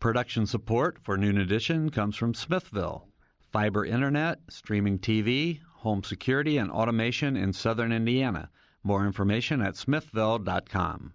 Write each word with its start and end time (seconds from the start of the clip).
Production 0.00 0.46
support 0.46 0.96
for 1.02 1.16
Noon 1.16 1.38
Edition 1.38 1.90
comes 1.90 2.14
from 2.14 2.32
Smithville. 2.32 3.08
Fiber 3.50 3.84
internet, 3.84 4.38
streaming 4.48 5.00
TV, 5.00 5.58
home 5.78 6.04
security, 6.04 6.56
and 6.56 6.70
automation 6.70 7.36
in 7.36 7.52
southern 7.52 7.90
Indiana. 7.90 8.48
More 8.84 9.04
information 9.04 9.60
at 9.60 9.76
smithville.com. 9.76 11.14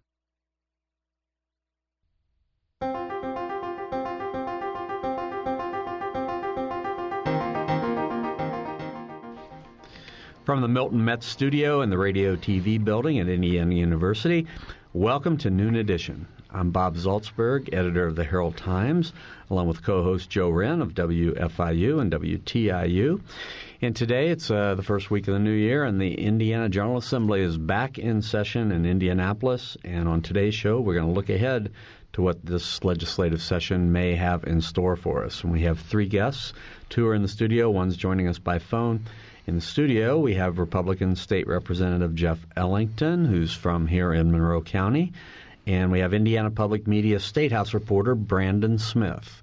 From 10.44 10.60
the 10.60 10.68
Milton 10.68 11.06
Metz 11.06 11.26
studio 11.26 11.84
in 11.84 11.90
the 11.90 11.98
Radio 11.98 12.36
TV 12.36 12.84
building 12.84 13.18
at 13.20 13.30
Indiana 13.30 13.74
University, 13.74 14.46
welcome 14.92 15.38
to 15.38 15.50
Noon 15.50 15.78
Edition. 15.78 16.28
I'm 16.56 16.70
Bob 16.70 16.98
Zaltsberg, 16.98 17.74
editor 17.74 18.06
of 18.06 18.16
the 18.16 18.24
Herald 18.24 18.56
Times, 18.56 19.12
along 19.50 19.68
with 19.68 19.82
co-host 19.82 20.30
Joe 20.30 20.50
Wren 20.50 20.84
of 20.84 20.94
WFIU 20.94 22.00
and 22.00 22.12
WTIU. 22.12 23.22
And 23.82 23.96
today 23.96 24.30
it's 24.30 24.52
uh, 24.52 24.76
the 24.76 24.84
first 24.84 25.10
week 25.10 25.28
of 25.28 25.34
the 25.34 25.40
new 25.40 25.50
year, 25.50 25.84
and 25.84 26.00
the 26.00 26.14
Indiana 26.14 26.70
General 26.70 26.98
Assembly 26.98 27.42
is 27.42 27.58
back 27.58 27.98
in 27.98 28.22
session 28.22 28.72
in 28.72 28.86
Indianapolis. 28.86 29.78
And 29.84 30.08
on 30.08 30.22
today's 30.22 30.54
show, 30.54 30.80
we're 30.80 30.94
going 30.94 31.08
to 31.08 31.12
look 31.12 31.30
ahead 31.30 31.72
to 32.14 32.22
what 32.22 32.46
this 32.46 32.84
legislative 32.84 33.42
session 33.42 33.92
may 33.92 34.14
have 34.14 34.44
in 34.44 34.62
store 34.62 34.96
for 34.96 35.26
us. 35.26 35.44
And 35.44 35.52
we 35.52 35.62
have 35.62 35.80
three 35.80 36.08
guests. 36.08 36.54
Two 36.88 37.08
are 37.08 37.16
in 37.16 37.24
the 37.24 37.28
studio, 37.28 37.72
one's 37.72 37.98
joining 37.98 38.28
us 38.28 38.38
by 38.38 38.60
phone. 38.60 39.04
In 39.48 39.56
the 39.56 39.62
studio, 39.62 40.20
we 40.20 40.36
have 40.36 40.60
Republican 40.60 41.16
State 41.16 41.48
Representative 41.48 42.14
Jeff 42.14 42.46
Ellington, 42.56 43.26
who's 43.26 43.54
from 43.54 43.88
here 43.88 44.14
in 44.14 44.32
Monroe 44.32 44.62
County, 44.62 45.12
and 45.66 45.92
we 45.92 46.00
have 46.00 46.14
Indiana 46.14 46.52
Public 46.52 46.88
Media 46.88 47.20
State 47.20 47.52
House 47.52 47.74
reporter 47.74 48.16
Brandon 48.16 48.78
Smith. 48.78 49.42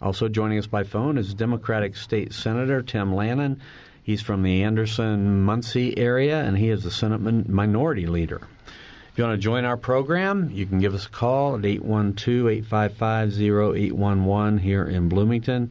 Also 0.00 0.28
joining 0.28 0.58
us 0.58 0.66
by 0.66 0.82
phone 0.82 1.18
is 1.18 1.34
Democratic 1.34 1.96
State 1.96 2.32
Senator 2.32 2.82
Tim 2.82 3.12
Lanane. 3.12 3.58
He's 4.02 4.20
from 4.20 4.42
the 4.42 4.62
Anderson 4.64 5.42
Muncie 5.42 5.96
area, 5.96 6.42
and 6.42 6.58
he 6.58 6.70
is 6.70 6.82
the 6.82 6.90
Senate 6.90 7.48
Minority 7.48 8.06
Leader. 8.06 8.40
If 9.12 9.18
you 9.18 9.24
want 9.24 9.36
to 9.36 9.42
join 9.42 9.64
our 9.64 9.76
program, 9.76 10.50
you 10.50 10.66
can 10.66 10.80
give 10.80 10.94
us 10.94 11.06
a 11.06 11.10
call 11.10 11.56
at 11.56 11.64
812 11.64 12.48
855 12.48 13.40
0811 13.40 14.58
here 14.58 14.84
in 14.84 15.08
Bloomington 15.08 15.70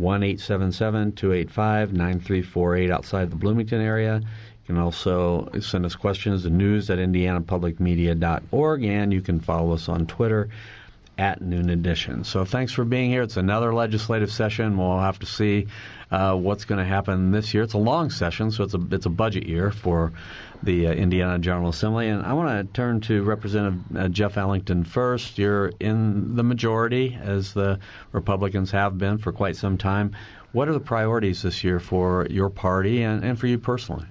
one 0.00 0.22
eight 0.22 0.40
seven 0.40 0.72
seven 0.72 1.12
two 1.12 1.32
eight 1.32 1.50
five 1.50 1.92
nine 1.92 2.20
three 2.20 2.42
four 2.42 2.74
eight 2.74 2.90
outside 2.90 3.30
the 3.30 3.36
Bloomington 3.36 3.80
area. 3.80 4.22
Can 4.70 4.78
also 4.78 5.48
send 5.58 5.84
us 5.84 5.96
questions 5.96 6.44
to 6.44 6.48
news 6.48 6.90
at 6.90 6.98
indianapublicmedia.org, 6.98 8.84
and 8.84 9.12
you 9.12 9.20
can 9.20 9.40
follow 9.40 9.72
us 9.72 9.88
on 9.88 10.06
Twitter 10.06 10.48
at 11.18 11.42
Noon 11.42 11.70
Edition. 11.70 12.22
So 12.22 12.44
thanks 12.44 12.70
for 12.70 12.84
being 12.84 13.10
here. 13.10 13.22
It's 13.22 13.36
another 13.36 13.74
legislative 13.74 14.30
session. 14.30 14.76
We'll 14.76 15.00
have 15.00 15.18
to 15.18 15.26
see 15.26 15.66
uh, 16.12 16.36
what's 16.36 16.64
going 16.66 16.78
to 16.78 16.84
happen 16.84 17.32
this 17.32 17.52
year. 17.52 17.64
It's 17.64 17.72
a 17.72 17.78
long 17.78 18.10
session, 18.10 18.52
so 18.52 18.62
it's 18.62 18.74
a 18.74 18.80
it's 18.92 19.06
a 19.06 19.10
budget 19.10 19.44
year 19.44 19.72
for 19.72 20.12
the 20.62 20.86
uh, 20.86 20.92
Indiana 20.92 21.40
General 21.40 21.70
Assembly. 21.70 22.06
And 22.06 22.24
I 22.24 22.32
want 22.34 22.68
to 22.68 22.72
turn 22.72 23.00
to 23.00 23.24
Representative 23.24 23.80
uh, 23.96 24.06
Jeff 24.06 24.36
Ellington 24.36 24.84
first. 24.84 25.36
You're 25.36 25.72
in 25.80 26.36
the 26.36 26.44
majority, 26.44 27.18
as 27.20 27.54
the 27.54 27.80
Republicans 28.12 28.70
have 28.70 28.98
been 28.98 29.18
for 29.18 29.32
quite 29.32 29.56
some 29.56 29.76
time. 29.76 30.14
What 30.52 30.68
are 30.68 30.72
the 30.74 30.78
priorities 30.78 31.42
this 31.42 31.64
year 31.64 31.80
for 31.80 32.28
your 32.30 32.50
party 32.50 33.02
and, 33.02 33.24
and 33.24 33.36
for 33.36 33.48
you 33.48 33.58
personally? 33.58 34.06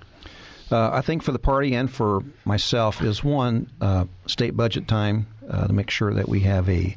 Uh, 0.72 0.92
I 0.94 1.02
think 1.02 1.24
for 1.24 1.32
the 1.32 1.40
party 1.40 1.74
and 1.74 1.92
for 1.92 2.24
myself 2.46 3.02
is 3.02 3.24
one 3.24 3.70
uh, 3.82 4.06
state 4.28 4.56
budget 4.56 4.88
time 4.88 5.28
uh, 5.50 5.68
to 5.68 5.74
make 5.74 5.90
sure 5.90 6.14
that 6.14 6.30
we 6.30 6.42
have 6.42 6.70
a 6.70 6.96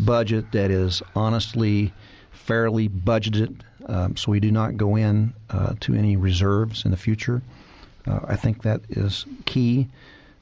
budget 0.00 0.50
that 0.52 0.70
is 0.70 1.02
honestly, 1.14 1.92
fairly 2.32 2.88
budgeted, 2.88 3.60
um, 3.86 4.16
so 4.16 4.32
we 4.32 4.40
do 4.40 4.50
not 4.50 4.76
go 4.76 4.96
in 4.96 5.32
uh, 5.50 5.74
to 5.80 5.94
any 5.94 6.16
reserves 6.16 6.84
in 6.84 6.90
the 6.90 6.96
future. 6.96 7.42
Uh, 8.06 8.20
I 8.26 8.36
think 8.36 8.62
that 8.62 8.80
is 8.90 9.24
key. 9.44 9.88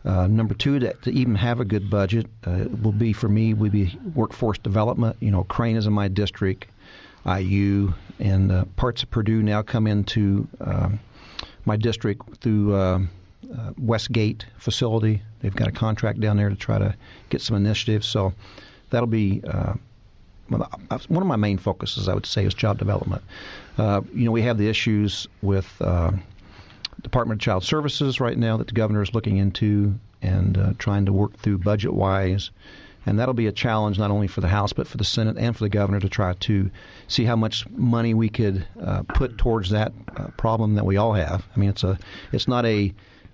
Uh, 0.03 0.27
number 0.27 0.55
two, 0.55 0.79
that 0.79 1.03
to 1.03 1.11
even 1.13 1.35
have 1.35 1.61
a 1.61 1.65
good 1.67 1.91
budget 1.91 2.27
will 2.47 2.93
be 2.93 3.13
for 3.13 3.29
me 3.29 3.53
would 3.53 3.73
be 3.73 3.99
workforce 4.15 4.57
development. 4.57 5.17
You 5.21 5.31
know, 5.31 5.45
Crane 5.45 5.77
is 5.77 5.87
in 5.87 5.93
my 5.93 6.09
district. 6.09 6.67
IU 7.27 7.93
and 8.19 8.75
parts 8.77 9.03
of 9.03 9.11
Purdue 9.11 9.43
now 9.43 9.61
come 9.61 9.87
into 9.87 10.49
um, 10.59 10.99
my 11.65 11.77
district 11.77 12.37
through 12.39 12.75
uh, 12.75 13.01
uh, 13.53 13.73
Westgate 13.79 14.47
facility. 14.59 15.23
They've 15.41 15.55
got 15.55 15.69
a 15.69 15.73
contract 15.73 16.21
down 16.21 16.37
there 16.37 16.49
to 16.49 16.57
try 16.57 16.79
to 16.79 16.95
get 17.31 17.41
some 17.41 17.57
initiatives. 17.57 18.07
So 18.07 18.33
that'll 18.91 19.07
be 19.07 19.43
uh, 19.47 19.75
one 20.49 21.23
of 21.23 21.27
my 21.27 21.37
main 21.37 21.59
focuses. 21.59 22.09
I 22.09 22.15
would 22.15 22.27
say 22.27 22.45
is 22.45 22.55
job 22.55 22.79
development. 22.79 23.23
Uh, 23.79 24.03
you 24.15 24.25
know, 24.25 24.33
we 24.33 24.43
have 24.43 24.59
the 24.59 24.69
issues 24.69 25.27
with 25.43 25.81
uh, 25.81 26.11
Department 27.03 27.41
of 27.41 27.45
Child 27.45 27.65
Services 27.65 28.21
right 28.21 28.37
now 28.37 28.57
that 28.57 28.67
the 28.67 28.75
governor 28.75 29.03
is 29.03 29.15
looking 29.15 29.39
into 29.39 29.95
and 30.23 30.59
uh, 30.59 30.73
trying 30.79 31.07
to 31.07 31.13
work 31.13 31.37
through 31.39 31.59
budget 31.59 31.95
wise. 31.95 32.51
And 33.07 33.19
that'll 33.19 33.35
be 33.35 33.47
a 33.47 33.53
challenge 33.53 33.99
not 33.99 34.11
only 34.11 34.27
for 34.27 34.41
the 34.41 34.49
House 34.49 34.73
but 34.73 34.87
for 34.87 34.97
the 34.97 35.05
Senate 35.05 35.37
and 35.39 35.57
for 35.57 35.65
the 35.65 35.69
governor 35.69 36.01
to 36.01 36.09
try 36.09 36.35
to 36.35 36.71
see 37.09 37.25
how 37.25 37.37
much 37.37 37.69
money 37.71 38.15
we 38.15 38.29
could 38.29 38.67
uh, 38.83 39.03
put 39.15 39.39
towards 39.39 39.71
that 39.71 39.93
uh, 40.17 40.29
problem 40.37 40.75
that 40.75 40.85
we 40.85 40.97
all 40.97 41.15
have. 41.15 41.47
I 41.55 41.59
mean, 41.59 41.71
it's 41.71 41.85
a 41.85 41.99
it's 42.33 42.47
not 42.47 42.67
a 42.67 42.93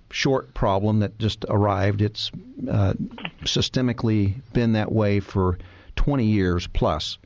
short 0.09 0.53
problem 0.53 0.99
that 0.99 1.19
just 1.19 1.45
arrived. 1.49 2.01
It's 2.01 2.31
uh, 2.69 2.93
systemically 3.43 4.35
been 4.53 4.73
that 4.73 4.91
way 4.91 5.19
for 5.19 5.57
20 5.97 6.25
years 6.25 6.67
plus, 6.67 7.17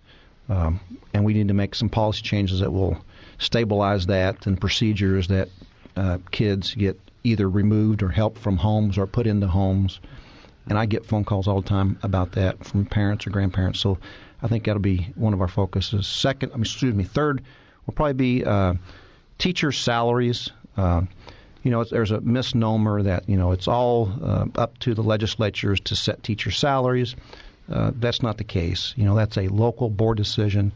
um, 0.49 0.79
and 1.13 1.23
we 1.23 1.33
need 1.33 1.47
to 1.47 1.53
make 1.53 1.75
some 1.75 1.89
policy 1.89 2.21
changes 2.21 2.59
that 2.59 2.71
will 2.71 2.97
stabilize 3.37 4.07
that 4.07 4.47
and 4.47 4.59
procedures 4.59 5.27
that 5.27 5.49
uh, 5.95 6.17
kids 6.31 6.73
get 6.75 6.99
either 7.23 7.49
removed 7.49 8.01
or 8.01 8.09
help 8.09 8.37
from 8.37 8.57
homes 8.57 8.97
or 8.97 9.05
put 9.05 9.27
into 9.27 9.47
homes 9.47 9.99
and 10.67 10.77
I 10.77 10.85
get 10.85 11.05
phone 11.05 11.23
calls 11.23 11.47
all 11.47 11.61
the 11.61 11.67
time 11.69 11.97
about 12.03 12.33
that 12.33 12.63
from 12.63 12.85
parents 12.85 13.25
or 13.27 13.31
grandparents. 13.31 13.79
So 13.79 13.97
I 14.41 14.47
think 14.47 14.65
that'll 14.65 14.81
be 14.81 15.07
one 15.15 15.33
of 15.33 15.41
our 15.41 15.47
focuses. 15.47 16.07
Second, 16.07 16.51
I 16.51 16.55
mean, 16.55 16.63
excuse 16.63 16.93
me, 16.93 17.03
third 17.03 17.43
will 17.85 17.93
probably 17.93 18.13
be 18.13 18.45
uh, 18.45 18.75
teacher 19.37 19.71
salaries. 19.71 20.49
Uh, 20.77 21.03
you 21.63 21.71
know, 21.71 21.83
there's 21.83 22.11
a 22.11 22.21
misnomer 22.21 23.03
that 23.03 23.29
you 23.29 23.37
know 23.37 23.51
it's 23.51 23.67
all 23.67 24.11
uh, 24.23 24.45
up 24.55 24.77
to 24.79 24.93
the 24.93 25.03
legislatures 25.03 25.79
to 25.81 25.95
set 25.95 26.23
teacher 26.23 26.51
salaries. 26.51 27.15
Uh, 27.71 27.91
that's 27.95 28.21
not 28.21 28.37
the 28.37 28.43
case. 28.43 28.93
You 28.97 29.05
know, 29.05 29.15
that's 29.15 29.37
a 29.37 29.47
local 29.47 29.89
board 29.89 30.17
decision. 30.17 30.73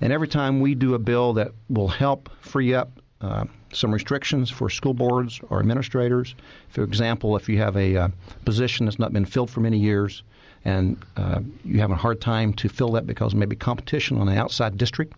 And 0.00 0.12
every 0.12 0.28
time 0.28 0.60
we 0.60 0.74
do 0.74 0.94
a 0.94 0.98
bill 0.98 1.34
that 1.34 1.52
will 1.68 1.88
help 1.88 2.30
free 2.40 2.72
up 2.72 3.00
uh, 3.20 3.44
some 3.72 3.92
restrictions 3.92 4.50
for 4.50 4.70
school 4.70 4.94
boards 4.94 5.40
or 5.50 5.60
administrators. 5.60 6.34
For 6.70 6.82
example, 6.82 7.36
if 7.36 7.48
you 7.48 7.58
have 7.58 7.76
a 7.76 7.96
uh, 7.96 8.08
position 8.44 8.86
that's 8.86 8.98
not 8.98 9.12
been 9.12 9.24
filled 9.24 9.50
for 9.50 9.60
many 9.60 9.78
years 9.78 10.22
and 10.64 10.96
uh, 11.16 11.40
you 11.64 11.80
have 11.80 11.90
a 11.90 11.96
hard 11.96 12.20
time 12.20 12.52
to 12.54 12.68
fill 12.68 12.92
that 12.92 13.06
because 13.06 13.34
maybe 13.34 13.56
competition 13.56 14.18
on 14.18 14.28
an 14.28 14.36
outside 14.36 14.76
district 14.76 15.14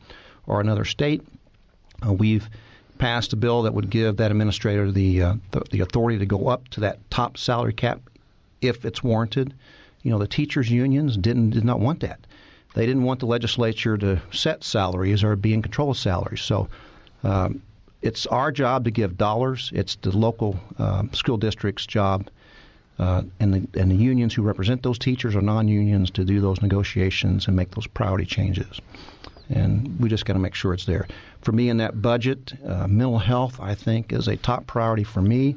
or 0.47 0.61
another 0.61 0.85
state, 0.85 1.23
uh, 2.07 2.13
we've 2.13 2.49
passed 2.99 3.33
a 3.33 3.37
bill 3.37 3.63
that 3.63 3.73
would 3.73 3.89
give 3.89 4.19
that 4.19 4.31
administrator 4.31 4.93
the, 4.93 5.23
uh, 5.23 5.35
the, 5.53 5.61
the 5.71 5.81
authority 5.81 6.19
to 6.19 6.27
go 6.27 6.49
up 6.49 6.69
to 6.69 6.81
that 6.81 6.99
top 7.11 7.39
salary 7.39 7.73
cap 7.73 8.01
if 8.61 8.85
it's 8.85 9.03
warranted. 9.03 9.55
You 10.03 10.11
know, 10.11 10.19
the 10.19 10.29
teachers' 10.29 10.71
unions 10.71 11.17
didn't 11.17 11.51
did 11.51 11.65
not 11.65 11.81
want 11.81 12.01
that. 12.01 12.21
They 12.75 12.87
didn't 12.87 13.03
want 13.03 13.21
the 13.21 13.27
legislature 13.27 13.97
to 13.99 14.23
set 14.33 14.63
salaries 14.63 15.25
or 15.25 15.35
be 15.37 15.53
in 15.53 15.63
control 15.63 15.91
of 15.91 15.97
salaries. 15.97 16.41
So 16.41 16.69
um, 17.25 17.63
it's 18.03 18.27
our 18.27 18.51
job 18.53 18.85
to 18.85 18.91
give 18.91 19.17
dollars. 19.17 19.71
It's 19.75 19.97
the 19.97 20.17
local 20.17 20.59
uh, 20.79 21.05
school 21.13 21.37
district's 21.37 21.87
job, 21.87 22.29
uh, 22.99 23.23
and 23.41 23.55
the 23.55 23.81
and 23.81 23.91
the 23.91 23.97
unions 23.97 24.35
who 24.35 24.43
represent 24.43 24.83
those 24.83 24.99
teachers 24.99 25.35
or 25.37 25.43
non-unions 25.43 26.11
to 26.13 26.25
do 26.25 26.41
those 26.41 26.63
negotiations 26.63 27.47
and 27.47 27.57
make 27.57 27.71
those 27.73 27.87
priority 27.87 28.27
changes. 28.27 28.81
And 29.49 29.99
we 29.99 30.09
just 30.09 30.25
got 30.27 30.35
to 30.35 30.39
make 30.39 30.55
sure 30.55 30.73
it's 30.73 30.87
there. 30.87 31.09
For 31.43 31.53
me, 31.53 31.69
in 31.69 31.79
that 31.79 32.01
budget, 32.01 32.53
uh, 32.65 32.87
mental 32.87 33.19
health 33.19 33.59
I 33.61 33.75
think 33.75 34.13
is 34.13 34.29
a 34.29 34.37
top 34.37 34.67
priority 34.67 35.05
for 35.05 35.21
me 35.21 35.57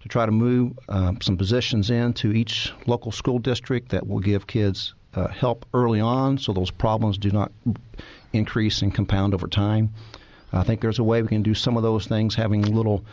to 0.00 0.08
try 0.08 0.26
to 0.26 0.32
move 0.32 0.78
um, 0.88 1.20
some 1.20 1.36
positions 1.36 1.90
into 1.90 2.32
each 2.32 2.72
local 2.86 3.12
school 3.12 3.38
district 3.38 3.88
that 3.90 4.06
will 4.06 4.20
give 4.20 4.46
kids 4.46 4.94
uh, 5.14 5.28
help 5.28 5.66
early 5.74 6.00
on, 6.00 6.38
so 6.38 6.52
those 6.52 6.70
problems 6.70 7.18
do 7.18 7.30
not 7.30 7.52
increase 8.32 8.82
and 8.82 8.94
compound 8.94 9.34
over 9.34 9.46
time. 9.46 9.90
I 10.52 10.62
think 10.62 10.80
there's 10.80 10.98
a 10.98 11.04
way 11.04 11.22
we 11.22 11.28
can 11.28 11.42
do 11.42 11.54
some 11.54 11.76
of 11.76 11.82
those 11.82 12.06
things, 12.06 12.34
having 12.34 12.62
little 12.62 13.04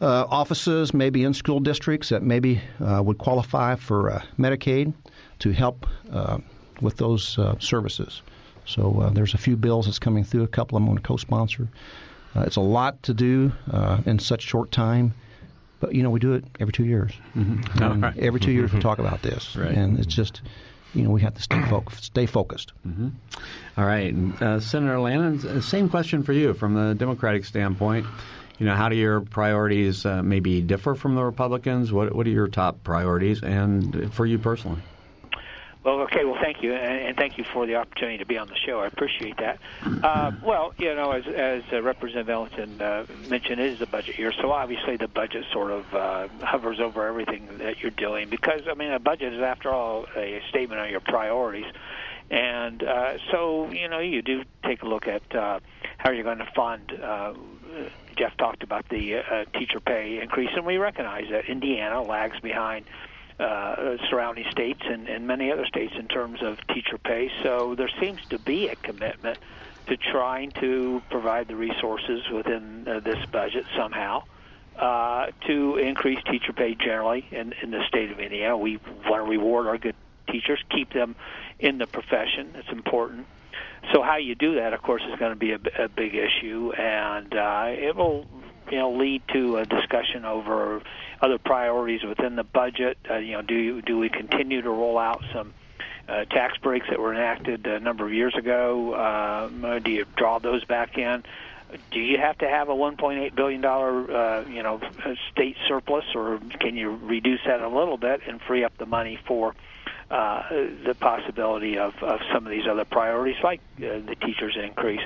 uh, 0.00 0.26
offices, 0.28 0.94
maybe 0.94 1.24
in 1.24 1.34
school 1.34 1.60
districts 1.60 2.08
that 2.10 2.22
maybe 2.22 2.60
uh, 2.80 3.02
would 3.02 3.18
qualify 3.18 3.74
for 3.74 4.10
uh, 4.10 4.22
Medicaid 4.38 4.92
to 5.40 5.50
help 5.50 5.86
uh, 6.12 6.38
with 6.80 6.96
those 6.96 7.38
uh, 7.38 7.58
services. 7.58 8.22
So 8.64 9.00
uh, 9.00 9.10
there's 9.10 9.34
a 9.34 9.38
few 9.38 9.56
bills 9.56 9.86
that's 9.86 9.98
coming 9.98 10.24
through. 10.24 10.44
A 10.44 10.48
couple 10.48 10.76
of 10.76 10.82
them 10.82 10.88
I'm 10.88 10.94
going 10.94 11.02
to 11.02 11.08
co-sponsor. 11.08 11.68
it's 12.36 12.56
a 12.56 12.60
lot 12.60 13.02
to 13.04 13.14
do 13.14 13.52
in 14.06 14.18
such 14.18 14.42
short 14.42 14.70
time, 14.70 15.14
but 15.80 15.94
you 15.94 16.02
know 16.02 16.10
we 16.10 16.20
do 16.20 16.34
it 16.34 16.44
every 16.60 16.72
two 16.72 16.84
years. 16.84 17.12
Mm-hmm. 17.34 18.02
Right. 18.02 18.18
Every 18.18 18.40
2 18.40 18.52
years 18.52 18.72
we 18.72 18.80
talk 18.80 18.98
about 18.98 19.22
this, 19.22 19.56
right. 19.56 19.72
and 19.72 19.98
it's 19.98 20.14
just 20.14 20.42
you 20.94 21.02
know 21.02 21.10
we 21.10 21.20
have 21.22 21.34
to 21.34 21.42
stay 21.42 21.60
focused. 21.68 22.04
Stay 22.04 22.26
focused. 22.26 22.72
Mm-hmm. 22.86 23.08
All 23.76 23.84
right, 23.84 24.14
uh, 24.40 24.60
Senator 24.60 24.96
Lanane. 24.96 25.44
Uh, 25.44 25.60
same 25.60 25.88
question 25.88 26.22
for 26.22 26.32
you 26.32 26.54
from 26.54 26.74
the 26.74 26.94
Democratic 26.94 27.44
standpoint. 27.44 28.06
You 28.58 28.66
know, 28.66 28.74
how 28.74 28.88
do 28.88 28.96
your 28.96 29.20
priorities 29.20 30.04
uh, 30.04 30.22
maybe 30.22 30.60
differ 30.60 30.94
from 30.94 31.14
the 31.14 31.22
Republicans? 31.22 31.92
What 31.92 32.14
What 32.14 32.26
are 32.26 32.30
your 32.30 32.48
top 32.48 32.82
priorities, 32.84 33.42
and 33.42 34.12
for 34.12 34.26
you 34.26 34.38
personally? 34.38 34.80
Well, 35.84 36.00
okay. 36.00 36.24
Well, 36.24 36.38
thank 36.40 36.62
you, 36.62 36.72
and, 36.74 37.16
thank 37.16 37.38
you 37.38 37.44
for 37.44 37.66
the 37.66 37.76
opportunity 37.76 38.18
to 38.18 38.26
be 38.26 38.36
on 38.36 38.48
the 38.48 38.56
show. 38.56 38.80
I 38.80 38.86
appreciate 38.86 39.36
that. 39.38 39.58
Uh, 40.02 40.32
well, 40.42 40.74
you 40.76 40.94
know, 40.94 41.12
as, 41.12 41.26
as 41.26 41.62
uh, 41.72 41.80
Representative 41.80 42.28
Ellington 42.28 42.82
uh, 42.82 43.06
mentioned, 43.28 43.60
it 43.60 43.72
is 43.72 43.80
a 43.80 43.86
budget 43.86 44.18
year, 44.18 44.32
so 44.32 44.50
obviously 44.50 44.96
the 44.96 45.08
budget 45.08 45.44
sort 45.52 45.70
of 45.70 45.94
uh, 45.94 46.28
hovers 46.42 46.80
over 46.80 47.06
everything 47.06 47.48
that 47.58 47.80
you're 47.80 47.92
doing 47.92 48.28
because, 48.28 48.62
I 48.68 48.74
mean, 48.74 48.90
a 48.90 48.98
budget 48.98 49.34
is, 49.34 49.40
after 49.40 49.70
all, 49.70 50.06
a 50.16 50.42
statement 50.48 50.80
on 50.80 50.90
your 50.90 51.00
priorities. 51.00 51.66
And 52.30 52.82
uh, 52.82 53.18
so, 53.30 53.70
you 53.70 53.88
know, 53.88 54.00
you 54.00 54.20
do 54.20 54.42
take 54.64 54.82
a 54.82 54.86
look 54.86 55.06
at 55.06 55.34
uh, 55.34 55.60
how 55.96 56.10
you're 56.10 56.24
going 56.24 56.38
to 56.38 56.50
fund. 56.54 56.92
Uh, 56.92 57.32
Jeff 58.16 58.36
talked 58.36 58.62
about 58.62 58.88
the 58.88 59.16
uh, 59.16 59.44
teacher 59.54 59.80
pay 59.80 60.20
increase, 60.20 60.50
and 60.54 60.66
we 60.66 60.76
recognize 60.76 61.30
that 61.30 61.46
Indiana 61.46 62.02
lags 62.02 62.38
behind 62.40 62.84
surrounding 63.38 64.44
states 64.50 64.80
and, 64.84 65.08
and 65.08 65.26
many 65.26 65.52
other 65.52 65.66
states 65.66 65.94
in 65.98 66.08
terms 66.08 66.42
of 66.42 66.58
teacher 66.68 66.98
pay. 66.98 67.30
So 67.42 67.74
there 67.74 67.90
seems 68.00 68.20
to 68.30 68.38
be 68.38 68.68
a 68.68 68.76
commitment 68.76 69.38
to 69.86 69.96
trying 69.96 70.50
to 70.52 71.02
provide 71.10 71.48
the 71.48 71.56
resources 71.56 72.28
within 72.30 72.86
uh, 72.86 73.00
this 73.00 73.24
budget 73.26 73.64
somehow 73.76 74.22
uh, 74.76 75.28
to 75.46 75.76
increase 75.76 76.22
teacher 76.24 76.52
pay 76.52 76.74
generally 76.74 77.26
in, 77.30 77.54
in 77.62 77.70
the 77.70 77.82
state 77.88 78.10
of 78.10 78.20
Indiana. 78.20 78.56
We 78.56 78.78
want 79.06 79.24
to 79.24 79.30
reward 79.30 79.66
our 79.66 79.78
good 79.78 79.96
teachers, 80.28 80.62
keep 80.70 80.92
them 80.92 81.16
in 81.58 81.78
the 81.78 81.86
profession. 81.86 82.52
It's 82.54 82.68
important. 82.70 83.26
So 83.92 84.02
how 84.02 84.16
you 84.16 84.34
do 84.34 84.56
that, 84.56 84.74
of 84.74 84.82
course, 84.82 85.02
is 85.10 85.18
going 85.18 85.32
to 85.32 85.38
be 85.38 85.52
a, 85.52 85.84
a 85.84 85.88
big 85.88 86.14
issue, 86.14 86.72
and 86.76 87.34
uh, 87.34 87.66
it 87.68 87.96
will, 87.96 88.26
you 88.70 88.78
know, 88.78 88.92
lead 88.92 89.22
to 89.32 89.56
a 89.56 89.64
discussion 89.64 90.24
over 90.24 90.82
other 91.20 91.38
priorities 91.38 92.02
within 92.04 92.36
the 92.36 92.44
budget. 92.44 92.98
Uh, 93.08 93.16
you 93.16 93.32
know, 93.32 93.42
do 93.42 93.54
you, 93.54 93.82
do 93.82 93.98
we 93.98 94.08
continue 94.08 94.62
to 94.62 94.70
roll 94.70 94.98
out 94.98 95.22
some 95.32 95.54
uh, 96.08 96.24
tax 96.26 96.56
breaks 96.58 96.86
that 96.88 96.98
were 96.98 97.12
enacted 97.12 97.66
a 97.66 97.80
number 97.80 98.06
of 98.06 98.12
years 98.12 98.34
ago? 98.36 98.94
Um, 98.94 99.82
do 99.82 99.90
you 99.90 100.06
draw 100.16 100.38
those 100.38 100.64
back 100.64 100.96
in? 100.96 101.22
Do 101.90 102.00
you 102.00 102.16
have 102.18 102.38
to 102.38 102.48
have 102.48 102.70
a 102.70 102.74
1.8 102.74 103.34
billion 103.34 103.60
dollar, 103.60 104.10
uh, 104.10 104.48
you 104.48 104.62
know, 104.62 104.80
state 105.30 105.56
surplus, 105.66 106.04
or 106.14 106.40
can 106.60 106.76
you 106.76 106.96
reduce 106.96 107.40
that 107.46 107.60
a 107.60 107.68
little 107.68 107.98
bit 107.98 108.22
and 108.26 108.40
free 108.40 108.64
up 108.64 108.76
the 108.78 108.86
money 108.86 109.18
for 109.26 109.54
uh, 110.10 110.48
the 110.50 110.96
possibility 110.98 111.78
of, 111.78 111.94
of 112.02 112.20
some 112.32 112.46
of 112.46 112.50
these 112.50 112.66
other 112.66 112.84
priorities, 112.84 113.36
like 113.42 113.60
uh, 113.78 114.00
the 114.00 114.16
teachers 114.20 114.56
increase? 114.56 115.02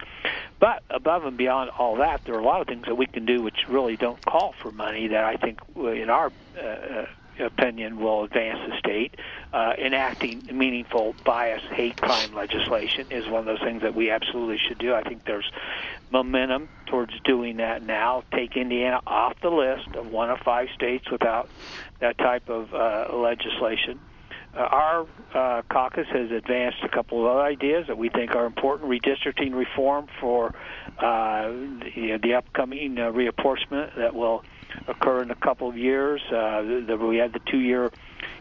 But 0.60 0.82
above 0.90 1.24
and 1.24 1.36
beyond 1.36 1.70
all 1.70 1.96
that, 1.96 2.24
there 2.24 2.36
are 2.36 2.40
a 2.40 2.44
lot 2.44 2.60
of 2.60 2.68
things 2.68 2.86
that 2.86 2.96
we 2.96 3.06
can 3.06 3.26
do 3.26 3.42
which 3.42 3.66
really 3.68 3.96
don't 3.96 4.24
call 4.24 4.54
for 4.62 4.70
money 4.70 5.08
that 5.08 5.24
I 5.24 5.36
think, 5.36 5.58
in 5.76 6.08
our 6.08 6.30
uh, 6.56 6.60
uh, 6.62 7.06
opinion, 7.40 7.98
will 7.98 8.22
advance 8.22 8.60
the 8.70 8.78
state. 8.78 9.16
Uh, 9.52 9.72
enacting 9.76 10.48
meaningful 10.52 11.16
bias 11.24 11.62
hate 11.72 12.00
crime 12.00 12.32
legislation 12.34 13.06
is 13.10 13.26
one 13.26 13.40
of 13.40 13.46
those 13.46 13.60
things 13.60 13.82
that 13.82 13.94
we 13.94 14.10
absolutely 14.10 14.58
should 14.58 14.78
do. 14.78 14.94
I 14.94 15.02
think 15.02 15.24
there's 15.24 15.50
momentum 16.12 16.68
towards 16.86 17.18
doing 17.24 17.56
that 17.56 17.82
now. 17.82 18.22
Take 18.32 18.56
Indiana 18.56 19.00
off 19.06 19.40
the 19.40 19.50
list 19.50 19.88
of 19.96 20.12
one 20.12 20.30
of 20.30 20.38
five 20.40 20.68
states 20.74 21.10
without 21.10 21.48
that 21.98 22.18
type 22.18 22.48
of 22.48 22.72
uh, 22.72 23.08
legislation. 23.16 23.98
Uh, 24.54 24.58
our 24.60 25.06
uh, 25.34 25.62
caucus 25.70 26.06
has 26.08 26.30
advanced 26.30 26.78
a 26.82 26.88
couple 26.88 27.20
of 27.20 27.26
other 27.26 27.42
ideas 27.42 27.86
that 27.86 27.96
we 27.96 28.08
think 28.10 28.34
are 28.34 28.44
important. 28.44 28.90
Redistricting 28.90 29.54
reform 29.54 30.06
for 30.20 30.54
uh, 30.98 31.48
the, 31.48 32.18
the 32.22 32.34
upcoming 32.34 32.98
uh, 32.98 33.10
reapportionment 33.10 33.96
that 33.96 34.14
will 34.14 34.44
occur 34.88 35.22
in 35.22 35.30
a 35.30 35.34
couple 35.34 35.68
of 35.68 35.76
years. 35.76 36.20
Uh, 36.28 36.62
the, 36.86 36.96
we 36.96 37.16
had 37.16 37.32
the 37.32 37.40
two-year 37.50 37.90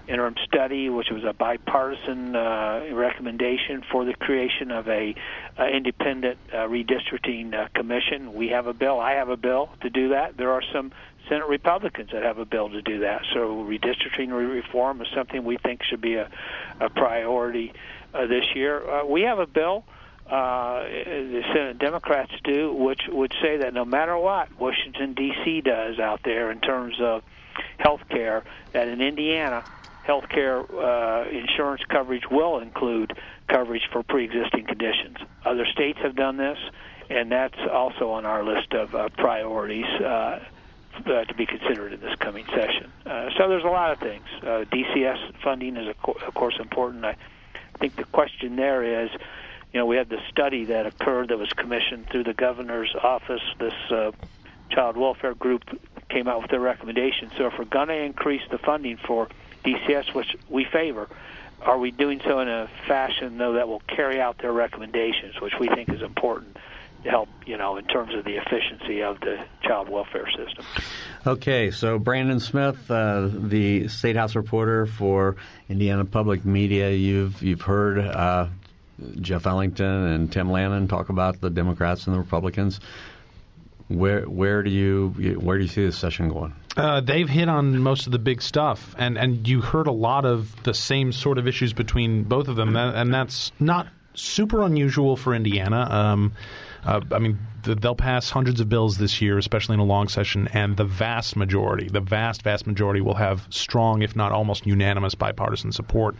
interim 0.07 0.35
study, 0.45 0.89
which 0.89 1.09
was 1.11 1.23
a 1.23 1.33
bipartisan 1.33 2.35
uh, 2.35 2.83
recommendation 2.91 3.83
for 3.91 4.03
the 4.03 4.13
creation 4.13 4.71
of 4.71 4.87
a 4.87 5.15
uh, 5.57 5.65
independent 5.67 6.37
uh, 6.51 6.57
redistricting 6.57 7.53
uh, 7.53 7.67
commission. 7.73 8.33
We 8.33 8.49
have 8.49 8.67
a 8.67 8.73
bill. 8.73 8.99
I 8.99 9.13
have 9.13 9.29
a 9.29 9.37
bill 9.37 9.69
to 9.81 9.89
do 9.89 10.09
that. 10.09 10.37
There 10.37 10.51
are 10.51 10.63
some 10.73 10.91
Senate 11.29 11.47
Republicans 11.47 12.11
that 12.11 12.23
have 12.23 12.37
a 12.37 12.45
bill 12.45 12.69
to 12.69 12.81
do 12.81 12.99
that. 12.99 13.23
So 13.33 13.63
redistricting 13.63 14.31
reform 14.31 15.01
is 15.01 15.07
something 15.15 15.43
we 15.43 15.57
think 15.57 15.83
should 15.83 16.01
be 16.01 16.15
a, 16.15 16.29
a 16.79 16.89
priority 16.89 17.73
uh, 18.13 18.27
this 18.27 18.45
year. 18.55 18.87
Uh, 18.89 19.05
we 19.05 19.21
have 19.21 19.39
a 19.39 19.47
bill. 19.47 19.83
Uh, 20.29 20.83
the 20.83 21.43
Senate 21.53 21.77
Democrats 21.77 22.31
do, 22.43 22.73
which 22.73 23.01
would 23.09 23.33
say 23.41 23.57
that 23.57 23.73
no 23.73 23.83
matter 23.83 24.17
what 24.17 24.47
Washington 24.59 25.13
D.C. 25.13 25.61
does 25.61 25.99
out 25.99 26.21
there 26.23 26.51
in 26.51 26.59
terms 26.61 26.95
of 27.01 27.23
health 27.77 28.01
care, 28.09 28.43
that 28.71 28.87
in 28.87 29.01
Indiana, 29.01 29.63
health 30.03 30.29
care 30.29 30.59
uh, 30.59 31.27
insurance 31.27 31.81
coverage 31.89 32.23
will 32.29 32.59
include 32.59 33.17
coverage 33.47 33.83
for 33.91 34.03
pre-existing 34.03 34.65
conditions. 34.65 35.17
Other 35.43 35.65
states 35.65 35.99
have 36.01 36.15
done 36.15 36.37
this, 36.37 36.57
and 37.09 37.31
that's 37.31 37.59
also 37.71 38.11
on 38.11 38.25
our 38.25 38.43
list 38.43 38.73
of 38.73 38.95
uh, 38.95 39.09
priorities. 39.09 39.85
Uh, 39.85 40.39
uh, 41.05 41.25
to 41.25 41.33
be 41.33 41.45
considered 41.45 41.93
in 41.93 41.99
this 41.99 42.15
coming 42.19 42.45
session. 42.47 42.91
Uh, 43.05 43.29
so 43.37 43.47
there's 43.49 43.63
a 43.63 43.67
lot 43.67 43.91
of 43.91 43.99
things. 43.99 44.25
Uh, 44.41 44.65
DCS 44.71 45.33
funding 45.43 45.77
is, 45.77 45.87
of, 45.87 46.01
co- 46.01 46.17
of 46.25 46.33
course, 46.33 46.57
important. 46.59 47.05
I 47.05 47.15
think 47.79 47.95
the 47.95 48.05
question 48.05 48.55
there 48.55 49.03
is, 49.03 49.09
you 49.73 49.79
know, 49.79 49.85
we 49.85 49.95
had 49.95 50.09
the 50.09 50.19
study 50.29 50.65
that 50.65 50.85
occurred 50.85 51.29
that 51.29 51.37
was 51.37 51.51
commissioned 51.53 52.09
through 52.09 52.25
the 52.25 52.33
governor's 52.33 52.93
office. 53.01 53.41
This 53.59 53.73
uh, 53.89 54.11
child 54.69 54.97
welfare 54.97 55.33
group 55.33 55.63
came 56.09 56.27
out 56.27 56.41
with 56.41 56.51
their 56.51 56.59
recommendation. 56.59 57.31
So 57.37 57.47
if 57.47 57.57
we're 57.57 57.65
going 57.65 57.87
to 57.87 57.97
increase 57.97 58.41
the 58.49 58.57
funding 58.57 58.97
for 58.97 59.29
DCS, 59.63 60.13
which 60.13 60.35
we 60.49 60.65
favor, 60.65 61.07
are 61.61 61.77
we 61.77 61.91
doing 61.91 62.21
so 62.23 62.39
in 62.39 62.47
a 62.47 62.69
fashion 62.87 63.37
though 63.37 63.53
that 63.53 63.67
will 63.67 63.81
carry 63.87 64.19
out 64.19 64.39
their 64.39 64.51
recommendations, 64.51 65.39
which 65.39 65.53
we 65.59 65.67
think 65.67 65.89
is 65.89 66.01
important? 66.01 66.57
Help, 67.03 67.29
you 67.47 67.57
know, 67.57 67.77
in 67.77 67.85
terms 67.85 68.13
of 68.13 68.23
the 68.25 68.35
efficiency 68.35 69.01
of 69.01 69.19
the 69.21 69.43
child 69.63 69.89
welfare 69.89 70.27
system. 70.37 70.63
Okay, 71.25 71.71
so 71.71 71.97
Brandon 71.97 72.39
Smith, 72.39 72.91
uh, 72.91 73.27
the 73.31 73.87
State 73.87 74.15
House 74.15 74.35
reporter 74.35 74.85
for 74.85 75.35
Indiana 75.67 76.05
Public 76.05 76.45
Media, 76.45 76.91
you've 76.91 77.41
you've 77.41 77.61
heard 77.61 77.97
uh, 77.97 78.47
Jeff 79.19 79.47
Ellington 79.47 79.85
and 79.87 80.31
Tim 80.31 80.49
Lanane 80.49 80.87
talk 80.87 81.09
about 81.09 81.41
the 81.41 81.49
Democrats 81.49 82.05
and 82.05 82.15
the 82.15 82.19
Republicans. 82.19 82.79
Where 83.87 84.21
where 84.21 84.61
do 84.61 84.69
you 84.69 85.37
where 85.39 85.57
do 85.57 85.63
you 85.63 85.69
see 85.69 85.83
this 85.83 85.97
session 85.97 86.29
going? 86.29 86.53
Uh, 86.77 87.01
they've 87.01 87.27
hit 87.27 87.49
on 87.49 87.79
most 87.79 88.05
of 88.05 88.11
the 88.11 88.19
big 88.19 88.41
stuff, 88.41 88.95
and 88.97 89.17
and 89.17 89.47
you 89.47 89.61
heard 89.61 89.87
a 89.87 89.91
lot 89.91 90.25
of 90.25 90.63
the 90.63 90.73
same 90.73 91.11
sort 91.11 91.37
of 91.37 91.47
issues 91.47 91.73
between 91.73 92.23
both 92.23 92.47
of 92.47 92.55
them, 92.55 92.75
and 92.75 93.13
that's 93.13 93.51
not 93.59 93.87
super 94.13 94.61
unusual 94.63 95.15
for 95.15 95.33
Indiana. 95.33 95.87
Um, 95.89 96.33
uh, 96.83 97.01
I 97.11 97.19
mean, 97.19 97.39
the, 97.63 97.75
they'll 97.75 97.95
pass 97.95 98.29
hundreds 98.29 98.59
of 98.59 98.69
bills 98.69 98.97
this 98.97 99.21
year, 99.21 99.37
especially 99.37 99.75
in 99.75 99.79
a 99.79 99.85
long 99.85 100.07
session, 100.07 100.47
and 100.49 100.77
the 100.77 100.83
vast 100.83 101.35
majority, 101.35 101.87
the 101.87 102.01
vast, 102.01 102.41
vast 102.41 102.65
majority, 102.65 103.01
will 103.01 103.15
have 103.15 103.45
strong, 103.49 104.01
if 104.01 104.15
not 104.15 104.31
almost 104.31 104.65
unanimous, 104.65 105.15
bipartisan 105.15 105.71
support. 105.71 106.15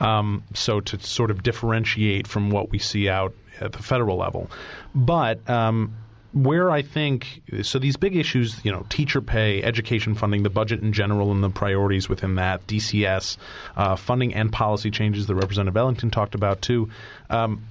Um, 0.00 0.44
so 0.54 0.80
to 0.80 1.00
sort 1.00 1.30
of 1.30 1.42
differentiate 1.42 2.26
from 2.26 2.50
what 2.50 2.70
we 2.70 2.78
see 2.78 3.08
out 3.08 3.34
at 3.60 3.72
the 3.72 3.82
federal 3.82 4.16
level, 4.16 4.50
but. 4.94 5.48
Um, 5.48 5.96
where 6.34 6.68
I 6.68 6.82
think 6.82 7.42
so 7.62 7.78
these 7.78 7.96
big 7.96 8.16
issues, 8.16 8.56
you 8.64 8.72
know, 8.72 8.84
teacher 8.88 9.20
pay, 9.20 9.62
education 9.62 10.16
funding, 10.16 10.42
the 10.42 10.50
budget 10.50 10.82
in 10.82 10.92
general, 10.92 11.30
and 11.30 11.44
the 11.44 11.48
priorities 11.48 12.08
within 12.08 12.34
that, 12.34 12.66
DCS, 12.66 13.36
uh, 13.76 13.94
funding 13.94 14.34
and 14.34 14.52
policy 14.52 14.90
changes 14.90 15.28
that 15.28 15.36
Representative 15.36 15.76
Ellington 15.76 16.10
talked 16.10 16.34
about 16.34 16.60
too. 16.60 16.90
Um, 17.30 17.64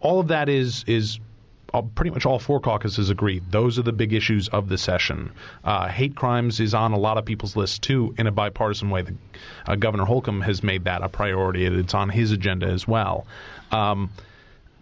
all 0.00 0.18
of 0.18 0.28
that 0.28 0.48
is 0.48 0.84
is 0.88 1.20
pretty 1.94 2.10
much 2.10 2.24
all 2.24 2.38
four 2.38 2.60
caucuses 2.60 3.10
agree. 3.10 3.40
Those 3.50 3.78
are 3.78 3.82
the 3.82 3.92
big 3.92 4.12
issues 4.12 4.48
of 4.48 4.68
the 4.68 4.78
session. 4.78 5.32
Uh, 5.64 5.88
hate 5.88 6.16
crimes 6.16 6.60
is 6.60 6.74
on 6.74 6.92
a 6.92 6.98
lot 6.98 7.18
of 7.18 7.24
people's 7.24 7.56
lists 7.56 7.78
too, 7.78 8.14
in 8.18 8.26
a 8.26 8.32
bipartisan 8.32 8.90
way. 8.90 9.02
The, 9.02 9.14
uh, 9.66 9.74
Governor 9.76 10.04
Holcomb 10.04 10.40
has 10.40 10.62
made 10.62 10.84
that 10.84 11.02
a 11.02 11.08
priority. 11.08 11.66
It's 11.66 11.94
on 11.94 12.08
his 12.08 12.32
agenda 12.32 12.66
as 12.66 12.88
well. 12.88 13.26
Um, 13.70 14.10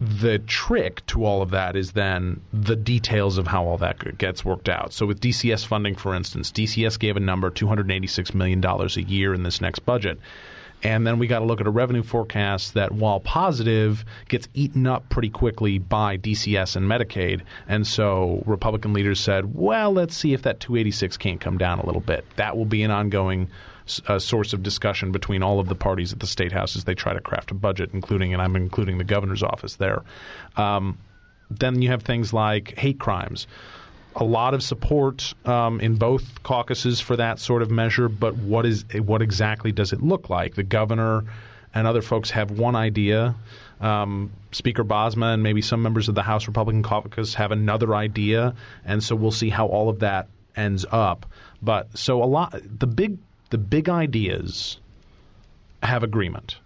the 0.01 0.39
trick 0.41 1.05
to 1.07 1.25
all 1.25 1.41
of 1.41 1.51
that 1.51 1.75
is 1.75 1.93
then 1.93 2.43
the 2.53 2.77
details 2.77 3.39
of 3.39 3.47
how 3.47 3.65
all 3.65 3.79
that 3.79 4.19
gets 4.19 4.45
worked 4.45 4.69
out. 4.69 4.93
So, 4.93 5.07
with 5.07 5.21
DCS 5.21 5.65
funding, 5.67 5.97
for 5.97 6.15
instance, 6.15 6.53
DCS 6.53 6.99
gave 6.99 7.17
a 7.17 7.21
number 7.21 7.51
$286 7.51 8.35
million 8.35 8.63
a 8.65 8.87
year 9.01 9.33
in 9.33 9.43
this 9.43 9.61
next 9.61 9.81
budget. 9.81 10.21
And 10.83 11.07
then 11.07 11.19
we 11.19 11.27
got 11.27 11.41
to 11.41 11.45
look 11.45 11.61
at 11.61 11.67
a 11.67 11.71
revenue 11.71 12.03
forecast 12.03 12.75
that, 12.75 12.93
while 12.93 13.19
positive, 13.19 14.05
gets 14.29 14.49
eaten 14.55 14.87
up 14.87 15.09
pretty 15.09 15.31
quickly 15.31 15.79
by 15.79 16.17
DCS 16.19 16.77
and 16.77 16.87
Medicaid. 16.87 17.43
And 17.67 17.87
so 17.87 18.43
Republican 18.47 18.93
leaders 18.93 19.19
said, 19.19 19.55
well, 19.55 19.93
let's 19.93 20.17
see 20.17 20.33
if 20.33 20.43
that 20.43 20.61
286 20.61 21.17
can't 21.17 21.41
come 21.41 21.59
down 21.59 21.81
a 21.81 21.87
little 21.87 22.01
bit. 22.01 22.25
That 22.37 22.57
will 22.57 22.67
be 22.67 22.83
an 22.83 22.91
ongoing 22.91 23.49
source 23.87 24.53
of 24.53 24.63
discussion 24.63 25.13
between 25.13 25.43
all 25.43 25.61
of 25.61 25.69
the 25.69 25.75
parties 25.75 26.13
at 26.13 26.21
the 26.21 26.27
state 26.27 26.53
house 26.53 26.77
as 26.77 26.85
they 26.85 26.95
try 26.95 27.15
to 27.15 27.21
craft 27.21 27.51
a 27.53 27.55
budget, 27.55 27.91
including 27.93 28.33
and 28.33 28.43
I'm 28.43 28.57
including 28.57 28.99
the 28.99 29.05
governor's 29.05 29.43
office 29.43 29.77
there. 29.77 30.03
Um, 30.57 30.99
then 31.51 31.81
you 31.81 31.91
have 31.91 32.03
things 32.03 32.33
like 32.33 32.77
hate 32.77 32.99
crimes. 32.99 33.47
A 34.17 34.25
lot 34.25 34.55
of 34.55 34.63
support 34.63 35.35
um, 35.45 35.81
in 35.81 35.97
both 35.97 36.43
caucuses 36.43 37.01
for 37.01 37.17
that 37.17 37.39
sort 37.39 37.63
of 37.63 37.71
measure, 37.71 38.09
but 38.09 38.35
what 38.37 38.65
is 38.65 38.85
what 38.95 39.21
exactly 39.23 39.73
does 39.73 39.93
it 39.93 40.03
look 40.03 40.31
like? 40.31 40.55
The 40.55 40.63
governor 40.63 41.25
and 41.75 41.87
other 41.87 42.03
folks 42.03 42.31
have 42.31 42.51
one 42.51 42.75
idea. 42.75 43.35
Um, 43.81 44.33
Speaker 44.53 44.85
Bosma 44.85 45.35
and 45.35 45.43
maybe 45.43 45.61
some 45.61 45.83
members 45.83 46.09
of 46.09 46.15
the 46.15 46.23
House 46.23 46.47
Republican 46.47 46.83
caucus 46.83 47.35
have 47.35 47.53
another 47.53 47.95
idea, 47.95 48.55
and 48.87 49.05
so 49.05 49.15
we'll 49.15 49.31
see 49.31 49.51
how 49.51 49.67
all 49.67 49.91
of 49.91 49.99
that 49.99 50.29
ends 50.57 50.87
up. 50.91 51.27
But 51.63 51.97
so 51.97 52.23
a 52.23 52.25
lot 52.25 52.59
the 52.79 52.87
big 52.87 53.19
the 53.51 53.59
big 53.59 53.89
ideas 53.91 54.79
have 55.83 56.03
agreement. 56.03 56.57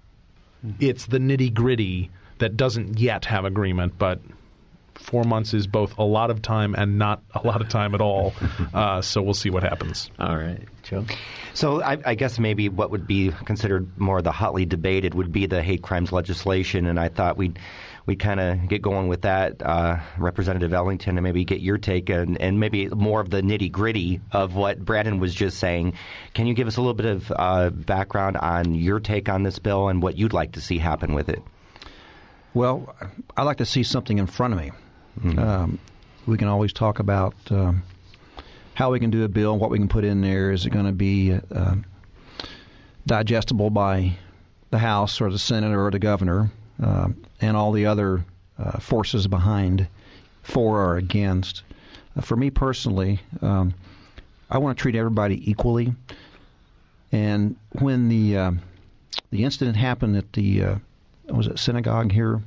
Mm-hmm. 0.65 0.85
It's 0.85 1.07
the 1.07 1.19
nitty 1.19 1.53
gritty 1.53 2.11
that 2.39 2.57
doesn't 2.57 2.99
yet 2.99 3.25
have 3.25 3.45
agreement, 3.45 3.95
but 3.99 4.21
four 5.01 5.25
months 5.25 5.55
is 5.55 5.67
both 5.67 5.99
a 5.99 6.05
lot 6.05 6.31
of 6.31 6.43
time 6.43 6.75
and 6.75 6.99
not 6.99 7.23
a 7.35 7.47
lot 7.47 7.61
of 7.61 7.69
time 7.69 7.95
at 7.95 8.01
all. 8.01 8.35
Uh, 8.73 9.01
so 9.03 9.21
we'll 9.21 9.35
see 9.35 9.51
what 9.51 9.63
happens. 9.63 10.11
All 10.19 10.37
right, 10.37 10.61
Joe. 10.83 11.05
So 11.55 11.83
I, 11.83 11.99
I, 12.05 12.15
guess 12.15 12.39
maybe 12.39 12.69
what 12.69 12.91
would 12.91 13.07
be 13.07 13.33
considered 13.45 13.99
more 13.99 14.23
the 14.23 14.31
hotly 14.31 14.65
debated 14.65 15.15
would 15.15 15.33
be 15.33 15.47
the 15.47 15.63
hate 15.63 15.83
crimes 15.83 16.13
legislation, 16.13 16.87
and 16.87 17.01
I 17.01 17.09
thought 17.09 17.37
we'd 17.37 17.59
we 18.07 18.17
kind 18.17 18.41
of 18.41 18.69
get 18.69 18.83
going 18.83 19.09
with 19.09 19.23
that, 19.23 19.63
uh, 19.63 19.99
Representative 20.19 20.73
Ellington, 20.73 21.17
and 21.17 21.23
maybe 21.23 21.45
get 21.45 21.61
your 21.61 21.79
take 21.79 22.11
and, 22.11 22.41
and 22.41 22.59
maybe 22.59 22.89
more 22.89 23.21
of 23.21 23.31
the 23.31 23.43
nitty 23.43 23.71
gritty 23.71 24.21
of 24.33 24.55
what 24.55 24.85
Brandon 24.85 25.21
was 25.21 25.35
just 25.35 25.59
saying. 25.59 25.95
Can 26.35 26.47
you 26.47 26.55
give 26.55 26.67
us 26.67 26.77
a 26.77 26.81
little 26.81 26.95
bit 26.95 27.07
of 27.07 27.33
uh, 27.37 27.71
background 27.71 28.37
on 28.37 28.75
your 28.75 29.01
take 29.01 29.29
on 29.29 29.43
this 29.43 29.59
bill 29.59 29.89
and 29.89 30.03
what 30.03 30.17
you'd 30.17 30.33
like 30.33 30.53
to 30.53 30.61
see 30.61 30.79
happen 30.79 31.15
with 31.15 31.29
it? 31.29 31.43
Well, 32.53 32.95
I'd 33.37 33.45
like 33.45 33.59
to 33.59 33.67
see 33.67 33.83
something 33.83 34.19
in 34.19 34.27
front 34.27 34.55
of 34.55 34.61
me. 34.61 34.73
Mm-hmm. 35.19 35.39
Um, 35.39 35.79
we 36.27 36.37
can 36.37 36.49
always 36.49 36.73
talk 36.73 36.99
about 36.99 37.35
um, 37.51 37.83
how 38.75 38.91
we 38.93 39.01
can 39.01 39.11
do 39.11 39.25
a 39.25 39.29
bill, 39.29 39.59
what 39.59 39.71
we 39.71 39.79
can 39.79 39.89
put 39.89 40.05
in 40.05 40.21
there. 40.21 40.51
Is 40.53 40.67
it 40.67 40.71
going 40.71 40.87
to 40.87 40.93
be 40.93 41.39
uh, 41.55 41.75
digestible 43.07 43.71
by 43.71 44.17
the 44.71 44.79
House 44.79 45.21
or 45.21 45.31
the 45.31 45.39
Senate 45.39 45.75
or 45.75 45.91
the 45.91 45.99
governor, 45.99 46.51
uh, 46.83 47.09
and 47.41 47.57
all 47.57 47.73
the 47.73 47.87
other 47.87 48.25
uh, 48.59 48.79
forces 48.79 49.27
behind, 49.27 49.87
for 50.43 50.81
or 50.81 50.97
against? 50.97 51.63
Uh, 52.17 52.21
for 52.21 52.37
me 52.37 52.51
personally, 52.51 53.21
um, 53.43 53.75
I 54.51 54.59
want 54.59 54.77
to 54.77 54.83
treat 54.83 54.95
everybody 54.95 55.51
equally. 55.51 55.95
And 57.13 57.57
when 57.73 58.09
the 58.09 58.37
uh, 58.37 58.53
the 59.31 59.45
incident 59.45 59.77
happened 59.77 60.17
at 60.17 60.33
the 60.33 60.63
uh, 60.63 60.75
was 61.29 61.49
it 61.49 61.59
synagogue 61.59 62.13
here 62.13 62.41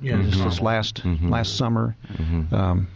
yeah, 0.00 0.16
this, 0.22 0.38
this 0.38 0.60
last 0.60 1.02
mm-hmm. 1.02 1.30
last 1.30 1.56
summer. 1.56 1.96
Mm-hmm. 2.12 2.54
Um, 2.54 2.88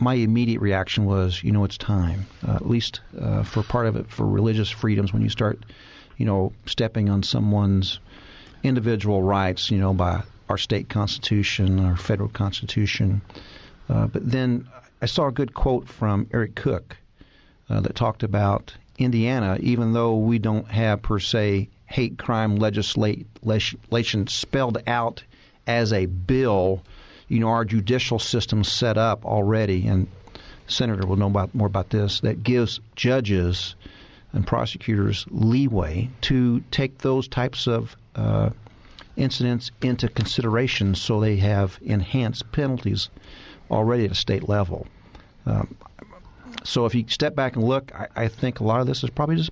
my 0.00 0.14
immediate 0.14 0.60
reaction 0.60 1.06
was, 1.06 1.42
you 1.42 1.50
know, 1.50 1.64
it's 1.64 1.76
time. 1.76 2.26
Uh, 2.46 2.54
at 2.54 2.68
least 2.68 3.00
uh, 3.20 3.42
for 3.42 3.62
part 3.62 3.86
of 3.86 3.96
it, 3.96 4.08
for 4.08 4.26
religious 4.26 4.70
freedoms, 4.70 5.12
when 5.12 5.22
you 5.22 5.28
start, 5.28 5.58
you 6.16 6.24
know, 6.24 6.52
stepping 6.66 7.08
on 7.08 7.22
someone's 7.22 7.98
individual 8.62 9.22
rights, 9.22 9.70
you 9.70 9.78
know, 9.78 9.92
by 9.92 10.22
our 10.48 10.58
state 10.58 10.88
constitution, 10.88 11.80
our 11.80 11.96
federal 11.96 12.28
constitution. 12.28 13.20
Uh, 13.88 14.06
but 14.06 14.30
then 14.30 14.68
I 15.02 15.06
saw 15.06 15.28
a 15.28 15.32
good 15.32 15.54
quote 15.54 15.88
from 15.88 16.28
Eric 16.32 16.54
Koch 16.54 16.96
uh, 17.68 17.80
that 17.80 17.94
talked 17.94 18.22
about 18.22 18.74
Indiana, 18.98 19.58
even 19.60 19.92
though 19.92 20.16
we 20.16 20.38
don't 20.38 20.68
have 20.68 21.02
per 21.02 21.18
se 21.18 21.68
hate 21.86 22.18
crime 22.18 22.56
legislation 22.56 24.26
spelled 24.26 24.82
out 24.86 25.22
as 25.68 25.92
a 25.92 26.06
bill, 26.06 26.82
you 27.28 27.38
know, 27.38 27.48
our 27.48 27.64
judicial 27.64 28.18
system 28.18 28.64
set 28.64 28.98
up 28.98 29.24
already, 29.24 29.86
and 29.86 30.08
Senator 30.66 31.06
will 31.06 31.16
know 31.16 31.26
about, 31.26 31.54
more 31.54 31.66
about 31.66 31.90
this, 31.90 32.20
that 32.20 32.42
gives 32.42 32.80
judges 32.96 33.76
and 34.32 34.46
prosecutors 34.46 35.26
leeway 35.30 36.08
to 36.22 36.60
take 36.70 36.98
those 36.98 37.28
types 37.28 37.66
of 37.66 37.96
uh, 38.16 38.50
incidents 39.16 39.70
into 39.82 40.08
consideration 40.08 40.94
so 40.94 41.20
they 41.20 41.36
have 41.36 41.78
enhanced 41.82 42.50
penalties 42.52 43.08
already 43.70 44.04
at 44.04 44.12
a 44.12 44.14
state 44.14 44.48
level. 44.48 44.86
Um, 45.46 45.76
so 46.64 46.86
if 46.86 46.94
you 46.94 47.04
step 47.08 47.34
back 47.34 47.56
and 47.56 47.64
look, 47.64 47.94
I, 47.94 48.08
I, 48.24 48.28
think 48.28 48.60
a 48.60 48.64
lot 48.64 48.80
of 48.80 48.86
this 48.86 49.02
is 49.02 49.10
probably 49.10 49.36
just 49.36 49.50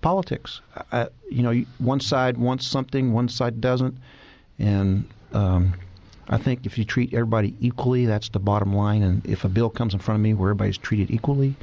politics. 0.00 0.60
I, 0.92 1.08
you 1.30 1.42
know, 1.42 1.64
one 1.78 2.00
side 2.00 2.36
wants 2.36 2.66
something, 2.66 3.12
one 3.12 3.28
side 3.28 3.60
doesn't, 3.60 3.96
and 4.58 5.08
um, 5.36 5.74
I 6.28 6.38
think 6.38 6.66
if 6.66 6.76
you 6.78 6.84
treat 6.84 7.14
everybody 7.14 7.54
equally, 7.60 8.06
that's 8.06 8.28
the 8.30 8.38
bottom 8.38 8.74
line. 8.74 9.02
And 9.02 9.24
if 9.26 9.44
a 9.44 9.48
bill 9.48 9.70
comes 9.70 9.92
in 9.94 10.00
front 10.00 10.16
of 10.16 10.22
me 10.22 10.34
where 10.34 10.50
everybody's 10.50 10.78
treated 10.78 11.10
equally 11.10 11.54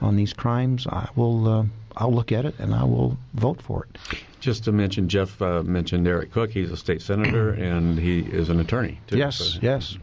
on 0.00 0.16
these 0.16 0.32
crimes, 0.32 0.86
I 0.86 1.08
will 1.14 1.48
uh, 1.48 1.64
I'll 1.96 2.12
look 2.12 2.32
at 2.32 2.44
it 2.44 2.58
and 2.58 2.74
I 2.74 2.84
will 2.84 3.16
vote 3.34 3.60
for 3.62 3.86
it. 3.86 4.18
Just 4.40 4.64
to 4.64 4.72
mention, 4.72 5.08
Jeff 5.08 5.40
uh, 5.42 5.62
mentioned 5.62 6.08
Eric 6.08 6.32
Koch. 6.32 6.50
He's 6.50 6.70
a 6.70 6.76
state 6.76 7.02
senator 7.02 7.50
and 7.70 7.98
he 7.98 8.20
is 8.20 8.48
an 8.48 8.58
attorney 8.58 8.98
too. 9.06 9.18
Yes, 9.18 9.36
so. 9.36 9.58
yes. 9.62 9.96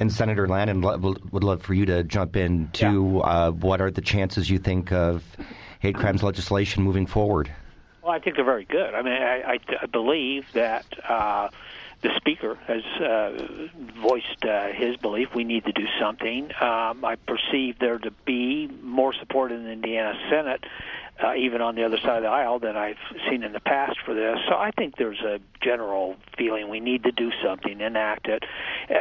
And 0.00 0.12
Senator 0.12 0.46
Lanane 0.46 1.32
would 1.32 1.44
love 1.44 1.62
for 1.62 1.72
you 1.72 1.86
to 1.86 2.04
jump 2.04 2.36
in 2.36 2.68
to 2.74 2.84
yeah. 2.84 3.20
uh, 3.20 3.50
what 3.52 3.80
are 3.80 3.90
the 3.90 4.02
chances 4.02 4.50
you 4.50 4.58
think 4.58 4.92
of 4.92 5.24
hate 5.80 5.94
crimes 5.94 6.22
legislation 6.22 6.82
moving 6.82 7.06
forward? 7.06 7.50
Well, 8.02 8.12
I 8.12 8.18
think 8.18 8.36
they're 8.36 8.44
very 8.44 8.66
good. 8.66 8.94
I 8.94 9.00
mean, 9.00 9.14
I, 9.14 9.54
I, 9.54 9.58
I 9.82 9.86
believe 9.86 10.46
that 10.52 10.84
uh, 11.08 11.48
the 12.02 12.10
speaker 12.16 12.54
has 12.66 12.84
uh, 13.00 13.68
voiced 14.00 14.44
uh, 14.44 14.68
his 14.68 14.96
belief 14.96 15.28
we 15.34 15.44
need 15.44 15.64
to 15.64 15.72
do 15.72 15.86
something. 16.00 16.44
Um, 16.60 17.04
I 17.04 17.16
perceive 17.26 17.78
there 17.78 17.98
to 17.98 18.10
be 18.24 18.68
more 18.82 19.12
support 19.12 19.50
in 19.50 19.64
the 19.64 19.70
Indiana 19.70 20.14
Senate, 20.30 20.64
uh, 21.22 21.34
even 21.34 21.60
on 21.60 21.74
the 21.74 21.84
other 21.84 21.98
side 21.98 22.18
of 22.18 22.22
the 22.22 22.28
aisle, 22.28 22.60
than 22.60 22.76
I've 22.76 22.98
seen 23.28 23.42
in 23.42 23.52
the 23.52 23.60
past 23.60 23.98
for 24.04 24.14
this. 24.14 24.38
So 24.48 24.56
I 24.56 24.70
think 24.70 24.96
there's 24.96 25.20
a 25.20 25.40
general 25.60 26.16
feeling 26.36 26.68
we 26.68 26.80
need 26.80 27.02
to 27.04 27.12
do 27.12 27.32
something, 27.42 27.80
enact 27.80 28.28
it. 28.28 28.44
Uh, 28.88 29.00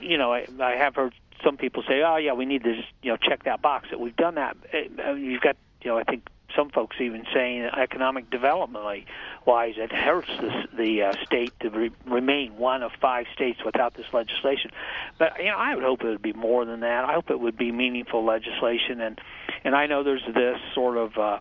you 0.00 0.18
know, 0.18 0.32
I, 0.32 0.46
I 0.60 0.72
have 0.72 0.96
heard 0.96 1.14
some 1.44 1.56
people 1.56 1.84
say, 1.86 2.02
"Oh, 2.02 2.16
yeah, 2.16 2.32
we 2.32 2.44
need 2.44 2.64
to 2.64 2.74
just, 2.74 2.88
you 3.02 3.10
know 3.12 3.16
check 3.16 3.44
that 3.44 3.62
box." 3.62 3.88
That 3.90 4.00
we've 4.00 4.16
done 4.16 4.34
that. 4.34 4.56
Uh, 4.74 5.12
you've 5.12 5.40
got 5.40 5.56
you 5.82 5.90
know, 5.90 5.98
I 5.98 6.04
think 6.04 6.28
some 6.56 6.70
folks 6.70 6.96
even 7.00 7.24
saying 7.32 7.62
economic 7.62 8.30
developmentally 8.30 9.04
wise 9.46 9.74
it 9.76 9.92
hurts 9.92 10.28
the, 10.40 10.64
the 10.76 11.02
uh, 11.02 11.12
state 11.24 11.52
to 11.60 11.70
re- 11.70 11.90
remain 12.06 12.56
one 12.56 12.82
of 12.82 12.92
five 13.00 13.26
states 13.34 13.60
without 13.64 13.94
this 13.94 14.06
legislation. 14.12 14.70
But 15.18 15.38
you 15.38 15.46
know, 15.46 15.56
I 15.56 15.74
would 15.74 15.84
hope 15.84 16.02
it 16.02 16.08
would 16.08 16.22
be 16.22 16.32
more 16.32 16.64
than 16.64 16.80
that. 16.80 17.04
I 17.04 17.14
hope 17.14 17.30
it 17.30 17.40
would 17.40 17.56
be 17.56 17.72
meaningful 17.72 18.24
legislation, 18.24 19.00
and 19.00 19.20
and 19.64 19.74
I 19.74 19.86
know 19.86 20.02
there's 20.02 20.26
this 20.26 20.58
sort 20.74 20.96
of. 20.96 21.16
Uh, 21.18 21.38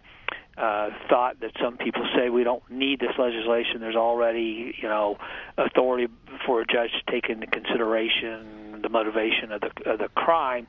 uh, 0.57 0.89
thought 1.09 1.39
that 1.39 1.51
some 1.61 1.77
people 1.77 2.05
say 2.13 2.29
we 2.29 2.43
don't 2.43 2.69
need 2.69 2.99
this 2.99 3.17
legislation. 3.17 3.79
There's 3.79 3.95
already, 3.95 4.75
you 4.79 4.87
know, 4.89 5.17
authority 5.57 6.07
for 6.45 6.61
a 6.61 6.65
judge 6.65 6.91
to 6.91 7.11
take 7.11 7.29
into 7.29 7.47
consideration 7.47 8.81
the 8.81 8.89
motivation 8.89 9.51
of 9.53 9.61
the 9.61 9.89
of 9.89 9.99
the 9.99 10.09
crime. 10.09 10.67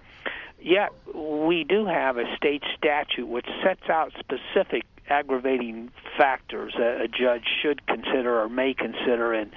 Yet 0.63 0.93
we 1.13 1.65
do 1.65 1.87
have 1.87 2.19
a 2.19 2.37
state 2.37 2.63
statute 2.77 3.27
which 3.27 3.47
sets 3.65 3.89
out 3.89 4.13
specific 4.19 4.85
aggravating 5.09 5.91
factors 6.17 6.73
that 6.79 7.01
a 7.01 7.09
judge 7.09 7.45
should 7.61 7.85
consider 7.87 8.41
or 8.41 8.49
may 8.49 8.73
consider 8.73 9.35
in 9.35 9.51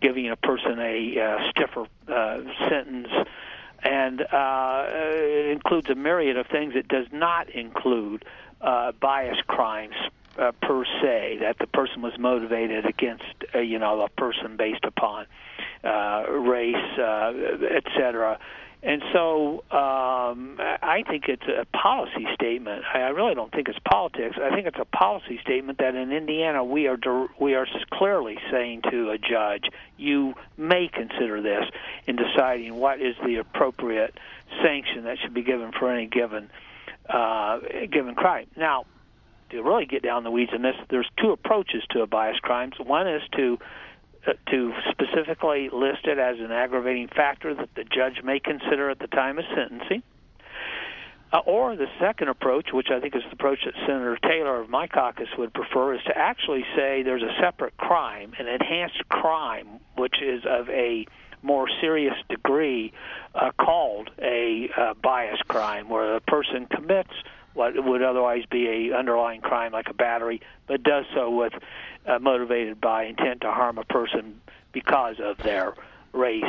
giving 0.00 0.28
a 0.28 0.36
person 0.36 0.78
a 0.78 1.18
uh, 1.18 1.50
stiffer 1.50 1.86
uh, 2.08 2.40
sentence. 2.68 3.08
And 3.82 4.20
uh, 4.20 4.86
it 4.88 5.50
includes 5.50 5.88
a 5.88 5.94
myriad 5.94 6.36
of 6.36 6.46
things. 6.46 6.74
It 6.76 6.88
does 6.88 7.06
not 7.10 7.48
include 7.48 8.24
uh, 8.60 8.92
bias 8.92 9.38
crimes 9.46 9.94
uh, 10.38 10.52
per 10.60 10.84
se, 11.00 11.38
that 11.40 11.58
the 11.58 11.66
person 11.66 12.02
was 12.02 12.18
motivated 12.18 12.86
against, 12.86 13.24
uh, 13.54 13.60
you 13.60 13.78
know, 13.78 14.00
a 14.02 14.08
person 14.10 14.56
based 14.56 14.84
upon 14.84 15.26
uh, 15.84 16.24
race, 16.28 16.98
uh, 16.98 17.32
et 17.70 17.84
cetera. 17.96 18.38
And 18.84 19.02
so 19.14 19.64
um, 19.70 20.58
I 20.60 21.04
think 21.08 21.24
it's 21.28 21.46
a 21.46 21.64
policy 21.74 22.26
statement. 22.34 22.84
I 22.92 23.08
really 23.08 23.34
don't 23.34 23.50
think 23.50 23.68
it's 23.68 23.78
politics. 23.78 24.36
I 24.40 24.54
think 24.54 24.66
it's 24.66 24.78
a 24.78 24.84
policy 24.84 25.38
statement 25.42 25.78
that 25.78 25.94
in 25.94 26.12
Indiana 26.12 26.62
we 26.62 26.86
are 26.86 26.98
we 27.40 27.54
are 27.54 27.66
clearly 27.90 28.38
saying 28.50 28.82
to 28.90 29.10
a 29.10 29.16
judge, 29.16 29.64
you 29.96 30.34
may 30.58 30.88
consider 30.88 31.40
this 31.40 31.64
in 32.06 32.16
deciding 32.16 32.74
what 32.74 33.00
is 33.00 33.16
the 33.24 33.36
appropriate 33.36 34.18
sanction 34.62 35.04
that 35.04 35.16
should 35.18 35.32
be 35.32 35.42
given 35.42 35.72
for 35.72 35.90
any 35.90 36.06
given 36.06 36.50
uh, 37.08 37.60
given 37.90 38.14
crime. 38.14 38.48
Now, 38.54 38.84
to 39.48 39.62
really 39.62 39.86
get 39.86 40.02
down 40.02 40.24
the 40.24 40.30
weeds 40.30 40.52
in 40.54 40.60
this, 40.60 40.76
there's 40.90 41.08
two 41.18 41.30
approaches 41.30 41.82
to 41.92 42.02
a 42.02 42.06
bias 42.06 42.38
crime. 42.40 42.72
One 42.84 43.08
is 43.08 43.22
to 43.36 43.58
to 44.50 44.72
specifically 44.90 45.68
list 45.72 46.04
it 46.04 46.18
as 46.18 46.38
an 46.38 46.50
aggravating 46.50 47.08
factor 47.08 47.54
that 47.54 47.68
the 47.74 47.84
judge 47.84 48.22
may 48.22 48.40
consider 48.40 48.90
at 48.90 48.98
the 48.98 49.06
time 49.06 49.38
of 49.38 49.44
sentencing. 49.54 50.02
Uh, 51.32 51.38
or 51.46 51.74
the 51.74 51.88
second 51.98 52.28
approach, 52.28 52.68
which 52.72 52.88
I 52.92 53.00
think 53.00 53.16
is 53.16 53.22
the 53.24 53.32
approach 53.32 53.58
that 53.64 53.74
Senator 53.86 54.16
Taylor 54.22 54.60
of 54.60 54.70
my 54.70 54.86
caucus 54.86 55.28
would 55.36 55.52
prefer, 55.52 55.94
is 55.94 56.00
to 56.06 56.16
actually 56.16 56.64
say 56.76 57.02
there's 57.02 57.24
a 57.24 57.34
separate 57.40 57.76
crime, 57.76 58.34
an 58.38 58.46
enhanced 58.46 59.08
crime, 59.08 59.80
which 59.96 60.22
is 60.22 60.44
of 60.48 60.68
a 60.70 61.06
more 61.42 61.66
serious 61.80 62.14
degree, 62.28 62.92
uh, 63.34 63.50
called 63.58 64.10
a 64.22 64.70
uh, 64.76 64.94
bias 65.02 65.40
crime, 65.48 65.88
where 65.88 66.14
a 66.14 66.20
person 66.20 66.66
commits 66.66 67.10
what 67.54 67.82
would 67.82 68.02
otherwise 68.02 68.44
be 68.50 68.90
a 68.90 68.96
underlying 68.96 69.40
crime 69.40 69.72
like 69.72 69.88
a 69.88 69.94
battery, 69.94 70.40
but 70.66 70.82
does 70.82 71.04
so 71.14 71.30
with 71.30 71.52
uh, 72.06 72.18
motivated 72.18 72.80
by 72.80 73.04
intent 73.04 73.40
to 73.42 73.50
harm 73.50 73.78
a 73.78 73.84
person 73.84 74.40
because 74.72 75.16
of 75.20 75.38
their 75.38 75.74
race, 76.12 76.44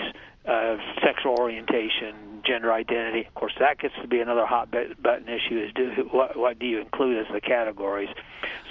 uh, 0.46 0.78
sexual 1.02 1.36
orientation, 1.40 2.42
gender 2.46 2.72
identity. 2.72 3.26
Of 3.26 3.34
course, 3.34 3.54
that 3.60 3.80
gets 3.80 3.94
to 4.02 4.08
be 4.08 4.20
another 4.20 4.46
hot 4.46 4.72
button 4.72 5.30
issue: 5.30 5.60
is 5.60 5.74
do 5.74 6.08
what, 6.12 6.36
what 6.36 6.60
do 6.60 6.66
you 6.66 6.80
include 6.80 7.26
as 7.26 7.34
the 7.34 7.42
categories? 7.42 8.10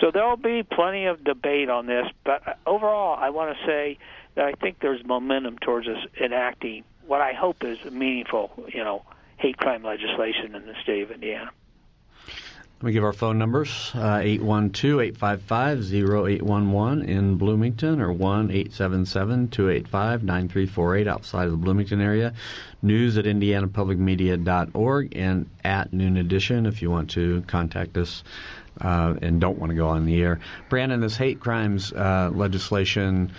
So 0.00 0.10
there 0.10 0.26
will 0.26 0.36
be 0.36 0.62
plenty 0.62 1.06
of 1.06 1.24
debate 1.24 1.70
on 1.70 1.86
this. 1.86 2.06
But 2.24 2.58
overall, 2.66 3.16
I 3.18 3.30
want 3.30 3.56
to 3.56 3.66
say 3.66 3.98
that 4.34 4.44
I 4.44 4.52
think 4.52 4.80
there's 4.80 5.04
momentum 5.04 5.58
towards 5.58 5.88
us 5.88 6.04
enacting 6.20 6.84
what 7.06 7.20
I 7.20 7.32
hope 7.32 7.62
is 7.64 7.78
meaningful, 7.90 8.50
you 8.72 8.82
know, 8.82 9.04
hate 9.36 9.56
crime 9.56 9.82
legislation 9.82 10.54
in 10.54 10.66
the 10.66 10.74
state 10.82 11.02
of 11.02 11.10
Indiana. 11.10 11.50
Let 12.84 12.88
me 12.88 12.92
give 12.92 13.04
our 13.04 13.14
phone 13.14 13.38
numbers 13.38 13.92
uh, 13.94 14.20
812 14.22 15.00
855 15.00 15.90
0811 15.90 17.08
in 17.08 17.38
Bloomington 17.38 17.98
or 17.98 18.12
1 18.12 18.50
877 18.50 19.48
285 19.48 20.22
9348 20.22 21.08
outside 21.08 21.46
of 21.46 21.52
the 21.52 21.56
Bloomington 21.56 22.02
area. 22.02 22.34
News 22.82 23.16
at 23.16 23.24
indianapublicmedia.org 23.24 25.16
and 25.16 25.48
at 25.64 25.94
Noon 25.94 26.18
Edition 26.18 26.66
if 26.66 26.82
you 26.82 26.90
want 26.90 27.08
to 27.12 27.40
contact 27.46 27.96
us 27.96 28.22
uh, 28.82 29.14
and 29.22 29.40
don't 29.40 29.58
want 29.58 29.70
to 29.70 29.76
go 29.76 29.88
on 29.88 30.04
the 30.04 30.20
air. 30.20 30.38
Brandon, 30.68 31.00
this 31.00 31.16
hate 31.16 31.40
crimes 31.40 31.90
uh, 31.94 32.30
legislation 32.34 33.32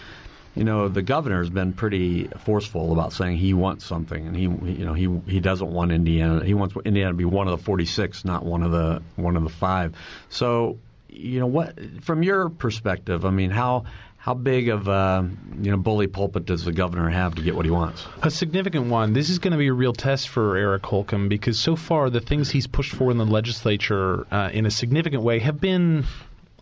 you 0.55 0.63
know, 0.63 0.88
the 0.88 1.01
governor 1.01 1.39
has 1.39 1.50
been 1.50 1.74
pretty 1.74 2.27
forceful 2.45 2.93
about 2.93 3.12
saying 3.12 3.38
he 3.38 3.53
wants 3.53 3.85
something, 3.85 4.25
and 4.25 4.35
he, 4.35 4.43
you 4.43 4.85
know, 4.85 4.93
he 4.93 5.09
he 5.31 5.39
doesn't 5.41 5.69
want 5.69 5.91
Indiana. 5.91 6.43
He 6.43 6.53
wants 6.53 6.75
Indiana 6.85 7.12
to 7.12 7.17
be 7.17 7.25
one 7.25 7.47
of 7.47 7.57
the 7.57 7.63
46, 7.63 8.24
not 8.24 8.45
one 8.45 8.63
of 8.63 8.71
the 8.71 9.01
one 9.17 9.35
of 9.35 9.43
the 9.43 9.50
five. 9.50 9.95
So, 10.29 10.77
you 11.09 11.41
know, 11.41 11.47
what 11.47 11.77
from 12.03 12.24
your 12.24 12.50
perspective? 12.50 13.25
I 13.25 13.31
mean, 13.31 13.50
how 13.51 13.83
how 14.25 14.33
big 14.33 14.69
of 14.69 14.88
a 14.88 15.29
you 15.62 15.69
know 15.69 15.77
bully 15.77 16.07
pulpit 16.07 16.45
does 16.45 16.65
the 16.65 16.71
governor 16.71 17.09
have 17.09 17.35
to 17.35 17.43
get 17.43 17.55
what 17.55 17.63
he 17.63 17.69
wants? 17.69 18.07
A 18.24 18.31
significant 18.31 18.88
one. 18.88 19.13
This 19.13 19.29
is 19.29 19.38
going 19.38 19.51
to 19.51 19.57
be 19.57 19.67
a 19.67 19.74
real 19.74 19.93
test 19.93 20.29
for 20.29 20.57
Eric 20.57 20.83
Holcomb 20.83 21.29
because 21.29 21.59
so 21.59 21.75
far 21.75 22.09
the 22.09 22.21
things 22.21 22.50
he's 22.50 22.65
pushed 22.65 22.95
for 22.95 23.12
in 23.12 23.17
the 23.17 23.25
legislature 23.25 24.25
uh, 24.31 24.50
in 24.51 24.65
a 24.65 24.71
significant 24.71 25.21
way 25.21 25.38
have 25.39 25.62
been 25.62 26.05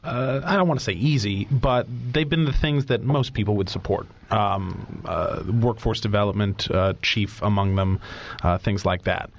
uh, 0.03 0.41
I 0.43 0.55
don't 0.55 0.67
want 0.67 0.79
to 0.79 0.83
say 0.83 0.93
easy, 0.93 1.45
but 1.45 1.87
they've 2.11 2.29
been 2.29 2.45
the 2.45 2.53
things 2.53 2.87
that 2.87 3.03
most 3.03 3.33
people 3.33 3.55
would 3.55 3.69
support. 3.69 4.07
Um, 4.31 5.03
uh, 5.05 5.43
workforce 5.61 6.01
development, 6.01 6.69
uh, 6.71 6.93
chief 7.01 7.41
among 7.41 7.75
them, 7.75 7.99
uh, 8.41 8.57
things 8.57 8.85
like 8.85 9.03
that. 9.03 9.29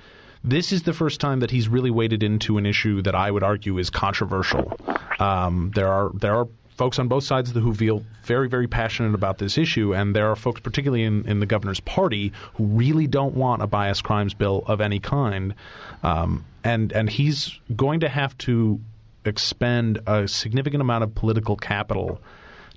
This 0.42 0.73
is 0.73 0.83
the 0.83 0.92
first 0.92 1.21
time 1.21 1.40
that 1.40 1.50
he's 1.50 1.68
really 1.68 1.90
waded 1.90 2.23
into 2.23 2.59
an 2.59 2.66
issue 2.66 3.02
that 3.02 3.14
I 3.14 3.30
would 3.30 3.42
argue 3.42 3.78
is 3.78 3.90
controversial. 3.90 4.78
Um, 5.18 5.73
there 5.75 5.88
are 5.88 6.11
there 6.14 6.35
are 6.37 6.49
folks 6.76 6.99
on 6.99 7.09
both 7.09 7.25
sides 7.25 7.52
the, 7.52 7.61
who 7.61 7.75
feel 7.75 8.04
very, 8.25 8.49
very 8.49 8.66
passionate 8.66 9.14
about 9.14 9.38
this 9.38 9.56
issue, 9.56 9.94
and 9.94 10.14
there 10.14 10.30
are 10.30 10.37
folks, 10.37 10.61
particularly 10.61 11.04
in, 11.04 11.26
in 11.28 11.40
the 11.40 11.47
governor's 11.47 11.80
party, 11.80 12.33
who 12.54 12.64
really 12.64 13.06
don't 13.06 13.35
want 13.35 13.62
a 13.62 13.66
bias 13.66 14.02
crimes 14.02 14.35
bill 14.35 14.64
of 14.66 14.80
any 14.80 15.00
kind. 15.00 15.54
Um, 16.02 16.44
and 16.62 16.92
and 16.92 17.09
he's 17.09 17.59
going 17.76 18.00
to 18.00 18.09
have 18.09 18.37
to 18.38 18.80
expend 19.25 20.00
a 20.07 20.28
significant 20.28 20.81
amount 20.81 21.04
of 21.04 21.14
political 21.14 21.57
capital 21.57 22.21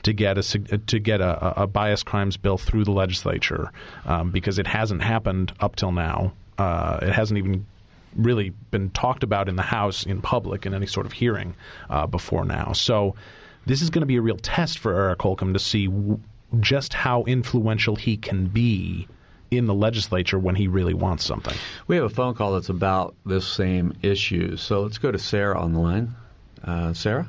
to 0.03 0.13
get 0.13 0.37
a 0.37 0.77
to 0.77 0.99
get 0.99 1.21
a, 1.21 1.63
a 1.63 1.67
bias 1.67 2.03
crimes 2.03 2.37
bill 2.37 2.57
through 2.57 2.83
the 2.83 2.91
legislature 2.91 3.71
um, 4.05 4.31
because 4.31 4.59
it 4.59 4.67
hasn't 4.67 5.01
happened 5.01 5.51
up 5.59 5.75
till 5.75 5.91
now. 5.91 6.31
Uh, 6.57 6.99
it 7.01 7.11
hasn't 7.11 7.37
even 7.37 7.65
really 8.15 8.49
been 8.71 8.89
talked 8.91 9.23
about 9.23 9.47
in 9.49 9.55
the 9.55 9.63
House 9.63 10.05
in 10.05 10.21
public 10.21 10.65
in 10.65 10.73
any 10.73 10.87
sort 10.87 11.05
of 11.05 11.11
hearing 11.11 11.55
uh, 11.89 12.07
before 12.07 12.45
now. 12.45 12.73
So 12.73 13.15
this 13.65 13.81
is 13.81 13.89
going 13.89 14.01
to 14.01 14.07
be 14.07 14.15
a 14.15 14.21
real 14.21 14.37
test 14.37 14.79
for 14.79 14.95
Eric 14.95 15.21
Holcomb 15.21 15.53
to 15.53 15.59
see 15.59 15.87
w- 15.87 16.19
just 16.59 16.93
how 16.93 17.23
influential 17.23 17.95
he 17.95 18.17
can 18.17 18.47
be 18.47 19.07
in 19.51 19.65
the 19.65 19.73
legislature 19.73 20.39
when 20.39 20.55
he 20.55 20.67
really 20.67 20.93
wants 20.93 21.25
something. 21.25 21.55
We 21.87 21.95
have 21.95 22.05
a 22.05 22.09
phone 22.09 22.33
call 22.33 22.53
that's 22.53 22.69
about 22.69 23.15
this 23.25 23.45
same 23.45 23.93
issue. 24.01 24.57
So 24.57 24.81
let's 24.81 24.97
go 24.97 25.11
to 25.11 25.19
Sarah 25.19 25.59
on 25.59 25.73
the 25.73 25.79
line. 25.79 26.15
Uh, 26.63 26.93
Sarah? 26.93 27.27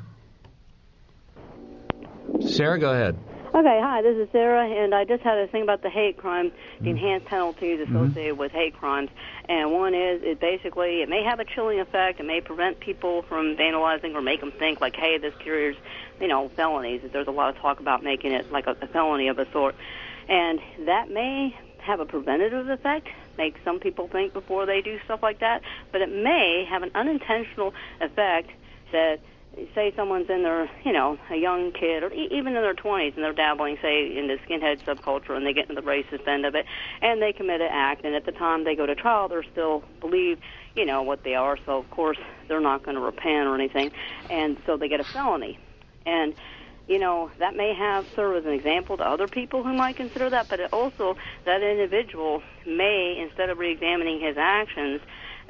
Sarah, 2.47 2.79
go 2.79 2.93
ahead. 2.93 3.17
Okay, 3.53 3.79
hi, 3.81 4.03
this 4.03 4.15
is 4.15 4.29
Sarah, 4.31 4.63
and 4.63 4.93
I 4.93 5.05
just 5.05 5.23
had 5.23 5.39
a 5.39 5.47
thing 5.47 5.63
about 5.63 5.81
the 5.81 5.89
hate 5.89 6.17
crime, 6.17 6.51
the 6.51 6.85
mm-hmm. 6.85 6.87
enhanced 6.89 7.25
penalties 7.25 7.79
associated 7.79 8.33
mm-hmm. 8.33 8.39
with 8.39 8.51
hate 8.51 8.75
crimes. 8.75 9.09
And 9.49 9.71
one 9.71 9.95
is, 9.95 10.21
it 10.23 10.39
basically, 10.39 11.01
it 11.01 11.09
may 11.09 11.23
have 11.23 11.39
a 11.39 11.45
chilling 11.45 11.79
effect. 11.79 12.19
It 12.19 12.27
may 12.27 12.41
prevent 12.41 12.79
people 12.79 13.23
from 13.23 13.55
vandalizing 13.55 14.13
or 14.13 14.21
make 14.21 14.39
them 14.39 14.51
think, 14.51 14.79
like, 14.81 14.95
hey, 14.95 15.17
this 15.17 15.33
carries, 15.39 15.75
you 16.21 16.27
know, 16.27 16.49
felonies. 16.49 17.01
There's 17.11 17.27
a 17.27 17.31
lot 17.31 17.49
of 17.49 17.59
talk 17.59 17.79
about 17.79 18.03
making 18.03 18.33
it 18.33 18.51
like 18.51 18.67
a, 18.67 18.77
a 18.81 18.87
felony 18.87 19.29
of 19.29 19.39
a 19.39 19.51
sort. 19.51 19.75
And 20.27 20.59
that 20.85 21.09
may 21.09 21.57
have 21.79 21.99
a 21.99 22.05
preventative 22.05 22.69
effect, 22.69 23.07
make 23.35 23.55
some 23.65 23.79
people 23.79 24.07
think 24.07 24.31
before 24.31 24.67
they 24.67 24.81
do 24.81 24.99
stuff 25.05 25.23
like 25.23 25.39
that, 25.39 25.63
but 25.91 26.01
it 26.01 26.09
may 26.09 26.65
have 26.69 26.83
an 26.83 26.91
unintentional 26.93 27.73
effect 27.99 28.51
that 28.91 29.19
say 29.73 29.91
someone's 29.95 30.29
in 30.29 30.43
their, 30.43 30.69
you 30.85 30.93
know, 30.93 31.17
a 31.29 31.35
young 31.35 31.71
kid 31.71 32.03
or 32.03 32.11
even 32.13 32.55
in 32.55 32.61
their 32.61 32.73
20s 32.73 33.15
and 33.15 33.23
they're 33.23 33.33
dabbling, 33.33 33.77
say, 33.81 34.15
in 34.17 34.27
the 34.27 34.37
skinhead 34.47 34.79
subculture 34.85 35.35
and 35.35 35.45
they 35.45 35.53
get 35.53 35.69
into 35.69 35.81
the 35.81 35.87
racist 35.87 36.27
end 36.27 36.45
of 36.45 36.55
it 36.55 36.65
and 37.01 37.21
they 37.21 37.33
commit 37.33 37.59
an 37.61 37.67
act 37.69 38.05
and 38.05 38.15
at 38.15 38.25
the 38.25 38.31
time 38.31 38.63
they 38.63 38.75
go 38.75 38.85
to 38.85 38.95
trial 38.95 39.27
they're 39.27 39.43
still 39.43 39.83
believe, 39.99 40.39
you 40.75 40.85
know, 40.85 41.01
what 41.01 41.23
they 41.23 41.35
are. 41.35 41.57
So 41.65 41.77
of 41.77 41.89
course 41.91 42.17
they're 42.47 42.61
not 42.61 42.83
going 42.83 42.95
to 42.95 43.01
repent 43.01 43.47
or 43.47 43.55
anything, 43.55 43.91
and 44.29 44.57
so 44.65 44.77
they 44.77 44.87
get 44.87 44.99
a 44.99 45.03
felony. 45.03 45.59
And 46.05 46.33
you 46.87 46.97
know 46.97 47.29
that 47.39 47.55
may 47.55 47.73
have 47.73 48.07
serve 48.15 48.37
as 48.37 48.45
an 48.45 48.53
example 48.53 48.97
to 48.97 49.03
other 49.03 49.27
people 49.27 49.63
who 49.63 49.73
might 49.73 49.95
consider 49.95 50.29
that, 50.29 50.47
but 50.49 50.59
it 50.59 50.71
also 50.73 51.17
that 51.45 51.61
individual 51.61 52.41
may, 52.65 53.19
instead 53.19 53.49
of 53.49 53.57
re-examining 53.59 54.19
his 54.19 54.37
actions, 54.37 55.01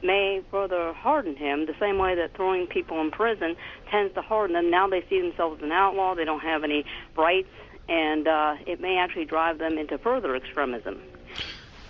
may 0.04 0.42
further 0.52 0.94
harden 0.94 1.36
him 1.36 1.66
the 1.66 1.76
same 1.80 1.98
way 1.98 2.16
that 2.16 2.36
throwing 2.36 2.68
people 2.68 3.02
in 3.02 3.12
prison 3.12 3.56
tends 3.92 4.14
to 4.16 4.22
harden 4.22 4.56
them. 4.56 4.70
Now 4.70 4.88
they 4.88 5.04
see 5.10 5.22
themselves 5.22 5.58
as 5.60 5.64
an 5.64 5.72
outlaw, 5.72 6.16
they 6.16 6.26
don't 6.26 6.40
have 6.42 6.64
any 6.64 6.86
rights, 7.18 7.50
and 7.88 8.28
uh, 8.28 8.56
it 8.66 8.80
may 8.80 8.98
actually 8.98 9.26
drive 9.26 9.58
them 9.58 9.78
into 9.78 9.98
further 9.98 10.36
extremism. 10.36 11.02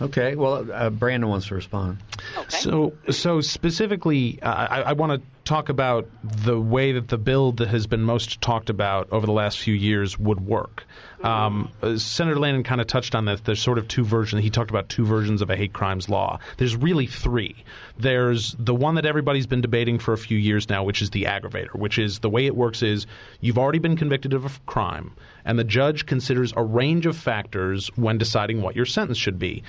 Okay, 0.02 0.36
well, 0.36 0.66
uh, 0.72 0.90
Brandon 0.90 1.30
wants 1.30 1.48
to 1.48 1.56
respond. 1.56 1.98
Okay. 2.38 2.58
So, 2.58 2.94
so 3.10 3.42
specifically, 3.42 4.42
uh, 4.42 4.68
I, 4.70 4.82
I 4.82 4.94
want 4.94 5.22
to 5.22 5.28
talk 5.50 5.70
about 5.70 6.08
the 6.22 6.62
way 6.62 6.92
that 6.92 7.08
the 7.08 7.18
bill 7.18 7.52
that 7.54 7.68
has 7.68 7.88
been 7.88 8.04
most 8.04 8.40
talked 8.40 8.70
about 8.70 9.12
over 9.12 9.26
the 9.26 9.32
last 9.32 9.58
few 9.58 9.74
years 9.74 10.18
would 10.20 10.40
work. 10.40 10.86
Um, 11.24 11.72
uh, 11.82 11.98
Senator 11.98 12.40
Lanane 12.40 12.64
kind 12.64 12.80
of 12.80 12.88
touched 12.88 13.16
on 13.16 13.26
that. 13.26 13.44
There's 13.44 13.62
sort 13.62 13.80
of 13.80 13.88
two 13.88 14.06
versions. 14.06 14.44
He 14.44 14.52
talked 14.52 14.70
about 14.70 14.88
two 14.90 15.06
versions 15.06 15.42
of 15.42 15.50
a 15.50 15.56
hate 15.56 15.74
crimes 15.74 16.08
law. 16.08 16.40
There's 16.58 16.76
really 16.76 17.08
three. 17.08 17.64
There's 17.98 18.56
the 18.60 18.76
one 18.76 18.96
that 18.96 19.06
everybody's 19.06 19.48
been 19.48 19.60
debating 19.60 20.00
for 20.00 20.14
a 20.14 20.18
few 20.18 20.38
years 20.38 20.70
now, 20.70 20.84
which 20.84 21.02
is 21.02 21.10
the 21.10 21.24
aggravator, 21.24 21.76
which 21.76 21.98
is 21.98 22.20
the 22.20 22.30
way 22.30 22.46
it 22.46 22.56
works 22.56 22.84
is 22.84 23.08
you've 23.42 23.58
already 23.58 23.80
been 23.80 23.98
convicted 23.98 24.34
of 24.34 24.46
a 24.46 24.52
crime, 24.68 25.12
and 25.44 25.58
the 25.58 25.64
judge 25.64 26.06
considers 26.06 26.54
a 26.56 26.64
range 26.64 27.06
of 27.06 27.18
factors 27.18 27.90
when 27.96 28.18
deciding 28.18 28.62
what 28.62 28.76
your 28.76 28.86
sentence 28.86 29.18
should 29.18 29.40
be. 29.40 29.64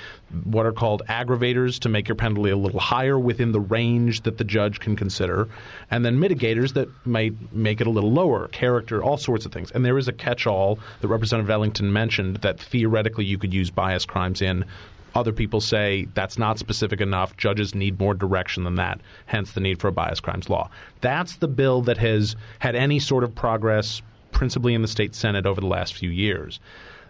What 0.44 0.66
are 0.66 0.72
called 0.72 1.02
aggravators 1.08 1.80
to 1.80 1.88
make 1.88 2.06
your 2.06 2.16
penalty 2.16 2.50
a 2.50 2.56
little 2.56 2.80
higher 2.80 3.18
within 3.18 3.50
the 3.50 3.60
range 3.60 4.22
that 4.22 4.38
the 4.38 4.44
judge 4.44 4.78
can 4.78 4.94
consider, 4.94 5.48
and 5.90 6.04
then 6.04 6.18
mitigators 6.18 6.74
that 6.74 6.88
might 7.06 7.34
make 7.52 7.80
it 7.80 7.86
a 7.86 7.90
little 7.90 8.12
lower, 8.12 8.48
character, 8.48 9.02
all 9.02 9.16
sorts 9.16 9.46
of 9.46 9.52
things. 9.52 9.70
And 9.70 9.84
there 9.84 9.98
is 9.98 10.08
a 10.08 10.12
catch-all 10.12 10.78
that 11.00 11.08
Representative 11.08 11.50
Ellington 11.50 11.92
mentioned 11.92 12.36
that 12.36 12.60
theoretically 12.60 13.24
you 13.24 13.38
could 13.38 13.52
use 13.52 13.70
bias 13.70 14.04
crimes 14.04 14.42
in. 14.42 14.64
Other 15.14 15.32
people 15.32 15.60
say 15.60 16.06
that's 16.14 16.38
not 16.38 16.58
specific 16.58 17.00
enough. 17.00 17.36
Judges 17.36 17.74
need 17.74 17.98
more 17.98 18.14
direction 18.14 18.64
than 18.64 18.76
that, 18.76 19.00
hence 19.26 19.52
the 19.52 19.60
need 19.60 19.80
for 19.80 19.88
a 19.88 19.92
bias 19.92 20.20
crimes 20.20 20.48
law. 20.48 20.70
That's 21.00 21.36
the 21.36 21.48
bill 21.48 21.82
that 21.82 21.98
has 21.98 22.36
had 22.60 22.76
any 22.76 23.00
sort 23.00 23.24
of 23.24 23.34
progress, 23.34 24.02
principally 24.30 24.74
in 24.74 24.82
the 24.82 24.88
state 24.88 25.14
Senate, 25.14 25.46
over 25.46 25.60
the 25.60 25.66
last 25.66 25.94
few 25.94 26.10
years 26.10 26.60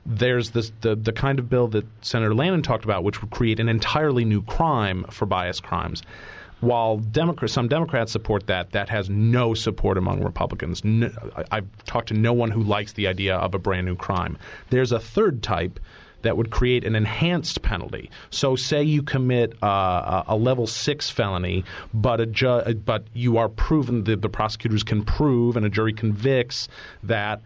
there's 0.06 0.50
this, 0.50 0.72
the 0.80 0.96
the 0.96 1.12
kind 1.12 1.38
of 1.38 1.48
bill 1.48 1.68
that 1.68 1.86
Senator 2.02 2.32
Lanane 2.32 2.62
talked 2.62 2.84
about, 2.84 3.04
which 3.04 3.20
would 3.20 3.30
create 3.30 3.60
an 3.60 3.68
entirely 3.68 4.24
new 4.24 4.42
crime 4.42 5.04
for 5.10 5.26
bias 5.26 5.60
crimes. 5.60 6.02
While 6.60 6.98
Democrats, 6.98 7.54
some 7.54 7.68
Democrats 7.68 8.12
support 8.12 8.46
that, 8.46 8.72
that 8.72 8.88
has 8.88 9.08
no 9.08 9.54
support 9.54 9.96
among 9.96 10.22
Republicans. 10.22 10.84
No, 10.84 11.10
I've 11.50 11.84
talked 11.84 12.08
to 12.08 12.14
no 12.14 12.32
one 12.32 12.50
who 12.50 12.62
likes 12.62 12.92
the 12.92 13.06
idea 13.06 13.36
of 13.36 13.54
a 13.54 13.58
brand 13.58 13.86
new 13.86 13.96
crime. 13.96 14.36
There's 14.68 14.92
a 14.92 15.00
third 15.00 15.42
type 15.42 15.80
that 16.22 16.36
would 16.36 16.50
create 16.50 16.84
an 16.84 16.94
enhanced 16.94 17.62
penalty. 17.62 18.10
So, 18.30 18.56
say 18.56 18.82
you 18.82 19.02
commit 19.02 19.54
uh, 19.62 20.24
a 20.26 20.36
level 20.36 20.66
six 20.66 21.08
felony, 21.08 21.64
but 21.94 22.20
a 22.20 22.26
ju- 22.26 22.74
but 22.84 23.04
you 23.14 23.38
are 23.38 23.48
proven 23.48 24.04
that 24.04 24.20
the 24.20 24.28
prosecutors 24.28 24.82
can 24.82 25.02
prove 25.02 25.56
and 25.56 25.64
a 25.64 25.70
jury 25.70 25.94
convicts 25.94 26.68
that 27.02 27.40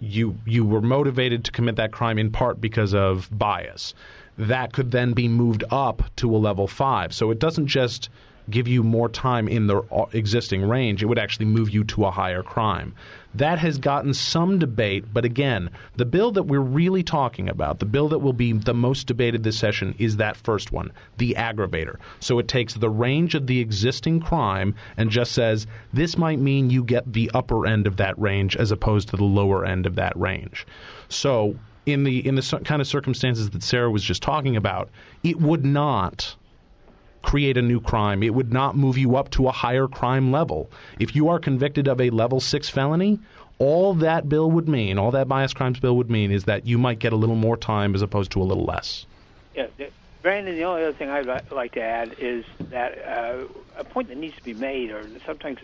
you 0.00 0.36
you 0.46 0.64
were 0.64 0.80
motivated 0.80 1.44
to 1.44 1.52
commit 1.52 1.76
that 1.76 1.92
crime 1.92 2.18
in 2.18 2.30
part 2.30 2.60
because 2.60 2.94
of 2.94 3.28
bias. 3.32 3.94
That 4.38 4.72
could 4.72 4.90
then 4.90 5.12
be 5.12 5.28
moved 5.28 5.64
up 5.70 6.02
to 6.16 6.34
a 6.34 6.38
level 6.38 6.66
five. 6.66 7.12
So 7.12 7.30
it 7.30 7.38
doesn't 7.38 7.66
just 7.66 8.08
give 8.50 8.68
you 8.68 8.82
more 8.82 9.08
time 9.08 9.48
in 9.48 9.66
the 9.66 9.78
uh, 9.92 10.06
existing 10.12 10.62
range, 10.62 11.02
it 11.02 11.06
would 11.06 11.18
actually 11.18 11.46
move 11.46 11.70
you 11.70 11.84
to 11.84 12.06
a 12.06 12.10
higher 12.10 12.42
crime. 12.42 12.94
That 13.34 13.60
has 13.60 13.78
gotten 13.78 14.12
some 14.12 14.58
debate, 14.58 15.04
but 15.12 15.24
again, 15.24 15.70
the 15.96 16.04
bill 16.04 16.32
that 16.32 16.44
we're 16.44 16.58
really 16.58 17.04
talking 17.04 17.48
about, 17.48 17.78
the 17.78 17.86
bill 17.86 18.08
that 18.08 18.18
will 18.18 18.32
be 18.32 18.52
the 18.52 18.74
most 18.74 19.06
debated 19.06 19.44
this 19.44 19.58
session, 19.58 19.94
is 19.98 20.16
that 20.16 20.36
first 20.36 20.72
one, 20.72 20.90
the 21.18 21.34
aggravator. 21.38 21.96
So 22.18 22.38
it 22.40 22.48
takes 22.48 22.74
the 22.74 22.90
range 22.90 23.36
of 23.36 23.46
the 23.46 23.60
existing 23.60 24.20
crime 24.20 24.74
and 24.96 25.10
just 25.10 25.32
says 25.32 25.66
this 25.92 26.18
might 26.18 26.40
mean 26.40 26.70
you 26.70 26.82
get 26.82 27.12
the 27.12 27.30
upper 27.32 27.66
end 27.66 27.86
of 27.86 27.98
that 27.98 28.18
range 28.18 28.56
as 28.56 28.72
opposed 28.72 29.08
to 29.10 29.16
the 29.16 29.24
lower 29.24 29.64
end 29.64 29.86
of 29.86 29.94
that 29.94 30.16
range. 30.16 30.66
So 31.08 31.56
in 31.86 32.04
the 32.04 32.26
in 32.26 32.34
the 32.34 32.60
kind 32.64 32.80
of 32.80 32.88
circumstances 32.88 33.50
that 33.50 33.62
Sarah 33.62 33.90
was 33.90 34.02
just 34.02 34.22
talking 34.22 34.56
about, 34.56 34.90
it 35.22 35.40
would 35.40 35.64
not 35.64 36.36
create 37.22 37.56
a 37.56 37.62
new 37.62 37.80
crime. 37.80 38.22
It 38.22 38.34
would 38.34 38.52
not 38.52 38.76
move 38.76 38.98
you 38.98 39.16
up 39.16 39.30
to 39.30 39.48
a 39.48 39.52
higher 39.52 39.86
crime 39.88 40.32
level. 40.32 40.70
If 40.98 41.14
you 41.14 41.28
are 41.28 41.38
convicted 41.38 41.88
of 41.88 42.00
a 42.00 42.10
level 42.10 42.40
6 42.40 42.68
felony, 42.68 43.18
all 43.58 43.94
that 43.94 44.28
bill 44.28 44.50
would 44.50 44.68
mean, 44.68 44.98
all 44.98 45.10
that 45.10 45.28
bias 45.28 45.52
crimes 45.52 45.78
bill 45.78 45.96
would 45.96 46.10
mean 46.10 46.30
is 46.30 46.44
that 46.44 46.66
you 46.66 46.78
might 46.78 46.98
get 46.98 47.12
a 47.12 47.16
little 47.16 47.36
more 47.36 47.56
time 47.56 47.94
as 47.94 48.02
opposed 48.02 48.32
to 48.32 48.42
a 48.42 48.44
little 48.44 48.64
less. 48.64 49.04
Yeah, 49.54 49.66
Brandon, 50.22 50.54
the 50.54 50.64
only 50.64 50.82
other 50.82 50.92
thing 50.92 51.10
I'd 51.10 51.50
like 51.50 51.72
to 51.72 51.82
add 51.82 52.16
is 52.18 52.44
that 52.58 52.98
uh, 53.06 53.44
a 53.76 53.84
point 53.84 54.08
that 54.08 54.16
needs 54.16 54.36
to 54.36 54.42
be 54.42 54.54
made, 54.54 54.90
or 54.90 55.06
sometimes 55.24 55.58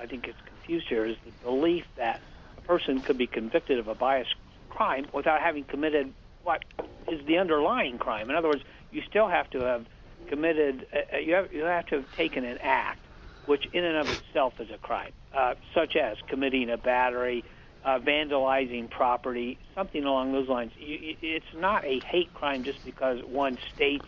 I 0.00 0.06
think 0.06 0.26
it's 0.26 0.38
confused 0.46 0.88
here, 0.88 1.04
is 1.04 1.16
the 1.24 1.30
belief 1.42 1.86
that 1.96 2.20
a 2.58 2.60
person 2.62 3.00
could 3.00 3.18
be 3.18 3.26
convicted 3.26 3.78
of 3.78 3.88
a 3.88 3.94
bias 3.94 4.28
crime 4.68 5.06
without 5.12 5.40
having 5.40 5.64
committed 5.64 6.12
what 6.42 6.64
is 7.10 7.24
the 7.26 7.38
underlying 7.38 7.98
crime. 7.98 8.28
In 8.28 8.36
other 8.36 8.48
words, 8.48 8.62
you 8.90 9.02
still 9.08 9.28
have 9.28 9.48
to 9.50 9.60
have 9.60 9.86
committed, 10.28 10.86
uh, 10.92 11.16
uh, 11.16 11.18
you, 11.18 11.34
have, 11.34 11.52
you 11.52 11.62
have 11.64 11.86
to 11.86 11.96
have 11.96 12.16
taken 12.16 12.44
an 12.44 12.58
act 12.60 13.00
which 13.46 13.66
in 13.72 13.84
and 13.84 13.96
of 13.96 14.08
itself 14.08 14.54
is 14.58 14.70
a 14.70 14.78
crime, 14.78 15.12
uh, 15.34 15.54
such 15.74 15.96
as 15.96 16.16
committing 16.28 16.70
a 16.70 16.78
battery, 16.78 17.44
uh, 17.84 17.98
vandalizing 17.98 18.88
property, 18.90 19.58
something 19.74 20.04
along 20.04 20.32
those 20.32 20.48
lines. 20.48 20.72
You, 20.78 21.16
it's 21.20 21.54
not 21.54 21.84
a 21.84 22.00
hate 22.00 22.32
crime 22.32 22.64
just 22.64 22.82
because 22.84 23.22
one 23.22 23.58
states 23.74 24.06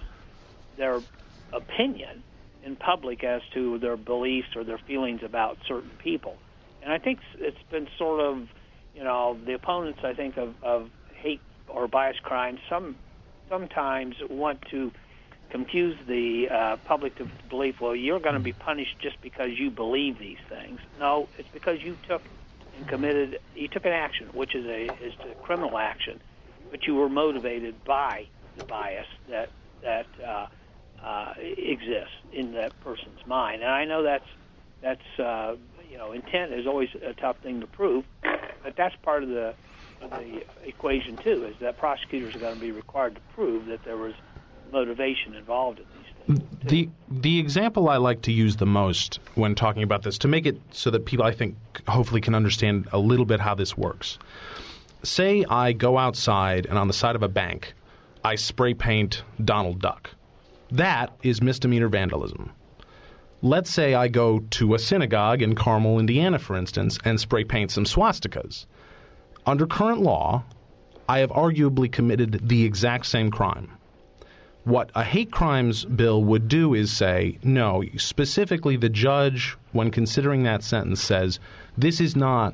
their 0.79 1.03
opinion 1.53 2.23
in 2.65 2.77
public 2.77 3.23
as 3.25 3.43
to 3.55 3.79
their 3.79 3.97
beliefs 3.97 4.49
or 4.57 4.65
their 4.65 4.79
feelings 4.79 5.23
about 5.23 5.59
certain 5.69 5.91
people. 5.99 6.37
And 6.83 6.93
I 6.93 6.99
think 6.99 7.21
it's 7.39 7.63
been 7.71 7.89
sort 7.99 8.21
of, 8.21 8.49
you 8.95 9.05
know, 9.05 9.37
the 9.45 9.53
opponents, 9.53 10.01
I 10.03 10.15
think, 10.15 10.37
of, 10.37 10.55
of 10.63 10.91
hate 11.15 11.41
or 11.69 11.89
bias 11.89 12.17
crimes 12.23 12.61
some 12.69 12.97
sometimes 13.49 14.17
want 14.29 14.63
to 14.71 14.91
confuse 15.51 15.97
the 16.07 16.49
uh, 16.51 16.77
public 16.85 17.17
to 17.17 17.29
believe, 17.49 17.81
well, 17.81 17.95
you're 17.95 18.21
going 18.21 18.35
to 18.35 18.41
be 18.41 18.53
punished 18.53 18.99
just 19.01 19.21
because 19.23 19.51
you 19.57 19.71
believe 19.71 20.19
these 20.19 20.39
things. 20.49 20.81
No, 20.99 21.29
it's 21.39 21.49
because 21.53 21.83
you 21.83 21.97
took 22.09 22.23
and 22.77 22.89
committed, 22.89 23.39
you 23.55 23.69
took 23.69 23.85
an 23.85 23.93
action, 23.93 24.29
which 24.33 24.55
is 24.55 24.67
a 24.67 24.85
is 25.03 25.15
a 25.31 25.35
criminal 25.43 25.79
action, 25.79 26.21
but 26.71 26.87
you 26.87 26.95
were 26.95 27.09
motivated 27.09 27.75
by 27.85 28.27
the 28.57 28.65
bias 28.65 29.07
that 29.29 29.51
that 29.83 30.07
uh, 30.25 30.47
uh, 31.03 31.35
exists 31.39 32.15
in 32.33 32.53
that 32.53 32.79
person's 32.81 33.25
mind. 33.27 33.63
And 33.63 33.71
I 33.71 33.85
know 33.85 34.03
that's 34.03 34.27
that's 34.83 35.19
uh, 35.19 35.57
you 35.91 35.97
know 35.97 36.13
intent 36.13 36.53
is 36.53 36.67
always 36.67 36.89
a 36.95 37.15
tough 37.15 37.39
thing 37.43 37.61
to 37.61 37.67
prove, 37.67 38.05
but 38.23 38.75
that's 38.77 38.95
part 39.03 39.23
of 39.23 39.29
the 39.29 39.55
of 40.03 40.11
the 40.11 40.43
equation 40.65 41.17
too. 41.17 41.47
Is 41.47 41.57
that 41.61 41.79
prosecutors 41.79 42.35
are 42.35 42.41
going 42.41 42.55
to 42.55 42.61
be 42.61 42.73
required 42.73 43.15
to 43.15 43.21
prove 43.35 43.67
that 43.67 43.85
there 43.85 43.97
was 43.97 44.15
motivation 44.73 45.35
involved 45.35 45.81
in 45.81 45.85
these 45.85 46.39
things. 46.39 46.61
The 46.65 46.89
the 47.09 47.39
example 47.39 47.89
I 47.89 47.97
like 47.99 48.23
to 48.23 48.33
use 48.33 48.57
the 48.57 48.67
most 48.67 49.21
when 49.35 49.55
talking 49.55 49.83
about 49.83 50.03
this 50.03 50.19
to 50.19 50.29
make 50.29 50.47
it 50.47 50.61
so 50.71 50.91
that 50.91 51.07
people 51.07 51.25
I 51.25 51.33
think 51.33 51.57
hopefully 51.89 52.21
can 52.21 52.35
understand 52.35 52.89
a 52.93 52.99
little 52.99 53.27
bit 53.27 53.41
how 53.41 53.55
this 53.55 53.77
works. 53.77 54.19
Say 55.03 55.45
I 55.49 55.73
go 55.73 55.99
outside 55.99 56.67
and 56.67 56.79
on 56.79 56.89
the 56.89 56.95
side 56.95 57.15
of 57.15 57.23
a 57.23 57.29
bank 57.29 57.75
I 58.25 58.35
spray 58.35 58.75
paint 58.75 59.23
Donald 59.45 59.81
Duck. 59.81 60.11
That 60.73 61.15
is 61.23 61.41
misdemeanor 61.41 61.89
vandalism. 61.89 62.51
Let's 63.43 63.71
say 63.71 63.95
I 63.95 64.09
go 64.09 64.41
to 64.51 64.75
a 64.75 64.79
synagogue 64.81 65.43
in 65.43 65.55
Carmel, 65.55 66.01
Indiana, 66.01 66.39
for 66.41 66.57
instance, 66.57 66.99
and 67.05 67.21
spray 67.21 67.45
paint 67.45 67.71
some 67.71 67.85
swastikas. 67.85 68.67
Under 69.47 69.67
current 69.67 70.01
law, 70.01 70.43
I 71.09 71.21
have 71.21 71.31
arguably 71.31 71.91
committed 71.91 72.49
the 72.49 72.65
exact 72.65 73.07
same 73.07 73.31
crime. 73.31 73.71
What 74.67 74.91
a 74.97 75.05
hate 75.05 75.31
crimes 75.31 75.85
bill 75.85 76.25
would 76.25 76.49
do 76.49 76.75
is 76.75 76.91
say, 76.91 77.39
no, 77.45 77.85
specifically 77.99 78.77
the 78.77 78.89
judge, 78.89 79.57
when 79.71 79.93
considering 79.93 80.43
that 80.43 80.65
sentence, 80.65 81.01
says 81.01 81.39
this 81.79 82.01
is 82.01 82.17
not 82.17 82.53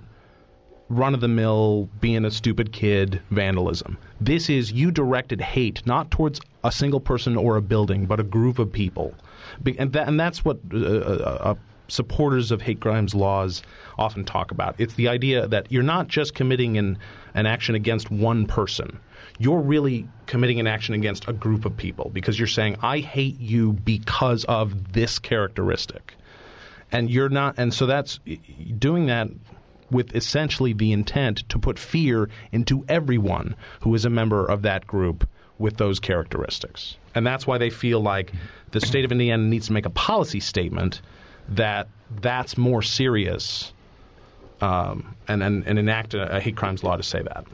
run 0.90 1.14
of 1.14 1.22
the 1.22 1.28
mill, 1.28 1.88
being 2.02 2.26
a 2.26 2.30
stupid 2.30 2.70
kid 2.70 3.22
vandalism. 3.30 3.96
This 4.20 4.50
is 4.50 4.72
you 4.72 4.90
directed 4.90 5.40
hate 5.40 5.86
not 5.86 6.10
towards 6.10 6.38
a 6.62 6.70
single 6.70 7.00
person 7.00 7.34
or 7.34 7.56
a 7.56 7.62
building, 7.62 8.04
but 8.04 8.20
a 8.20 8.24
group 8.24 8.58
of 8.58 8.70
people. 8.70 9.14
And, 9.78 9.94
that, 9.94 10.06
and 10.06 10.20
that's 10.20 10.44
what 10.44 10.58
uh, 10.70 10.76
uh, 10.76 11.38
uh, 11.40 11.54
supporters 11.88 12.50
of 12.50 12.60
hate 12.60 12.80
crimes 12.80 13.14
laws 13.14 13.62
often 13.96 14.26
talk 14.26 14.50
about. 14.50 14.74
It's 14.76 14.96
the 14.96 15.08
idea 15.08 15.48
that 15.48 15.72
you're 15.72 15.82
not 15.82 16.08
just 16.08 16.34
committing 16.34 16.76
an, 16.76 16.98
an 17.32 17.46
action 17.46 17.74
against 17.74 18.10
one 18.10 18.44
person 18.44 19.00
you're 19.38 19.60
really 19.60 20.08
committing 20.26 20.60
an 20.60 20.66
action 20.66 20.94
against 20.94 21.28
a 21.28 21.32
group 21.32 21.64
of 21.64 21.76
people 21.76 22.10
because 22.12 22.38
you're 22.38 22.46
saying, 22.46 22.76
I 22.82 22.98
hate 22.98 23.40
you 23.40 23.72
because 23.72 24.44
of 24.44 24.92
this 24.92 25.18
characteristic. 25.18 26.14
And 26.90 27.10
you're 27.10 27.28
not, 27.28 27.54
and 27.56 27.72
so 27.72 27.86
that's 27.86 28.20
doing 28.78 29.06
that 29.06 29.28
with 29.90 30.14
essentially 30.14 30.72
the 30.72 30.92
intent 30.92 31.48
to 31.50 31.58
put 31.58 31.78
fear 31.78 32.28
into 32.50 32.84
everyone 32.88 33.54
who 33.80 33.94
is 33.94 34.04
a 34.04 34.10
member 34.10 34.44
of 34.44 34.62
that 34.62 34.86
group 34.86 35.28
with 35.58 35.76
those 35.76 36.00
characteristics. 36.00 36.96
And 37.14 37.26
that's 37.26 37.46
why 37.46 37.58
they 37.58 37.70
feel 37.70 38.00
like 38.00 38.32
the 38.72 38.80
state 38.80 39.04
of 39.04 39.12
Indiana 39.12 39.42
needs 39.42 39.66
to 39.66 39.72
make 39.72 39.86
a 39.86 39.90
policy 39.90 40.40
statement 40.40 41.02
that 41.50 41.88
that's 42.20 42.56
more 42.56 42.82
serious 42.82 43.72
um, 44.60 45.14
and, 45.28 45.42
and, 45.42 45.66
and 45.66 45.78
enact 45.78 46.14
a, 46.14 46.36
a 46.36 46.40
hate 46.40 46.56
crimes 46.56 46.82
law 46.82 46.96
to 46.96 47.02
say 47.02 47.22
that. 47.22 47.44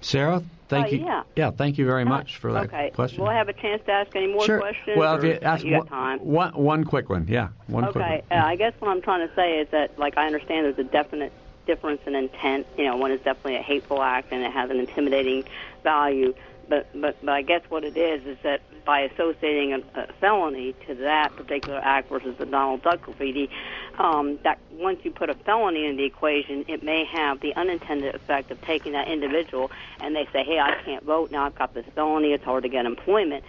Sarah, 0.00 0.42
thank 0.68 0.86
uh, 0.86 0.90
you. 0.90 0.98
Yeah. 1.04 1.22
yeah, 1.36 1.50
thank 1.50 1.78
you 1.78 1.86
very 1.86 2.04
much 2.04 2.38
for 2.38 2.52
that 2.52 2.64
okay. 2.64 2.90
question. 2.94 3.20
Will 3.20 3.28
I 3.28 3.34
have 3.34 3.48
a 3.48 3.52
chance 3.52 3.82
to 3.86 3.92
ask 3.92 4.14
any 4.16 4.26
more 4.28 4.44
sure. 4.44 4.60
questions? 4.60 4.96
Well, 4.96 5.16
if 5.16 5.24
you 5.24 5.38
ask 5.42 5.64
you 5.64 5.78
one, 5.78 6.18
one, 6.20 6.52
one 6.54 6.84
quick 6.84 7.08
one, 7.08 7.26
yeah, 7.28 7.48
one 7.66 7.84
okay. 7.84 7.92
quick 7.92 8.30
one. 8.30 8.40
Uh, 8.40 8.46
I 8.46 8.56
guess 8.56 8.72
what 8.78 8.90
I'm 8.90 9.02
trying 9.02 9.26
to 9.28 9.34
say 9.34 9.58
is 9.58 9.68
that, 9.70 9.98
like, 9.98 10.16
I 10.16 10.26
understand 10.26 10.66
there's 10.66 10.78
a 10.78 10.90
definite 10.90 11.32
difference 11.66 12.00
in 12.06 12.14
intent. 12.14 12.66
You 12.76 12.86
know, 12.86 12.96
one 12.96 13.12
is 13.12 13.20
definitely 13.20 13.56
a 13.56 13.62
hateful 13.62 14.02
act 14.02 14.32
and 14.32 14.42
it 14.42 14.50
has 14.50 14.70
an 14.70 14.80
intimidating 14.80 15.44
value. 15.84 16.34
But, 16.70 16.86
but, 16.94 17.16
but 17.20 17.28
I 17.30 17.42
guess 17.42 17.62
what 17.68 17.82
it 17.82 17.96
is 17.96 18.24
is 18.24 18.38
that 18.44 18.62
by 18.84 19.00
associating 19.00 19.72
a, 19.72 19.78
a 20.00 20.06
felony 20.20 20.72
to 20.86 20.94
that 20.94 21.34
particular 21.34 21.80
act 21.82 22.08
versus 22.08 22.36
the 22.38 22.46
Donald 22.46 22.82
Duck 22.82 23.02
graffiti, 23.02 23.50
um, 23.98 24.38
that 24.44 24.60
once 24.72 25.00
you 25.02 25.10
put 25.10 25.30
a 25.30 25.34
felony 25.34 25.84
in 25.84 25.96
the 25.96 26.04
equation, 26.04 26.64
it 26.68 26.84
may 26.84 27.04
have 27.04 27.40
the 27.40 27.54
unintended 27.56 28.14
effect 28.14 28.52
of 28.52 28.60
taking 28.62 28.92
that 28.92 29.08
individual 29.08 29.70
and 30.00 30.14
they 30.14 30.26
say, 30.32 30.44
hey, 30.44 30.60
I 30.60 30.80
can't 30.84 31.04
vote 31.04 31.32
now. 31.32 31.44
I've 31.44 31.56
got 31.56 31.74
this 31.74 31.84
felony. 31.96 32.32
It's 32.32 32.44
hard 32.44 32.62
to 32.62 32.68
get 32.68 32.86
employment. 32.86 33.44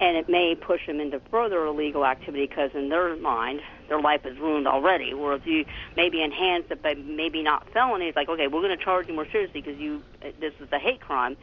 And 0.00 0.16
it 0.16 0.28
may 0.28 0.56
push 0.56 0.84
them 0.88 0.98
into 0.98 1.20
further 1.30 1.64
illegal 1.64 2.04
activity 2.04 2.48
because 2.48 2.72
in 2.74 2.88
their 2.88 3.14
mind, 3.14 3.60
their 3.88 4.00
life 4.00 4.26
is 4.26 4.36
ruined 4.38 4.66
already. 4.66 5.14
Whereas 5.14 5.42
you 5.44 5.64
maybe 5.96 6.24
enhance 6.24 6.64
it, 6.70 6.82
but 6.82 6.98
maybe 6.98 7.44
not 7.44 7.70
felony. 7.70 8.08
It's 8.08 8.16
like, 8.16 8.28
okay, 8.28 8.48
we're 8.48 8.62
going 8.62 8.76
to 8.76 8.84
charge 8.84 9.06
you 9.06 9.14
more 9.14 9.30
seriously 9.30 9.60
because 9.60 9.78
you 9.78 10.02
this 10.40 10.52
is 10.58 10.68
a 10.72 10.80
hate 10.80 11.00
crime, 11.00 11.36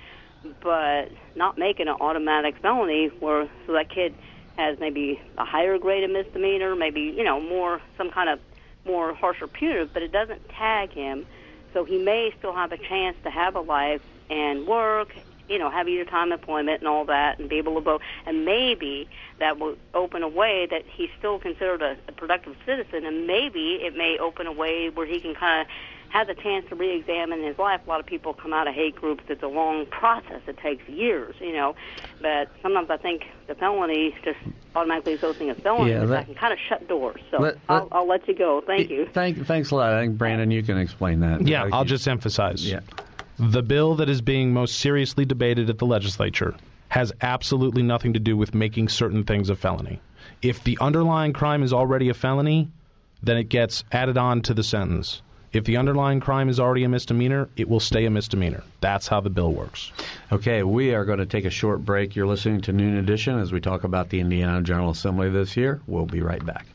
but 0.62 1.12
not 1.36 1.58
making 1.58 1.88
an 1.88 1.96
automatic 2.00 2.56
felony 2.62 3.08
where 3.20 3.50
so 3.68 3.74
that 3.74 3.90
kid 3.90 4.14
has 4.58 4.80
maybe 4.80 5.22
a 5.38 5.46
higher 5.46 5.78
grade 5.78 6.04
of 6.04 6.12
misdemeanor, 6.12 6.76
maybe 6.76 7.02
you 7.02 7.24
know 7.24 7.40
more 7.40 7.82
some 7.98 8.12
kind 8.12 8.30
of 8.30 8.40
more 8.86 9.14
harsher 9.14 9.48
punitive, 9.48 9.94
but 9.94 10.02
it 10.02 10.12
doesn't 10.12 10.48
tag 10.50 10.92
him, 10.92 11.26
so 11.74 11.84
he 11.84 11.98
may 11.98 12.34
still 12.38 12.54
have 12.54 12.72
a 12.72 12.78
chance 12.78 13.16
to 13.24 13.30
have 13.30 13.56
a 13.56 13.60
life 13.60 14.02
and 14.30 14.66
work, 14.66 15.10
you 15.48 15.60
know, 15.60 15.70
have 15.70 15.88
either 15.88 16.06
time 16.06 16.32
employment 16.32 16.80
and 16.80 16.88
all 16.88 17.06
that, 17.06 17.38
and 17.38 17.50
be 17.50 17.58
able 17.58 17.76
to 17.76 17.82
vote, 17.82 18.02
and 18.26 18.46
maybe 18.46 19.08
that 19.40 19.60
will 19.60 19.76
open 19.94 20.24
a 20.24 20.28
way 20.28 20.68
that 20.70 20.84
he's 20.88 21.10
still 21.20 21.38
considered 21.40 21.82
a, 21.82 21.98
a 22.08 22.12
productive 22.12 22.56
citizen, 22.66 23.06
and 23.06 23.28
maybe 23.28 23.80
it 23.82 23.96
may 23.96 24.18
open 24.18 24.48
a 24.48 24.52
way 24.52 24.90
where 24.90 25.06
he 25.06 25.20
can 25.20 25.36
kind 25.36 25.62
of 25.62 25.68
has 26.12 26.28
a 26.28 26.34
chance 26.36 26.68
to 26.70 26.76
re-examine 26.76 27.42
his 27.42 27.58
life. 27.58 27.82
A 27.86 27.90
lot 27.90 28.00
of 28.02 28.06
people 28.06 28.34
come 28.34 28.52
out 28.54 28.68
of 28.68 28.74
hate 28.76 28.96
groups. 28.96 29.24
It's 29.30 29.44
a 29.44 29.48
long 29.48 29.86
process. 29.86 30.42
It 30.46 30.58
takes 30.58 30.88
years, 30.90 31.36
you 31.40 31.54
know. 31.54 31.74
But 32.22 32.50
sometimes 32.62 32.90
I 32.90 32.98
think 32.98 33.24
the 33.48 33.56
felony 33.56 34.14
just 34.24 34.38
automatically 34.76 35.14
associating 35.14 35.50
a 35.52 35.56
felony, 35.56 35.92
Yeah, 35.92 36.02
which 36.02 36.10
that- 36.10 36.20
I 36.20 36.24
can 36.24 36.36
kind 36.36 36.54
of 36.54 36.60
shut 36.68 36.88
doors. 36.88 37.22
So 37.32 37.38
Let- 37.38 37.58
I'll, 37.70 37.84
let- 37.84 37.88
I'll 37.94 38.08
let 38.08 38.28
you 38.28 38.36
go. 38.36 38.62
Thank 38.62 38.90
you. 38.90 39.08
Thank, 39.14 39.46
thanks 39.46 39.72
a 39.72 39.76
lot. 39.76 39.94
I 39.94 40.02
think 40.02 40.18
Brandon, 40.18 40.52
you 40.52 40.64
can 40.64 40.78
explain 40.78 41.22
that. 41.22 41.48
Yeah, 41.48 41.70
I'll 41.72 41.86
just 41.86 42.08
emphasize. 42.08 42.70
Yeah. 42.70 42.82
The 43.40 43.64
bill 43.64 43.96
that 43.96 44.10
is 44.10 44.22
being 44.22 44.54
most 44.54 44.80
seriously 44.80 45.24
debated 45.26 45.70
at 45.70 45.78
the 45.78 45.86
legislature 45.86 46.56
has 46.90 47.14
absolutely 47.22 47.84
nothing 47.84 48.14
to 48.14 48.20
do 48.20 48.36
with 48.36 48.54
making 48.54 48.90
certain 48.90 49.24
things 49.24 49.50
a 49.50 49.56
felony. 49.56 50.02
If 50.42 50.64
the 50.66 50.78
underlying 50.82 51.32
crime 51.32 51.64
is 51.64 51.72
already 51.72 52.10
a 52.10 52.14
felony, 52.14 52.70
then 53.24 53.38
it 53.38 53.46
gets 53.46 53.86
added 53.94 54.18
on 54.18 54.42
to 54.42 54.54
the 54.54 54.64
sentence. 54.64 55.22
If 55.54 55.66
the 55.66 55.76
underlying 55.76 56.22
crime 56.22 56.48
is 56.48 56.60
already 56.62 56.86
a 56.86 56.90
misdemeanor, 56.90 57.50
it 57.58 57.68
will 57.68 57.82
stay 57.82 58.06
a 58.06 58.10
misdemeanor. 58.10 58.64
That's 58.80 59.08
how 59.08 59.20
the 59.20 59.30
bill 59.30 59.52
works. 59.52 59.92
Okay, 60.32 60.64
we 60.64 60.96
are 60.96 61.04
going 61.04 61.20
to 61.20 61.26
take 61.26 61.44
a 61.44 61.50
short 61.50 61.84
break. 61.84 62.16
You're 62.16 62.28
listening 62.28 62.62
to 62.62 62.72
Noon 62.72 62.96
Edition 62.98 63.38
as 63.38 63.52
we 63.52 63.60
talk 63.60 63.84
about 63.84 64.10
the 64.10 64.22
Indiana 64.22 64.62
General 64.62 64.92
Assembly 64.92 65.30
this 65.30 65.58
year. 65.58 65.82
We'll 65.88 66.06
be 66.06 66.22
right 66.22 66.46
back. 66.46 66.66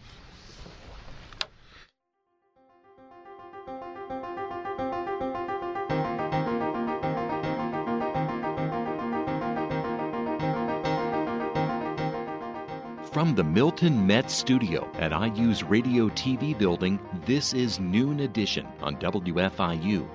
Milton 13.57 14.07
Metz 14.07 14.35
Studio 14.35 14.87
at 14.99 15.13
IU's 15.13 15.63
Radio 15.65 16.11
TV 16.11 16.57
building, 16.59 17.01
this 17.25 17.55
is 17.55 17.81
Noon 17.81 18.21
Edition 18.21 18.67
on 18.83 18.97
WFIU. 18.97 20.07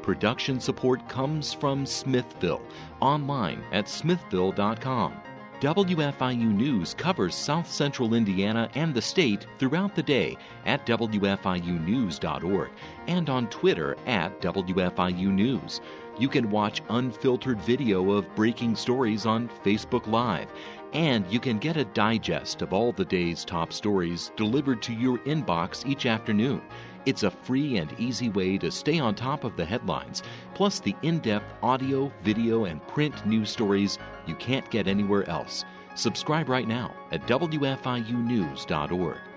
Production 0.00 0.60
support 0.60 1.08
comes 1.08 1.52
from 1.52 1.86
Smithville, 1.86 2.62
online 3.00 3.64
at 3.72 3.88
smithville.com. 3.88 5.12
WFIU 5.58 6.54
News 6.54 6.94
covers 6.94 7.34
South 7.34 7.68
Central 7.68 8.14
Indiana 8.14 8.70
and 8.74 8.94
the 8.94 9.02
state 9.02 9.46
throughout 9.58 9.96
the 9.96 10.02
day 10.02 10.36
at 10.64 10.86
WFIUnews.org 10.86 12.70
and 13.08 13.28
on 13.28 13.48
Twitter 13.48 13.96
at 14.06 14.40
WFIU 14.40 15.32
News. 15.32 15.80
You 16.16 16.28
can 16.28 16.48
watch 16.48 16.80
unfiltered 16.90 17.60
video 17.62 18.12
of 18.12 18.32
breaking 18.36 18.76
stories 18.76 19.26
on 19.26 19.50
Facebook 19.64 20.06
Live, 20.06 20.48
and 20.94 21.30
you 21.30 21.40
can 21.40 21.58
get 21.58 21.76
a 21.76 21.84
digest 21.84 22.62
of 22.62 22.72
all 22.72 22.92
the 22.92 23.04
day's 23.04 23.44
top 23.44 23.72
stories 23.72 24.30
delivered 24.36 24.80
to 24.82 24.92
your 24.92 25.18
inbox 25.18 25.86
each 25.86 26.06
afternoon. 26.06 26.62
It's 27.04 27.24
a 27.24 27.30
free 27.30 27.76
and 27.76 27.94
easy 27.98 28.30
way 28.30 28.56
to 28.58 28.70
stay 28.70 28.98
on 28.98 29.14
top 29.14 29.44
of 29.44 29.56
the 29.56 29.64
headlines, 29.64 30.22
plus 30.54 30.80
the 30.80 30.96
in 31.02 31.18
depth 31.18 31.52
audio, 31.62 32.10
video, 32.22 32.64
and 32.64 32.86
print 32.86 33.26
news 33.26 33.50
stories 33.50 33.98
you 34.26 34.34
can't 34.36 34.70
get 34.70 34.88
anywhere 34.88 35.28
else. 35.28 35.64
Subscribe 35.96 36.48
right 36.48 36.66
now 36.66 36.94
at 37.12 37.26
WFIUnews.org. 37.26 39.33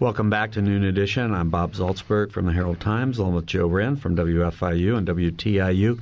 Welcome 0.00 0.30
back 0.30 0.52
to 0.52 0.62
Noon 0.62 0.82
Edition. 0.84 1.34
I'm 1.34 1.50
Bob 1.50 1.74
Zaltsberg 1.74 2.32
from 2.32 2.46
the 2.46 2.54
Herald 2.54 2.80
Times, 2.80 3.18
along 3.18 3.34
with 3.34 3.44
Joe 3.44 3.66
Wren 3.66 3.96
from 3.96 4.16
WFIU 4.16 4.96
and 4.96 5.06
WTIU. 5.06 6.00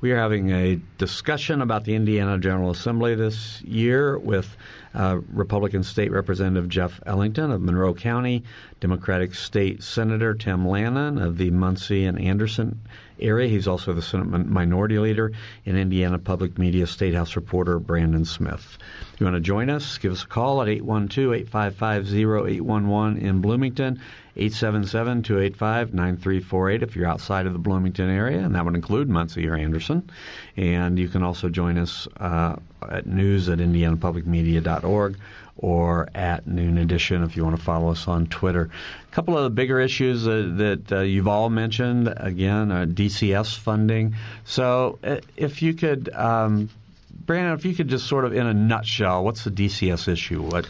We 0.00 0.12
are 0.12 0.16
having 0.18 0.52
a 0.52 0.78
discussion 0.98 1.60
about 1.60 1.82
the 1.82 1.96
Indiana 1.96 2.38
General 2.38 2.70
Assembly 2.70 3.16
this 3.16 3.60
year 3.62 4.16
with 4.20 4.56
uh, 4.94 5.18
Republican 5.32 5.82
State 5.82 6.10
Representative 6.10 6.68
Jeff 6.68 7.00
Ellington 7.06 7.50
of 7.50 7.60
Monroe 7.60 7.94
County, 7.94 8.44
Democratic 8.80 9.34
State 9.34 9.82
Senator 9.82 10.34
Tim 10.34 10.64
Lanane 10.64 11.22
of 11.22 11.38
the 11.38 11.50
Muncie 11.50 12.06
and 12.06 12.20
Anderson 12.20 12.80
area. 13.20 13.48
He's 13.48 13.68
also 13.68 13.92
the 13.92 14.00
Senate 14.02 14.46
Minority 14.46 14.98
Leader 14.98 15.32
in 15.64 15.76
Indiana 15.76 16.18
Public 16.18 16.58
Media 16.58 16.86
State 16.86 17.14
House 17.14 17.36
reporter 17.36 17.78
Brandon 17.78 18.24
Smith. 18.24 18.78
If 19.12 19.20
you 19.20 19.26
want 19.26 19.36
to 19.36 19.40
join 19.40 19.70
us, 19.70 19.98
give 19.98 20.10
us 20.12 20.24
a 20.24 20.26
call 20.26 20.62
at 20.62 20.68
812-855-0811 20.68 23.20
in 23.20 23.40
Bloomington, 23.40 24.00
877-285-9348 24.36 26.82
if 26.82 26.96
you're 26.96 27.06
outside 27.06 27.46
of 27.46 27.52
the 27.52 27.58
Bloomington 27.58 28.08
area, 28.08 28.38
and 28.38 28.54
that 28.54 28.64
would 28.64 28.74
include 28.74 29.08
Muncie 29.08 29.46
or 29.46 29.54
Anderson. 29.54 30.08
And 30.56 30.98
you 30.98 31.08
can 31.08 31.22
also 31.22 31.48
join 31.48 31.78
us 31.78 32.08
uh, 32.16 32.56
at 32.88 33.06
news 33.06 33.48
at 33.48 33.58
indianapublicmedia.org 33.58 35.16
or 35.56 36.08
at 36.14 36.46
Noon 36.46 36.78
Edition 36.78 37.22
if 37.22 37.36
you 37.36 37.44
want 37.44 37.56
to 37.56 37.62
follow 37.62 37.90
us 37.90 38.08
on 38.08 38.26
Twitter. 38.26 38.70
A 39.10 39.14
couple 39.14 39.36
of 39.36 39.44
the 39.44 39.50
bigger 39.50 39.78
issues 39.78 40.26
uh, 40.26 40.50
that 40.56 40.92
uh, 40.92 41.00
you've 41.00 41.28
all 41.28 41.50
mentioned, 41.50 42.12
again, 42.16 42.72
uh, 42.72 42.86
DCS 42.86 43.56
funding. 43.58 44.14
So 44.44 44.98
uh, 45.04 45.18
if 45.36 45.60
you 45.60 45.74
could, 45.74 46.08
um, 46.14 46.70
Brandon, 47.26 47.52
if 47.52 47.64
you 47.64 47.74
could 47.74 47.88
just 47.88 48.06
sort 48.06 48.24
of 48.24 48.32
in 48.32 48.46
a 48.46 48.54
nutshell, 48.54 49.22
what's 49.22 49.44
the 49.44 49.50
DCS 49.50 50.08
issue? 50.08 50.42
What 50.42 50.66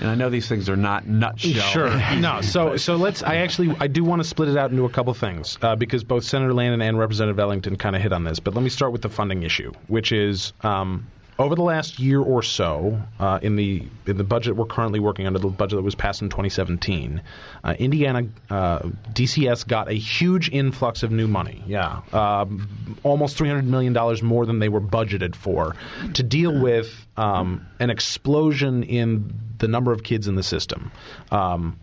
and 0.00 0.08
I 0.08 0.14
know 0.14 0.30
these 0.30 0.48
things 0.48 0.68
are 0.68 0.76
not 0.76 1.06
nutshell. 1.06 1.68
Sure. 1.70 1.90
no. 2.16 2.40
So 2.40 2.76
so 2.76 2.96
let's. 2.96 3.22
I 3.22 3.36
actually 3.36 3.74
I 3.80 3.88
do 3.88 4.04
want 4.04 4.22
to 4.22 4.28
split 4.28 4.48
it 4.48 4.56
out 4.56 4.70
into 4.70 4.84
a 4.84 4.88
couple 4.88 5.12
things 5.14 5.58
uh, 5.62 5.76
because 5.76 6.04
both 6.04 6.24
Senator 6.24 6.52
Lanane 6.52 6.82
and 6.82 6.98
Representative 6.98 7.38
Ellington 7.38 7.76
kind 7.76 7.96
of 7.96 8.02
hit 8.02 8.12
on 8.12 8.24
this. 8.24 8.38
But 8.38 8.54
let 8.54 8.62
me 8.62 8.70
start 8.70 8.92
with 8.92 9.02
the 9.02 9.08
funding 9.08 9.42
issue, 9.42 9.72
which 9.88 10.12
is. 10.12 10.52
Um, 10.62 11.06
over 11.38 11.54
the 11.54 11.62
last 11.62 11.98
year 11.98 12.20
or 12.20 12.42
so, 12.42 13.00
uh, 13.20 13.38
in 13.42 13.56
the 13.56 13.86
in 14.06 14.16
the 14.16 14.24
budget 14.24 14.56
we're 14.56 14.66
currently 14.66 14.98
working 14.98 15.26
under, 15.26 15.38
the 15.38 15.48
budget 15.48 15.76
that 15.76 15.82
was 15.82 15.94
passed 15.94 16.20
in 16.20 16.28
2017, 16.28 17.22
uh, 17.62 17.74
Indiana 17.78 18.26
uh, 18.50 18.80
DCS 19.12 19.66
got 19.66 19.88
a 19.88 19.94
huge 19.94 20.50
influx 20.50 21.02
of 21.02 21.12
new 21.12 21.28
money. 21.28 21.62
Yeah, 21.66 22.00
um, 22.12 22.98
almost 23.04 23.36
300 23.36 23.64
million 23.64 23.92
dollars 23.92 24.22
more 24.22 24.46
than 24.46 24.58
they 24.58 24.68
were 24.68 24.80
budgeted 24.80 25.36
for 25.36 25.76
to 26.14 26.22
deal 26.22 26.60
with 26.60 27.06
um, 27.16 27.66
an 27.78 27.90
explosion 27.90 28.82
in 28.82 29.32
the 29.58 29.68
number 29.68 29.92
of 29.92 30.02
kids 30.02 30.26
in 30.26 30.34
the 30.34 30.42
system. 30.42 30.90
Um, 31.30 31.78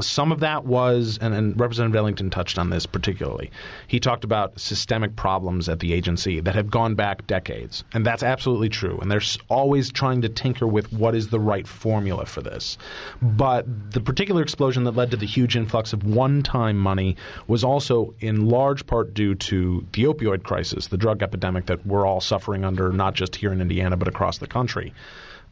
some 0.00 0.32
of 0.32 0.40
that 0.40 0.64
was, 0.64 1.18
and, 1.20 1.34
and 1.34 1.58
Representative 1.58 1.96
Ellington 1.96 2.30
touched 2.30 2.58
on 2.58 2.70
this 2.70 2.86
particularly. 2.86 3.50
He 3.86 4.00
talked 4.00 4.24
about 4.24 4.58
systemic 4.58 5.16
problems 5.16 5.68
at 5.68 5.80
the 5.80 5.92
agency 5.92 6.40
that 6.40 6.54
have 6.54 6.70
gone 6.70 6.94
back 6.94 7.26
decades, 7.26 7.84
and 7.92 8.04
that's 8.04 8.22
absolutely 8.22 8.68
true. 8.68 8.98
And 9.00 9.10
they're 9.10 9.20
always 9.48 9.90
trying 9.90 10.22
to 10.22 10.28
tinker 10.28 10.66
with 10.66 10.92
what 10.92 11.14
is 11.14 11.28
the 11.28 11.40
right 11.40 11.66
formula 11.66 12.26
for 12.26 12.42
this. 12.42 12.78
But 13.22 13.92
the 13.92 14.00
particular 14.00 14.42
explosion 14.42 14.84
that 14.84 14.96
led 14.96 15.10
to 15.12 15.16
the 15.16 15.26
huge 15.26 15.56
influx 15.56 15.92
of 15.92 16.04
one-time 16.04 16.76
money 16.76 17.16
was 17.46 17.64
also 17.64 18.14
in 18.20 18.48
large 18.48 18.86
part 18.86 19.14
due 19.14 19.34
to 19.34 19.86
the 19.92 20.04
opioid 20.04 20.42
crisis, 20.42 20.88
the 20.88 20.96
drug 20.96 21.22
epidemic 21.22 21.66
that 21.66 21.86
we're 21.86 22.06
all 22.06 22.20
suffering 22.20 22.64
under, 22.64 22.92
not 22.92 23.14
just 23.14 23.36
here 23.36 23.52
in 23.52 23.60
Indiana 23.60 23.96
but 23.96 24.08
across 24.08 24.38
the 24.38 24.46
country. 24.46 24.92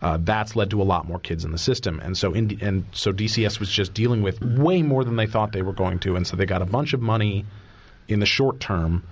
Uh, 0.03 0.19
that's 0.21 0.55
led 0.55 0.71
to 0.71 0.83
a 0.83 0.85
lot 0.85 1.09
more 1.09 1.19
kids 1.19 1.45
in 1.45 1.51
the 1.51 1.59
system, 1.59 1.99
and 2.01 2.17
so 2.17 2.35
Indi- 2.35 2.59
and 2.61 2.85
so 2.93 3.13
DCS 3.13 3.59
was 3.59 3.71
just 3.71 3.95
dealing 3.95 4.23
with 4.23 4.43
way 4.43 4.83
more 4.83 5.05
than 5.05 5.17
they 5.17 5.27
thought 5.27 5.53
they 5.53 5.63
were 5.63 5.73
going 5.73 5.99
to, 6.01 6.17
and 6.17 6.27
so 6.27 6.37
they 6.37 6.47
got 6.47 6.61
a 6.61 6.67
bunch 6.67 6.93
of 6.93 7.01
money 7.01 7.45
in 8.09 8.21
the 8.21 8.27
short 8.27 8.61
term 8.61 9.03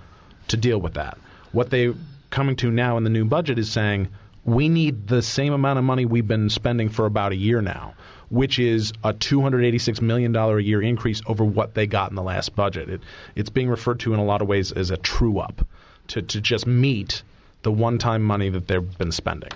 to 0.49 0.57
deal 0.57 0.79
with 0.79 0.93
that. 0.93 1.17
What 1.51 1.69
they 1.69 1.93
coming 2.29 2.55
to 2.57 2.71
now 2.71 2.97
in 2.97 3.03
the 3.03 3.09
new 3.09 3.25
budget 3.25 3.57
is 3.57 3.71
saying 3.71 4.09
we 4.45 4.67
need 4.67 5.07
the 5.07 5.21
same 5.21 5.53
amount 5.53 5.79
of 5.79 5.85
money 5.85 6.05
we've 6.05 6.27
been 6.27 6.49
spending 6.49 6.89
for 6.89 7.05
about 7.05 7.31
a 7.31 7.35
year 7.35 7.61
now, 7.61 7.93
which 8.29 8.59
is 8.59 8.91
a 9.03 9.13
$286 9.13 10.01
million 10.01 10.35
a 10.35 10.57
year 10.59 10.81
increase 10.81 11.21
over 11.27 11.45
what 11.45 11.75
they 11.75 11.87
got 11.87 12.09
in 12.09 12.15
the 12.15 12.23
last 12.23 12.55
budget. 12.55 12.89
It, 12.89 13.01
it's 13.35 13.49
being 13.49 13.69
referred 13.69 13.99
to 14.01 14.13
in 14.13 14.19
a 14.19 14.25
lot 14.25 14.41
of 14.41 14.47
ways 14.47 14.71
as 14.71 14.91
a 14.91 14.97
true 14.97 15.39
up 15.39 15.65
to, 16.07 16.21
to 16.21 16.41
just 16.41 16.67
meet 16.67 17.23
the 17.63 17.71
one 17.71 17.97
time 17.97 18.23
money 18.23 18.49
that 18.49 18.67
they've 18.67 18.97
been 18.97 19.11
spending. 19.11 19.51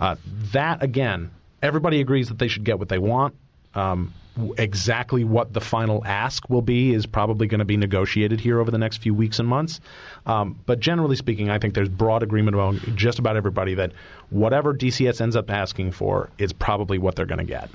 Uh, 0.00 0.16
that, 0.52 0.82
again, 0.82 1.30
everybody 1.62 2.00
agrees 2.00 2.28
that 2.28 2.38
they 2.38 2.48
should 2.48 2.64
get 2.64 2.78
what 2.78 2.88
they 2.88 2.98
want. 2.98 3.34
Um, 3.74 4.12
exactly 4.56 5.24
what 5.24 5.52
the 5.52 5.60
final 5.60 6.02
ask 6.06 6.48
will 6.48 6.62
be 6.62 6.94
is 6.94 7.06
probably 7.06 7.46
going 7.46 7.58
to 7.58 7.64
be 7.64 7.76
negotiated 7.76 8.40
here 8.40 8.60
over 8.60 8.70
the 8.70 8.78
next 8.78 8.98
few 8.98 9.14
weeks 9.14 9.38
and 9.38 9.48
months. 9.48 9.80
Um, 10.26 10.58
but 10.66 10.80
generally 10.80 11.16
speaking, 11.16 11.50
I 11.50 11.58
think 11.58 11.74
there's 11.74 11.88
broad 11.88 12.22
agreement 12.22 12.54
among 12.54 12.78
just 12.96 13.18
about 13.18 13.36
everybody 13.36 13.74
that 13.74 13.92
whatever 14.30 14.74
DCS 14.74 15.20
ends 15.20 15.36
up 15.36 15.50
asking 15.50 15.92
for 15.92 16.30
is 16.38 16.52
probably 16.52 16.98
what 16.98 17.16
they're 17.16 17.26
going 17.26 17.38
to 17.38 17.44
get. 17.44 17.68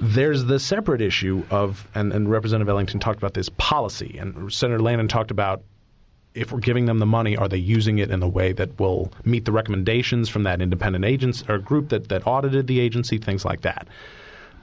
There's 0.00 0.44
the 0.44 0.58
separate 0.58 1.00
issue 1.00 1.44
of, 1.50 1.86
and, 1.94 2.12
and 2.12 2.30
Representative 2.30 2.68
Ellington 2.68 2.98
talked 2.98 3.18
about 3.18 3.34
this 3.34 3.48
policy, 3.50 4.16
and 4.18 4.52
Senator 4.52 4.82
Lanane 4.82 5.08
talked 5.08 5.30
about 5.30 5.62
if 6.34 6.52
we're 6.52 6.60
giving 6.60 6.86
them 6.86 6.98
the 6.98 7.06
money, 7.06 7.36
are 7.36 7.48
they 7.48 7.58
using 7.58 7.98
it 7.98 8.10
in 8.10 8.22
a 8.22 8.28
way 8.28 8.52
that 8.52 8.78
will 8.78 9.12
meet 9.24 9.44
the 9.44 9.52
recommendations 9.52 10.28
from 10.28 10.44
that 10.44 10.60
independent 10.60 11.04
agency 11.04 11.44
or 11.48 11.58
group 11.58 11.90
that, 11.90 12.08
that 12.08 12.26
audited 12.26 12.66
the 12.66 12.80
agency, 12.80 13.18
things 13.18 13.44
like 13.44 13.62
that. 13.62 13.86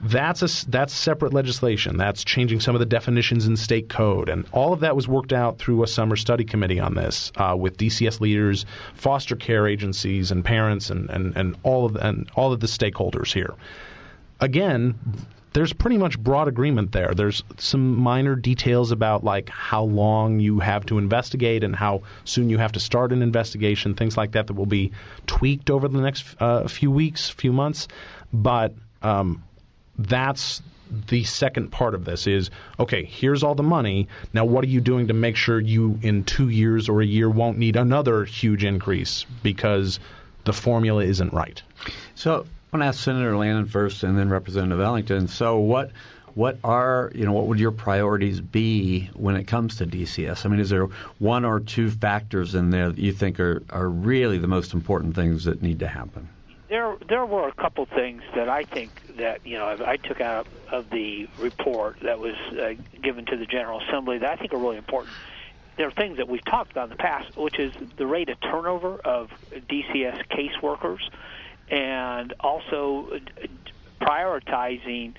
That's 0.02 0.42
a, 0.42 0.70
that's 0.70 0.94
separate 0.94 1.34
legislation. 1.34 1.98
That's 1.98 2.24
changing 2.24 2.60
some 2.60 2.74
of 2.74 2.78
the 2.78 2.86
definitions 2.86 3.46
in 3.46 3.56
state 3.56 3.90
code, 3.90 4.30
and 4.30 4.46
all 4.50 4.72
of 4.72 4.80
that 4.80 4.96
was 4.96 5.06
worked 5.06 5.32
out 5.32 5.58
through 5.58 5.82
a 5.82 5.86
summer 5.86 6.16
study 6.16 6.42
committee 6.42 6.80
on 6.80 6.94
this 6.94 7.30
uh, 7.36 7.54
with 7.58 7.76
DCS 7.76 8.18
leaders, 8.18 8.64
foster 8.94 9.36
care 9.36 9.68
agencies, 9.68 10.30
and 10.30 10.42
parents, 10.42 10.88
and, 10.88 11.10
and, 11.10 11.36
and 11.36 11.54
all 11.64 11.84
of 11.84 11.96
and 11.96 12.30
all 12.34 12.50
of 12.50 12.60
the 12.60 12.66
stakeholders 12.66 13.30
here. 13.30 13.52
Again, 14.40 14.98
there's 15.52 15.72
pretty 15.72 15.98
much 15.98 16.18
broad 16.18 16.48
agreement 16.48 16.92
there. 16.92 17.12
There's 17.14 17.42
some 17.58 17.96
minor 17.96 18.36
details 18.36 18.92
about 18.92 19.24
like 19.24 19.48
how 19.48 19.82
long 19.84 20.38
you 20.38 20.60
have 20.60 20.86
to 20.86 20.98
investigate 20.98 21.64
and 21.64 21.74
how 21.74 22.02
soon 22.24 22.50
you 22.50 22.58
have 22.58 22.72
to 22.72 22.80
start 22.80 23.12
an 23.12 23.22
investigation, 23.22 23.94
things 23.94 24.16
like 24.16 24.32
that 24.32 24.46
that 24.46 24.54
will 24.54 24.66
be 24.66 24.92
tweaked 25.26 25.70
over 25.70 25.88
the 25.88 26.00
next 26.00 26.24
uh, 26.40 26.68
few 26.68 26.90
weeks, 26.90 27.28
few 27.28 27.52
months. 27.52 27.88
But 28.32 28.74
um, 29.02 29.42
that's 29.98 30.62
the 31.08 31.24
second 31.24 31.70
part 31.70 31.94
of 31.94 32.04
this 32.04 32.26
is 32.26 32.50
okay 32.80 33.04
here's 33.04 33.44
all 33.44 33.54
the 33.54 33.62
money 33.62 34.08
now 34.32 34.44
what 34.44 34.64
are 34.64 34.68
you 34.68 34.80
doing 34.80 35.06
to 35.06 35.14
make 35.14 35.36
sure 35.36 35.60
you 35.60 35.96
in 36.02 36.24
two 36.24 36.48
years 36.48 36.88
or 36.88 37.00
a 37.00 37.06
year 37.06 37.30
won't 37.30 37.56
need 37.56 37.76
another 37.76 38.24
huge 38.24 38.64
increase 38.64 39.24
because 39.44 40.00
the 40.46 40.52
formula 40.52 41.04
isn't 41.04 41.32
right 41.32 41.62
so 42.16 42.44
I 42.72 42.76
want 42.76 42.84
to 42.84 42.86
ask 42.86 43.02
Senator 43.02 43.32
Lanane 43.32 43.68
first, 43.68 44.04
and 44.04 44.16
then 44.16 44.28
Representative 44.28 44.78
Ellington. 44.78 45.26
So, 45.26 45.58
what 45.58 45.90
what 46.34 46.56
are 46.62 47.10
you 47.16 47.24
know 47.24 47.32
what 47.32 47.48
would 47.48 47.58
your 47.58 47.72
priorities 47.72 48.40
be 48.40 49.10
when 49.14 49.34
it 49.34 49.48
comes 49.48 49.78
to 49.78 49.86
DCS? 49.86 50.46
I 50.46 50.48
mean, 50.48 50.60
is 50.60 50.70
there 50.70 50.86
one 51.18 51.44
or 51.44 51.58
two 51.58 51.90
factors 51.90 52.54
in 52.54 52.70
there 52.70 52.90
that 52.90 52.98
you 52.98 53.12
think 53.12 53.40
are 53.40 53.64
are 53.70 53.88
really 53.88 54.38
the 54.38 54.46
most 54.46 54.72
important 54.72 55.16
things 55.16 55.44
that 55.44 55.62
need 55.62 55.80
to 55.80 55.88
happen? 55.88 56.28
There, 56.68 56.96
there 57.08 57.26
were 57.26 57.48
a 57.48 57.52
couple 57.54 57.84
things 57.86 58.22
that 58.36 58.48
I 58.48 58.62
think 58.62 59.16
that 59.16 59.44
you 59.44 59.58
know 59.58 59.76
I 59.84 59.96
took 59.96 60.20
out 60.20 60.46
of 60.70 60.90
the 60.90 61.28
report 61.40 61.98
that 62.02 62.20
was 62.20 62.36
uh, 62.52 62.74
given 63.02 63.26
to 63.26 63.36
the 63.36 63.46
General 63.46 63.80
Assembly 63.80 64.18
that 64.18 64.30
I 64.30 64.36
think 64.36 64.54
are 64.54 64.58
really 64.58 64.76
important. 64.76 65.12
There 65.76 65.88
are 65.88 65.92
things 65.92 66.18
that 66.18 66.28
we've 66.28 66.44
talked 66.44 66.70
about 66.70 66.84
in 66.84 66.90
the 66.90 67.02
past, 67.02 67.36
which 67.36 67.58
is 67.58 67.72
the 67.96 68.06
rate 68.06 68.28
of 68.28 68.40
turnover 68.40 68.98
of 68.98 69.30
DCS 69.50 70.28
caseworkers 70.28 71.00
and 71.70 72.34
also 72.40 73.20
prioritizing 74.00 75.14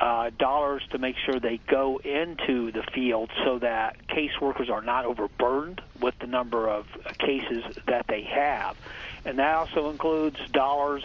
uh, 0.00 0.30
dollars 0.36 0.82
to 0.90 0.98
make 0.98 1.16
sure 1.24 1.38
they 1.38 1.60
go 1.68 1.98
into 1.98 2.72
the 2.72 2.82
field 2.92 3.30
so 3.44 3.58
that 3.60 3.96
caseworkers 4.08 4.68
are 4.68 4.82
not 4.82 5.04
overburdened 5.04 5.80
with 6.00 6.18
the 6.18 6.26
number 6.26 6.68
of 6.68 6.86
cases 7.18 7.64
that 7.86 8.06
they 8.08 8.22
have. 8.22 8.76
And 9.24 9.38
that 9.38 9.54
also 9.54 9.90
includes 9.90 10.38
dollars 10.50 11.04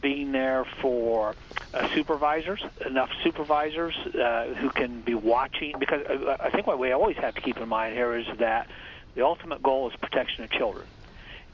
being 0.00 0.30
there 0.30 0.64
for 0.80 1.34
uh, 1.74 1.88
supervisors, 1.94 2.62
enough 2.84 3.10
supervisors 3.24 3.96
uh, 3.96 4.54
who 4.54 4.70
can 4.70 5.00
be 5.00 5.14
watching. 5.14 5.74
Because 5.80 6.06
uh, 6.06 6.36
I 6.38 6.50
think 6.50 6.68
what 6.68 6.78
we 6.78 6.92
always 6.92 7.16
have 7.16 7.34
to 7.34 7.40
keep 7.40 7.56
in 7.56 7.68
mind 7.68 7.94
here 7.94 8.14
is 8.14 8.26
that 8.38 8.68
the 9.16 9.22
ultimate 9.22 9.62
goal 9.62 9.90
is 9.90 9.96
protection 9.96 10.44
of 10.44 10.50
children. 10.50 10.86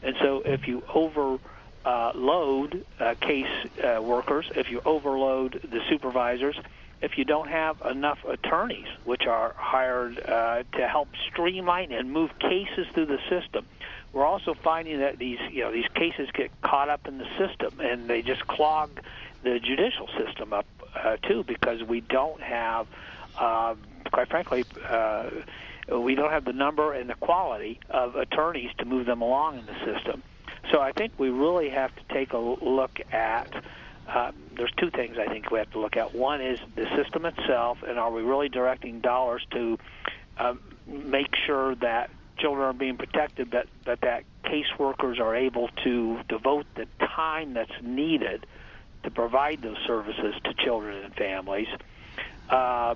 And 0.03 0.15
so 0.21 0.43
if 0.45 0.69
you 0.69 0.83
over 0.93 1.39
uh, 1.85 2.13
load 2.15 2.85
uh, 3.01 3.15
case 3.21 3.47
uh, 3.83 4.01
workers, 4.01 4.51
if 4.55 4.71
you 4.71 4.81
overload 4.85 5.61
the 5.71 5.81
supervisors, 5.89 6.57
if 7.01 7.19
you 7.19 7.25
don't 7.25 7.49
have 7.49 7.83
enough 7.83 8.25
attorneys, 8.25 8.87
which 9.05 9.27
are 9.27 9.55
hired 9.59 10.21
uh, 10.21 10.63
to 10.75 10.89
help 10.89 11.09
streamline 11.31 11.91
and 11.91 12.13
move 12.13 12.31
cases 12.39 12.87
through 12.95 13.07
the 13.07 13.19
system, 13.29 13.67
we're 14.13 14.25
also 14.25 14.55
finding 14.55 14.99
that 15.01 15.19
these 15.19 15.39
you 15.51 15.63
know 15.63 15.73
these 15.73 15.89
cases 15.95 16.29
get 16.33 16.51
caught 16.61 16.89
up 16.89 17.09
in 17.09 17.19
the 17.19 17.27
system 17.39 17.81
and 17.81 18.09
they 18.09 18.23
just 18.23 18.47
clog 18.47 18.91
the 19.43 19.59
judicial 19.59 20.09
system 20.19 20.53
up 20.53 20.67
uh, 20.95 21.17
too 21.17 21.43
because 21.45 21.83
we 21.83 22.01
don't 22.01 22.41
have, 22.41 22.87
uh, 23.39 23.75
quite 24.13 24.29
frankly. 24.29 24.65
Uh, 24.87 25.31
we 25.89 26.15
don't 26.15 26.31
have 26.31 26.45
the 26.45 26.53
number 26.53 26.93
and 26.93 27.11
the 27.11 27.15
quality 27.15 27.81
of 27.91 28.15
attorneys 28.15 28.71
to 28.79 28.85
move 28.85 29.05
them 29.05 29.21
along 29.21 29.59
in 29.59 29.67
the 29.67 29.75
system. 29.85 30.23
So 30.73 30.81
I 30.81 30.93
think 30.93 31.13
we 31.19 31.29
really 31.29 31.69
have 31.69 31.95
to 31.95 32.15
take 32.15 32.33
a 32.33 32.39
look 32.39 32.99
at. 33.13 33.63
Uh, 34.09 34.33
there's 34.57 34.73
two 34.79 34.91
things 34.91 35.19
I 35.19 35.27
think 35.27 35.51
we 35.51 35.59
have 35.59 35.71
to 35.73 35.79
look 35.79 35.97
at. 35.97 36.15
One 36.15 36.41
is 36.41 36.59
the 36.75 36.87
system 36.97 37.27
itself, 37.27 37.79
and 37.87 37.99
are 37.99 38.11
we 38.11 38.23
really 38.23 38.49
directing 38.49 39.01
dollars 39.01 39.47
to 39.53 39.79
uh, 40.39 40.55
make 40.87 41.37
sure 41.47 41.75
that 41.77 42.11
children 42.39 42.65
are 42.65 42.73
being 42.73 42.97
protected, 42.97 43.51
but 43.51 43.69
that 43.85 44.01
that 44.01 44.25
caseworkers 44.45 45.21
are 45.21 45.37
able 45.37 45.69
to 45.85 46.21
devote 46.29 46.67
the 46.75 46.87
time 46.99 47.53
that's 47.53 47.83
needed 47.83 48.47
to 49.05 49.11
provide 49.11 49.61
those 49.63 49.79
services 49.87 50.35
to 50.45 50.55
children 50.55 51.05
and 51.05 51.15
families. 51.15 51.69
Uh, 52.49 52.95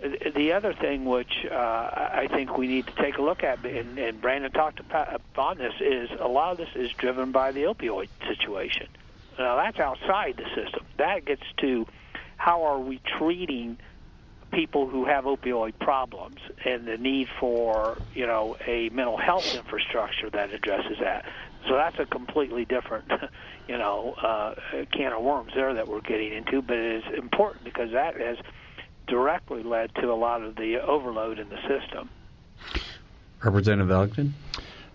the 0.00 0.52
other 0.52 0.72
thing 0.74 1.04
which 1.04 1.46
uh, 1.50 1.54
I 1.54 2.28
think 2.30 2.56
we 2.56 2.68
need 2.68 2.86
to 2.86 2.94
take 2.94 3.18
a 3.18 3.22
look 3.22 3.42
at, 3.42 3.64
and, 3.64 3.98
and 3.98 4.20
Brandon 4.20 4.52
talked 4.52 4.80
about 4.80 5.58
this, 5.58 5.74
is 5.80 6.10
a 6.20 6.28
lot 6.28 6.52
of 6.52 6.58
this 6.58 6.68
is 6.74 6.92
driven 6.92 7.32
by 7.32 7.52
the 7.52 7.62
opioid 7.64 8.08
situation. 8.26 8.86
Now 9.38 9.56
that's 9.56 9.78
outside 9.78 10.36
the 10.36 10.46
system. 10.54 10.84
That 10.96 11.24
gets 11.24 11.42
to 11.58 11.86
how 12.36 12.64
are 12.64 12.78
we 12.78 13.00
treating 13.18 13.78
people 14.52 14.88
who 14.88 15.04
have 15.04 15.24
opioid 15.24 15.78
problems 15.78 16.38
and 16.64 16.86
the 16.86 16.96
need 16.96 17.28
for 17.38 17.98
you 18.14 18.26
know 18.26 18.56
a 18.66 18.88
mental 18.90 19.16
health 19.16 19.54
infrastructure 19.54 20.30
that 20.30 20.52
addresses 20.52 20.98
that. 21.00 21.24
So 21.66 21.74
that's 21.74 21.98
a 21.98 22.06
completely 22.06 22.64
different 22.64 23.10
you 23.68 23.78
know 23.78 24.14
uh, 24.14 24.54
can 24.92 25.12
of 25.12 25.22
worms 25.22 25.52
there 25.54 25.74
that 25.74 25.88
we're 25.88 26.00
getting 26.00 26.32
into, 26.32 26.62
but 26.62 26.76
it 26.76 27.04
is 27.04 27.14
important 27.14 27.64
because 27.64 27.92
that 27.92 28.20
is 28.20 28.38
directly 29.08 29.62
led 29.62 29.94
to 29.96 30.12
a 30.12 30.14
lot 30.14 30.42
of 30.42 30.56
the 30.56 30.80
overload 30.80 31.38
in 31.38 31.48
the 31.48 31.58
system. 31.68 32.08
Representative 33.42 33.90
Ellington? 33.90 34.34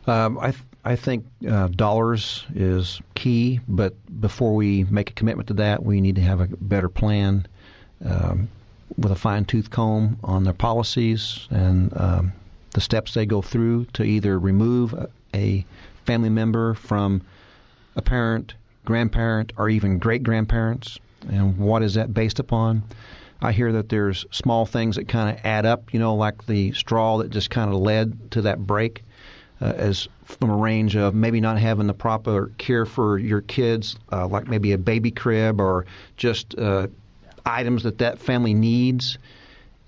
Um, 0.05 0.37
I, 0.39 0.51
th- 0.51 0.63
I 0.83 0.95
think 0.95 1.25
uh, 1.49 1.67
dollars 1.67 2.45
is 2.53 3.01
key, 3.15 3.61
but 3.67 3.95
before 4.21 4.53
we 4.53 4.83
make 4.85 5.09
a 5.09 5.13
commitment 5.13 5.47
to 5.47 5.53
that, 5.55 5.83
we 5.83 6.01
need 6.01 6.15
to 6.15 6.21
have 6.21 6.41
a 6.41 6.47
better 6.47 6.89
plan 6.89 7.47
um, 8.05 8.49
with 8.97 9.11
a 9.11 9.15
fine 9.15 9.45
tooth 9.45 9.69
comb 9.69 10.19
on 10.23 10.43
their 10.43 10.53
policies 10.53 11.47
and 11.49 11.95
um, 11.97 12.33
the 12.71 12.81
steps 12.81 13.13
they 13.13 13.25
go 13.25 13.41
through 13.41 13.85
to 13.93 14.03
either 14.03 14.37
remove 14.37 14.93
a, 14.93 15.09
a 15.33 15.65
family 16.05 16.29
member 16.29 16.73
from 16.73 17.21
a 17.95 18.01
parent, 18.01 18.55
grandparent, 18.85 19.53
or 19.57 19.69
even 19.69 19.99
great 19.99 20.23
grandparents, 20.23 20.99
and 21.29 21.57
what 21.57 21.81
is 21.81 21.93
that 21.93 22.13
based 22.13 22.39
upon? 22.39 22.83
I 23.43 23.51
hear 23.51 23.73
that 23.73 23.89
there's 23.89 24.25
small 24.31 24.65
things 24.65 24.95
that 24.95 25.09
kind 25.09 25.35
of 25.35 25.45
add 25.45 25.65
up, 25.65 25.93
you 25.93 25.99
know, 25.99 26.15
like 26.15 26.45
the 26.45 26.71
straw 26.71 27.17
that 27.17 27.29
just 27.29 27.49
kind 27.49 27.69
of 27.69 27.77
led 27.77 28.31
to 28.31 28.43
that 28.43 28.65
break, 28.65 29.03
uh, 29.61 29.73
as 29.75 30.07
from 30.23 30.49
a 30.49 30.55
range 30.55 30.95
of 30.95 31.13
maybe 31.13 31.41
not 31.41 31.59
having 31.59 31.85
the 31.85 31.93
proper 31.93 32.51
care 32.57 32.85
for 32.85 33.17
your 33.19 33.41
kids, 33.41 33.97
uh, 34.13 34.25
like 34.27 34.47
maybe 34.47 34.71
a 34.71 34.77
baby 34.77 35.11
crib 35.11 35.59
or 35.59 35.85
just 36.15 36.57
uh, 36.57 36.87
items 37.45 37.83
that 37.83 37.97
that 37.97 38.17
family 38.17 38.53
needs. 38.53 39.17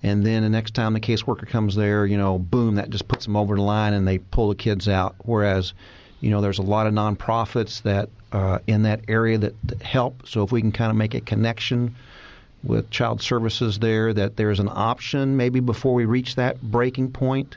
And 0.02 0.24
then 0.24 0.42
the 0.42 0.50
next 0.50 0.74
time 0.74 0.92
the 0.92 1.00
caseworker 1.00 1.48
comes 1.48 1.74
there, 1.74 2.04
you 2.04 2.18
know, 2.18 2.38
boom, 2.38 2.74
that 2.74 2.90
just 2.90 3.08
puts 3.08 3.24
them 3.24 3.36
over 3.36 3.56
the 3.56 3.62
line 3.62 3.94
and 3.94 4.06
they 4.06 4.18
pull 4.18 4.50
the 4.50 4.54
kids 4.54 4.86
out. 4.86 5.16
Whereas, 5.20 5.72
you 6.20 6.28
know, 6.28 6.42
there's 6.42 6.58
a 6.58 6.62
lot 6.62 6.86
of 6.86 6.92
nonprofits 6.92 7.80
that 7.82 8.10
uh, 8.32 8.58
in 8.66 8.82
that 8.82 9.00
area 9.08 9.38
that, 9.38 9.54
that 9.64 9.80
help. 9.80 10.28
So 10.28 10.42
if 10.42 10.52
we 10.52 10.60
can 10.60 10.72
kind 10.72 10.90
of 10.90 10.96
make 10.96 11.14
a 11.14 11.22
connection 11.22 11.96
with 12.62 12.90
child 12.90 13.20
services 13.20 13.78
there 13.78 14.12
that 14.12 14.36
there's 14.36 14.60
an 14.60 14.68
option 14.70 15.36
maybe 15.36 15.60
before 15.60 15.94
we 15.94 16.04
reach 16.04 16.34
that 16.34 16.60
breaking 16.62 17.10
point 17.10 17.56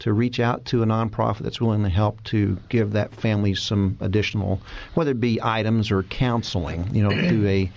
to 0.00 0.12
reach 0.12 0.38
out 0.38 0.64
to 0.66 0.82
a 0.82 0.86
nonprofit 0.86 1.38
that's 1.40 1.60
willing 1.60 1.82
to 1.82 1.88
help 1.88 2.22
to 2.24 2.56
give 2.68 2.92
that 2.92 3.12
family 3.12 3.54
some 3.54 3.96
additional, 4.00 4.60
whether 4.94 5.10
it 5.10 5.20
be 5.20 5.40
items 5.42 5.90
or 5.90 6.02
counseling, 6.04 6.88
you 6.94 7.02
know, 7.02 7.10
through 7.28 7.46
a 7.46 7.70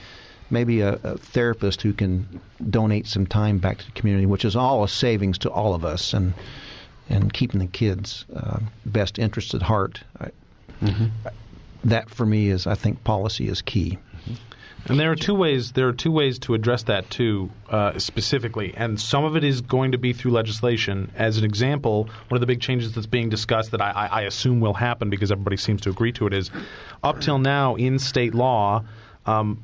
maybe 0.51 0.81
a, 0.81 0.93
a, 1.03 1.17
therapist 1.17 1.81
who 1.81 1.93
can 1.93 2.41
donate 2.69 3.07
some 3.07 3.25
time 3.25 3.57
back 3.57 3.77
to 3.77 3.85
the 3.85 3.91
community, 3.93 4.25
which 4.25 4.45
is 4.45 4.55
all 4.55 4.83
a 4.83 4.87
savings 4.87 5.37
to 5.39 5.49
all 5.49 5.73
of 5.73 5.83
us, 5.83 6.13
and 6.13 6.33
and 7.09 7.33
keeping 7.33 7.59
the 7.59 7.67
kids' 7.67 8.25
uh, 8.35 8.59
best 8.85 9.17
interests 9.17 9.53
at 9.53 9.61
heart. 9.61 10.01
mm-hmm. 10.81 11.05
That 11.83 12.09
for 12.09 12.25
me 12.25 12.49
is, 12.49 12.67
I 12.67 12.75
think, 12.75 13.03
policy 13.03 13.47
is 13.47 13.61
key. 13.61 13.97
And 14.88 15.00
there 15.00 15.12
are 15.12 15.15
two 15.15 15.36
ways. 15.36 15.74
There 15.74 15.88
are 15.88 15.94
two 15.94 16.12
ways 16.12 16.39
to 16.39 16.54
address 16.54 16.84
that 16.84 17.10
too, 17.10 17.52
uh, 17.70 18.00
specifically, 18.00 18.74
and 18.76 19.00
some 19.00 19.24
of 19.24 19.36
it 19.36 19.44
is 19.44 19.62
going 19.62 19.91
to 19.91 19.98
be 19.98 20.12
through 20.12 20.32
legislation. 20.32 21.12
As 21.15 21.38
an 21.38 21.44
example, 21.44 22.10
one 22.30 22.36
of 22.36 22.41
the 22.41 22.48
big 22.48 22.62
changes 22.62 22.94
that's 22.94 23.08
being 23.08 23.30
discussed 23.30 23.72
that 23.72 23.82
I, 23.82 24.10
I 24.12 24.22
assume 24.24 24.60
will 24.60 24.74
happen 24.74 25.10
because 25.10 25.32
everybody 25.32 25.58
seems 25.58 25.82
to 25.82 25.89
agree 25.89 26.12
to 26.13 26.27
it 26.27 26.34
is, 26.34 26.50
up 27.04 27.21
till 27.21 27.38
now 27.38 27.75
in 27.75 28.00
state 28.00 28.34
law, 28.34 28.84
um, 29.25 29.63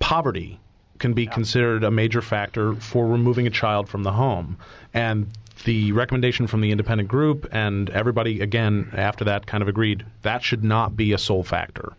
poverty 0.00 0.60
can 0.98 1.12
be 1.12 1.26
considered 1.26 1.82
a 1.82 1.90
major 1.90 2.22
factor 2.22 2.74
for 2.74 3.06
removing 3.06 3.46
a 3.46 3.50
child 3.50 3.88
from 3.88 4.04
the 4.04 4.12
home, 4.12 4.56
and 4.94 5.26
the 5.64 5.92
recommendation 5.92 6.46
from 6.46 6.60
the 6.60 6.70
independent 6.70 7.08
group 7.08 7.46
and 7.52 7.90
everybody 7.90 8.40
again 8.40 8.90
after 8.94 9.24
that 9.24 9.46
kind 9.46 9.62
of 9.62 9.68
agreed 9.68 10.04
that 10.22 10.42
should 10.42 10.64
not 10.64 10.96
be 10.96 11.12
a 11.12 11.18
sole 11.18 11.42
factor. 11.42 11.92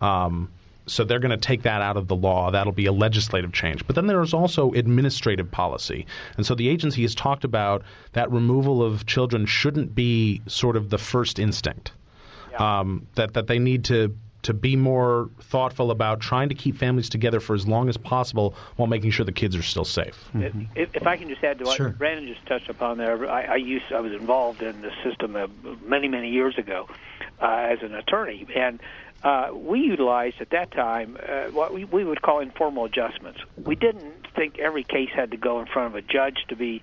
Um, 0.00 0.50
so 0.86 1.04
they're 1.04 1.18
going 1.18 1.30
to 1.30 1.36
take 1.36 1.62
that 1.62 1.82
out 1.82 1.96
of 1.96 2.08
the 2.08 2.16
law. 2.16 2.50
That'll 2.50 2.72
be 2.72 2.86
a 2.86 2.92
legislative 2.92 3.52
change. 3.52 3.86
But 3.86 3.96
then 3.96 4.06
there 4.06 4.22
is 4.22 4.32
also 4.32 4.72
administrative 4.72 5.50
policy. 5.50 6.06
And 6.36 6.46
so 6.46 6.54
the 6.54 6.68
agency 6.68 7.02
has 7.02 7.14
talked 7.14 7.44
about 7.44 7.82
that 8.12 8.30
removal 8.30 8.82
of 8.82 9.06
children 9.06 9.46
shouldn't 9.46 9.94
be 9.94 10.42
sort 10.46 10.76
of 10.76 10.90
the 10.90 10.98
first 10.98 11.38
instinct. 11.38 11.92
Yeah. 12.52 12.80
Um, 12.80 13.06
that, 13.16 13.34
that 13.34 13.48
they 13.48 13.58
need 13.58 13.84
to 13.84 14.16
to 14.46 14.54
be 14.54 14.76
more 14.76 15.28
thoughtful 15.40 15.90
about 15.90 16.20
trying 16.20 16.48
to 16.48 16.54
keep 16.54 16.76
families 16.76 17.08
together 17.08 17.40
for 17.40 17.52
as 17.52 17.66
long 17.66 17.88
as 17.88 17.96
possible 17.96 18.54
while 18.76 18.86
making 18.86 19.10
sure 19.10 19.26
the 19.26 19.32
kids 19.32 19.56
are 19.56 19.62
still 19.62 19.84
safe. 19.84 20.30
Mm-hmm. 20.32 20.66
If, 20.76 20.94
if, 20.94 21.04
I 21.04 21.16
can 21.16 21.28
just 21.28 21.42
add 21.42 21.58
to 21.58 21.64
what 21.64 21.76
sure. 21.76 21.88
Brandon 21.88 22.32
just 22.32 22.46
touched 22.46 22.70
upon 22.70 22.96
there, 22.96 23.28
I, 23.28 23.42
I 23.42 23.56
used 23.56 23.86
I 23.92 23.98
was 23.98 24.12
involved 24.12 24.62
in 24.62 24.82
the 24.82 24.92
system 25.02 25.34
uh, 25.34 25.48
many 25.84 26.06
many 26.06 26.30
years 26.30 26.56
ago 26.58 26.88
uh, 27.42 27.66
as 27.70 27.82
an 27.82 27.94
attorney, 27.96 28.46
and 28.54 28.78
uh, 29.26 29.50
we 29.52 29.80
utilized 29.80 30.40
at 30.40 30.50
that 30.50 30.70
time 30.70 31.18
uh, 31.28 31.46
what 31.46 31.74
we, 31.74 31.84
we 31.84 32.04
would 32.04 32.22
call 32.22 32.38
informal 32.38 32.84
adjustments. 32.84 33.40
We 33.56 33.74
didn't 33.74 34.28
think 34.36 34.60
every 34.60 34.84
case 34.84 35.10
had 35.12 35.32
to 35.32 35.36
go 35.36 35.58
in 35.58 35.66
front 35.66 35.88
of 35.88 35.96
a 35.96 36.02
judge 36.02 36.44
to 36.46 36.54
be 36.54 36.80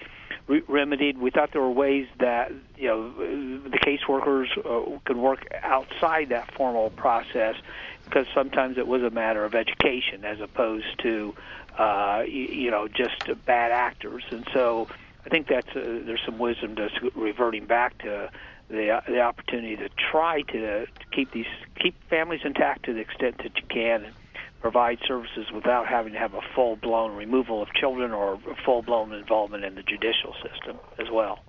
re- 0.47 0.61
remedied. 0.67 1.17
We 1.17 1.31
thought 1.31 1.53
there 1.53 1.61
were 1.61 1.71
ways 1.71 2.05
that 2.19 2.51
you 2.77 2.89
know 2.89 3.11
the 3.13 3.79
caseworkers 3.79 4.47
uh, 4.57 4.99
could 5.05 5.15
work 5.15 5.47
outside 5.61 6.29
that 6.29 6.53
formal 6.53 6.89
process 6.89 7.55
because 8.03 8.27
sometimes 8.35 8.77
it 8.77 8.87
was 8.87 9.03
a 9.03 9.09
matter 9.09 9.45
of 9.45 9.55
education 9.55 10.25
as 10.25 10.41
opposed 10.41 10.99
to 10.99 11.33
uh, 11.77 12.25
you, 12.27 12.43
you 12.43 12.71
know 12.71 12.89
just 12.89 13.23
bad 13.45 13.71
actors. 13.71 14.25
And 14.31 14.45
so 14.53 14.89
I 15.25 15.29
think 15.29 15.47
that's 15.47 15.69
uh, 15.69 16.01
there's 16.05 16.23
some 16.25 16.39
wisdom 16.39 16.75
to 16.75 16.89
reverting 17.15 17.67
back 17.67 17.99
to 17.99 18.29
the 18.73 19.01
the 19.07 19.21
opportunity 19.21 19.75
to 19.77 19.89
try 20.11 20.41
to, 20.41 20.85
to 20.85 21.05
keep 21.11 21.31
these 21.31 21.45
keep 21.81 21.95
families 22.09 22.41
intact 22.43 22.85
to 22.85 22.93
the 22.93 22.99
extent 22.99 23.37
that 23.37 23.55
you 23.55 23.63
can 23.69 24.05
and 24.05 24.15
provide 24.61 24.97
services 25.05 25.47
without 25.53 25.87
having 25.87 26.13
to 26.13 26.19
have 26.19 26.33
a 26.33 26.41
full 26.55 26.75
blown 26.77 27.15
removal 27.15 27.61
of 27.61 27.67
children 27.73 28.11
or 28.11 28.39
full 28.65 28.81
blown 28.81 29.13
involvement 29.13 29.63
in 29.63 29.75
the 29.75 29.83
judicial 29.83 30.33
system 30.41 30.77
as 30.99 31.07
well. 31.11 31.39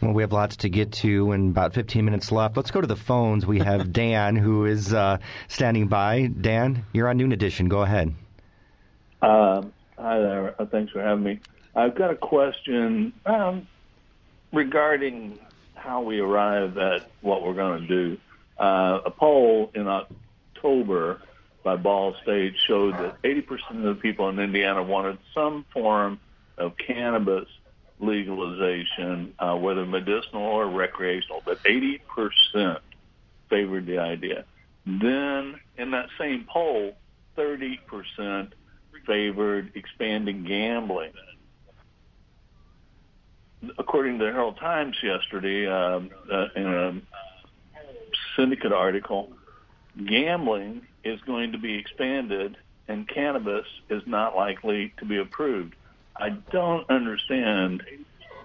Well, 0.00 0.12
we 0.12 0.22
have 0.22 0.32
lots 0.32 0.56
to 0.58 0.68
get 0.68 0.92
to 0.92 1.32
and 1.32 1.50
about 1.50 1.74
15 1.74 2.04
minutes 2.04 2.30
left. 2.30 2.56
Let's 2.56 2.70
go 2.70 2.80
to 2.80 2.86
the 2.86 2.96
phones. 2.96 3.44
We 3.44 3.58
have 3.58 3.92
Dan 3.92 4.36
who 4.36 4.66
is 4.66 4.94
uh, 4.94 5.18
standing 5.48 5.88
by. 5.88 6.28
Dan, 6.40 6.84
you're 6.92 7.08
on 7.08 7.16
Noon 7.16 7.32
Edition. 7.32 7.68
Go 7.68 7.82
ahead. 7.82 8.14
Uh, 9.20 9.62
hi 9.98 10.18
there. 10.20 10.54
Uh, 10.60 10.66
thanks 10.66 10.92
for 10.92 11.02
having 11.02 11.24
me. 11.24 11.40
I've 11.74 11.96
got 11.96 12.10
a 12.10 12.16
question 12.16 13.12
um, 13.26 13.66
regarding 14.52 15.38
how 15.78 16.02
we 16.02 16.20
arrive 16.20 16.76
at 16.78 17.10
what 17.20 17.42
we're 17.42 17.54
going 17.54 17.82
to 17.82 17.86
do. 17.86 18.18
Uh, 18.58 19.00
a 19.06 19.10
poll 19.10 19.70
in 19.74 19.86
October 19.86 21.20
by 21.62 21.76
Ball 21.76 22.14
State 22.22 22.54
showed 22.66 22.94
that 22.94 23.20
80% 23.22 23.70
of 23.70 23.82
the 23.82 23.94
people 24.00 24.28
in 24.28 24.38
Indiana 24.38 24.82
wanted 24.82 25.18
some 25.34 25.64
form 25.72 26.20
of 26.56 26.76
cannabis 26.76 27.48
legalization, 28.00 29.34
uh, 29.38 29.56
whether 29.56 29.84
medicinal 29.84 30.42
or 30.42 30.68
recreational, 30.68 31.42
but 31.44 31.62
80% 31.64 32.78
favored 33.48 33.86
the 33.86 33.98
idea. 33.98 34.44
Then 34.86 35.60
in 35.76 35.90
that 35.92 36.08
same 36.18 36.46
poll, 36.48 36.96
30% 37.36 38.52
favored 39.06 39.72
expanding 39.74 40.44
gambling 40.44 41.12
according 43.78 44.18
to 44.18 44.26
the 44.26 44.30
Herald 44.30 44.58
Times 44.58 44.96
yesterday, 45.02 45.66
um, 45.66 46.10
uh, 46.32 46.46
in 46.54 46.66
a 46.66 47.00
syndicate 48.36 48.72
article, 48.72 49.30
gambling 50.06 50.82
is 51.04 51.20
going 51.22 51.52
to 51.52 51.58
be 51.58 51.74
expanded 51.74 52.56
and 52.86 53.08
cannabis 53.08 53.66
is 53.90 54.02
not 54.06 54.34
likely 54.36 54.94
to 54.98 55.04
be 55.04 55.18
approved. 55.18 55.74
I 56.16 56.30
don't 56.30 56.88
understand 56.88 57.82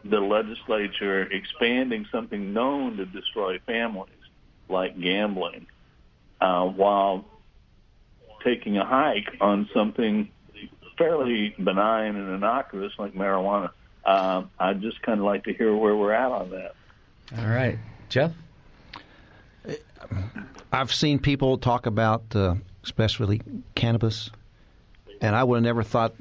the 0.04 0.20
legislature 0.20 1.24
expanding 1.24 2.06
something 2.12 2.54
known 2.54 2.98
to 2.98 3.06
destroy 3.06 3.60
families 3.60 4.10
like 4.68 5.00
gambling 5.00 5.68
uh, 6.42 6.66
while 6.66 7.26
taking 8.44 8.78
a 8.78 8.86
hike 8.86 9.38
on 9.40 9.70
something 9.74 10.30
fairly 10.98 11.56
benign 11.58 12.16
and 12.16 12.36
innocuous 12.36 12.92
like 13.00 13.14
marijuana 13.14 13.72
uh, 14.06 14.44
I'd 14.60 14.82
just 14.82 15.02
kind 15.02 15.20
of 15.20 15.26
like 15.26 15.44
to 15.46 15.54
hear 15.54 15.76
where 15.76 15.96
we're 15.96 16.14
at 16.14 16.32
on 16.32 16.50
that. 16.52 16.76
All 17.38 17.48
right, 17.48 17.78
Jeff. 18.10 18.32
I've 20.72 20.94
seen 20.94 21.20
people 21.20 21.58
talk 21.58 21.86
about, 21.86 22.24
uh, 22.36 22.56
especially 22.84 23.42
cannabis, 23.76 24.30
and 25.22 25.36
I 25.36 25.44
would 25.44 25.58
have 25.58 25.64
never 25.64 25.84
thought 25.84 26.14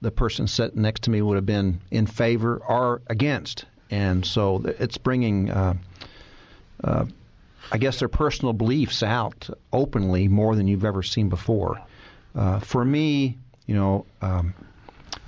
the 0.00 0.10
person 0.10 0.46
sitting 0.46 0.82
next 0.82 1.02
to 1.02 1.10
me 1.10 1.22
would 1.22 1.36
have 1.36 1.46
been 1.46 1.80
in 1.90 2.06
favor 2.06 2.62
or 2.68 3.02
against. 3.08 3.64
And 3.90 4.24
so 4.24 4.62
it's 4.78 4.98
bringing, 4.98 5.50
uh, 5.50 5.74
uh, 6.84 7.04
I 7.72 7.78
guess, 7.78 7.98
their 7.98 8.08
personal 8.08 8.52
beliefs 8.52 9.02
out 9.02 9.48
openly 9.72 10.28
more 10.28 10.56
than 10.56 10.68
you've 10.68 10.84
ever 10.84 11.02
seen 11.02 11.28
before. 11.28 11.80
Uh, 12.34 12.60
for 12.60 12.84
me, 12.84 13.38
you 13.66 13.74
know, 13.74 14.06
um, 14.22 14.54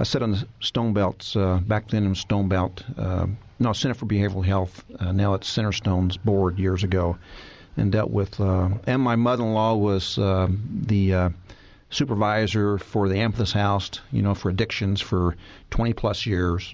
I 0.00 0.02
sat 0.02 0.22
on 0.22 0.30
the 0.30 0.46
Stone 0.60 0.94
Belts 0.94 1.36
uh, 1.36 1.58
back 1.58 1.88
then 1.88 2.06
in 2.06 2.14
Stone 2.14 2.48
Belt, 2.48 2.82
uh, 2.96 3.26
no 3.58 3.74
Center 3.74 3.92
for 3.92 4.06
Behavioral 4.06 4.42
Health. 4.42 4.82
Uh, 4.98 5.12
now 5.12 5.34
it's 5.34 5.46
Centerstone's 5.46 6.16
board 6.16 6.58
years 6.58 6.82
ago, 6.82 7.18
and 7.76 7.92
dealt 7.92 8.10
with. 8.10 8.40
Uh, 8.40 8.70
and 8.86 9.02
my 9.02 9.14
mother-in-law 9.14 9.74
was 9.74 10.16
uh, 10.16 10.48
the 10.86 11.12
uh, 11.12 11.30
supervisor 11.90 12.78
for 12.78 13.10
the 13.10 13.18
Amethyst 13.18 13.52
House, 13.52 13.90
you 14.10 14.22
know, 14.22 14.34
for 14.34 14.48
addictions 14.48 15.02
for 15.02 15.36
20 15.68 15.92
plus 15.92 16.24
years. 16.24 16.72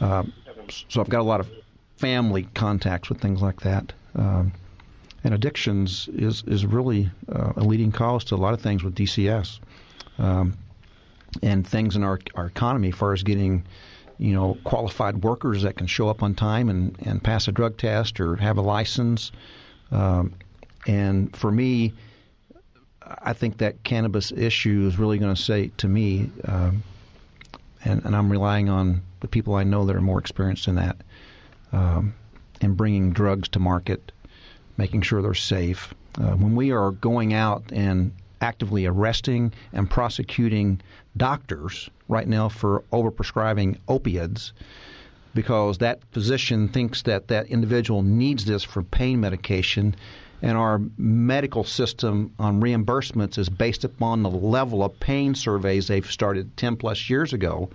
Uh, 0.00 0.22
so 0.88 1.02
I've 1.02 1.10
got 1.10 1.20
a 1.20 1.24
lot 1.24 1.40
of 1.40 1.50
family 1.98 2.44
contacts 2.54 3.10
with 3.10 3.20
things 3.20 3.42
like 3.42 3.60
that. 3.60 3.92
Um, 4.14 4.52
and 5.22 5.34
addictions 5.34 6.08
is 6.14 6.42
is 6.46 6.64
really 6.64 7.10
a 7.28 7.60
leading 7.60 7.92
cause 7.92 8.24
to 8.24 8.34
a 8.34 8.36
lot 8.36 8.54
of 8.54 8.62
things 8.62 8.82
with 8.82 8.94
DCS. 8.94 9.60
Um, 10.16 10.56
and 11.42 11.66
things 11.66 11.96
in 11.96 12.02
our 12.02 12.18
our 12.34 12.46
economy 12.46 12.88
as 12.88 12.94
far 12.94 13.12
as 13.12 13.22
getting 13.22 13.64
you 14.18 14.32
know 14.32 14.58
qualified 14.64 15.22
workers 15.22 15.62
that 15.62 15.76
can 15.76 15.86
show 15.86 16.08
up 16.08 16.22
on 16.22 16.34
time 16.34 16.68
and 16.68 16.96
and 17.06 17.22
pass 17.22 17.48
a 17.48 17.52
drug 17.52 17.76
test 17.76 18.20
or 18.20 18.36
have 18.36 18.58
a 18.58 18.62
license. 18.62 19.32
Um, 19.90 20.34
and 20.86 21.34
for 21.36 21.50
me 21.50 21.92
I 23.22 23.32
think 23.32 23.58
that 23.58 23.82
cannabis 23.82 24.30
issue 24.30 24.86
is 24.86 24.98
really 24.98 25.18
going 25.18 25.34
to 25.34 25.42
say 25.42 25.72
to 25.78 25.88
me 25.88 26.30
um, 26.44 26.82
and, 27.84 28.04
and 28.04 28.14
I'm 28.14 28.30
relying 28.30 28.68
on 28.68 29.02
the 29.20 29.28
people 29.28 29.56
I 29.56 29.64
know 29.64 29.84
that 29.86 29.96
are 29.96 30.00
more 30.00 30.18
experienced 30.18 30.68
in 30.68 30.76
that 30.76 30.96
um, 31.72 32.14
in 32.60 32.74
bringing 32.74 33.12
drugs 33.12 33.48
to 33.50 33.58
market 33.58 34.12
making 34.80 35.02
sure 35.02 35.20
they're 35.20 35.34
safe. 35.34 35.94
Uh, 36.18 36.32
when 36.32 36.56
we 36.56 36.72
are 36.72 36.90
going 36.90 37.34
out 37.34 37.62
and 37.70 38.12
actively 38.40 38.86
arresting 38.86 39.52
and 39.72 39.90
prosecuting 39.90 40.80
doctors 41.16 41.90
right 42.08 42.28
now 42.28 42.48
for 42.48 42.84
overprescribing 42.92 43.76
opiates 43.88 44.52
because 45.34 45.78
that 45.78 46.00
physician 46.12 46.68
thinks 46.68 47.02
that 47.02 47.28
that 47.28 47.46
individual 47.46 48.02
needs 48.02 48.44
this 48.44 48.64
for 48.64 48.82
pain 48.82 49.20
medication. 49.20 49.94
And 50.42 50.56
our 50.56 50.80
medical 50.96 51.64
system 51.64 52.32
on 52.38 52.60
reimbursements 52.60 53.36
is 53.36 53.48
based 53.48 53.84
upon 53.84 54.22
the 54.22 54.30
level 54.30 54.82
of 54.82 54.98
pain 54.98 55.34
surveys 55.34 55.86
they've 55.86 56.10
started 56.10 56.56
10 56.56 56.76
plus 56.76 57.10
years 57.10 57.32
ago. 57.32 57.68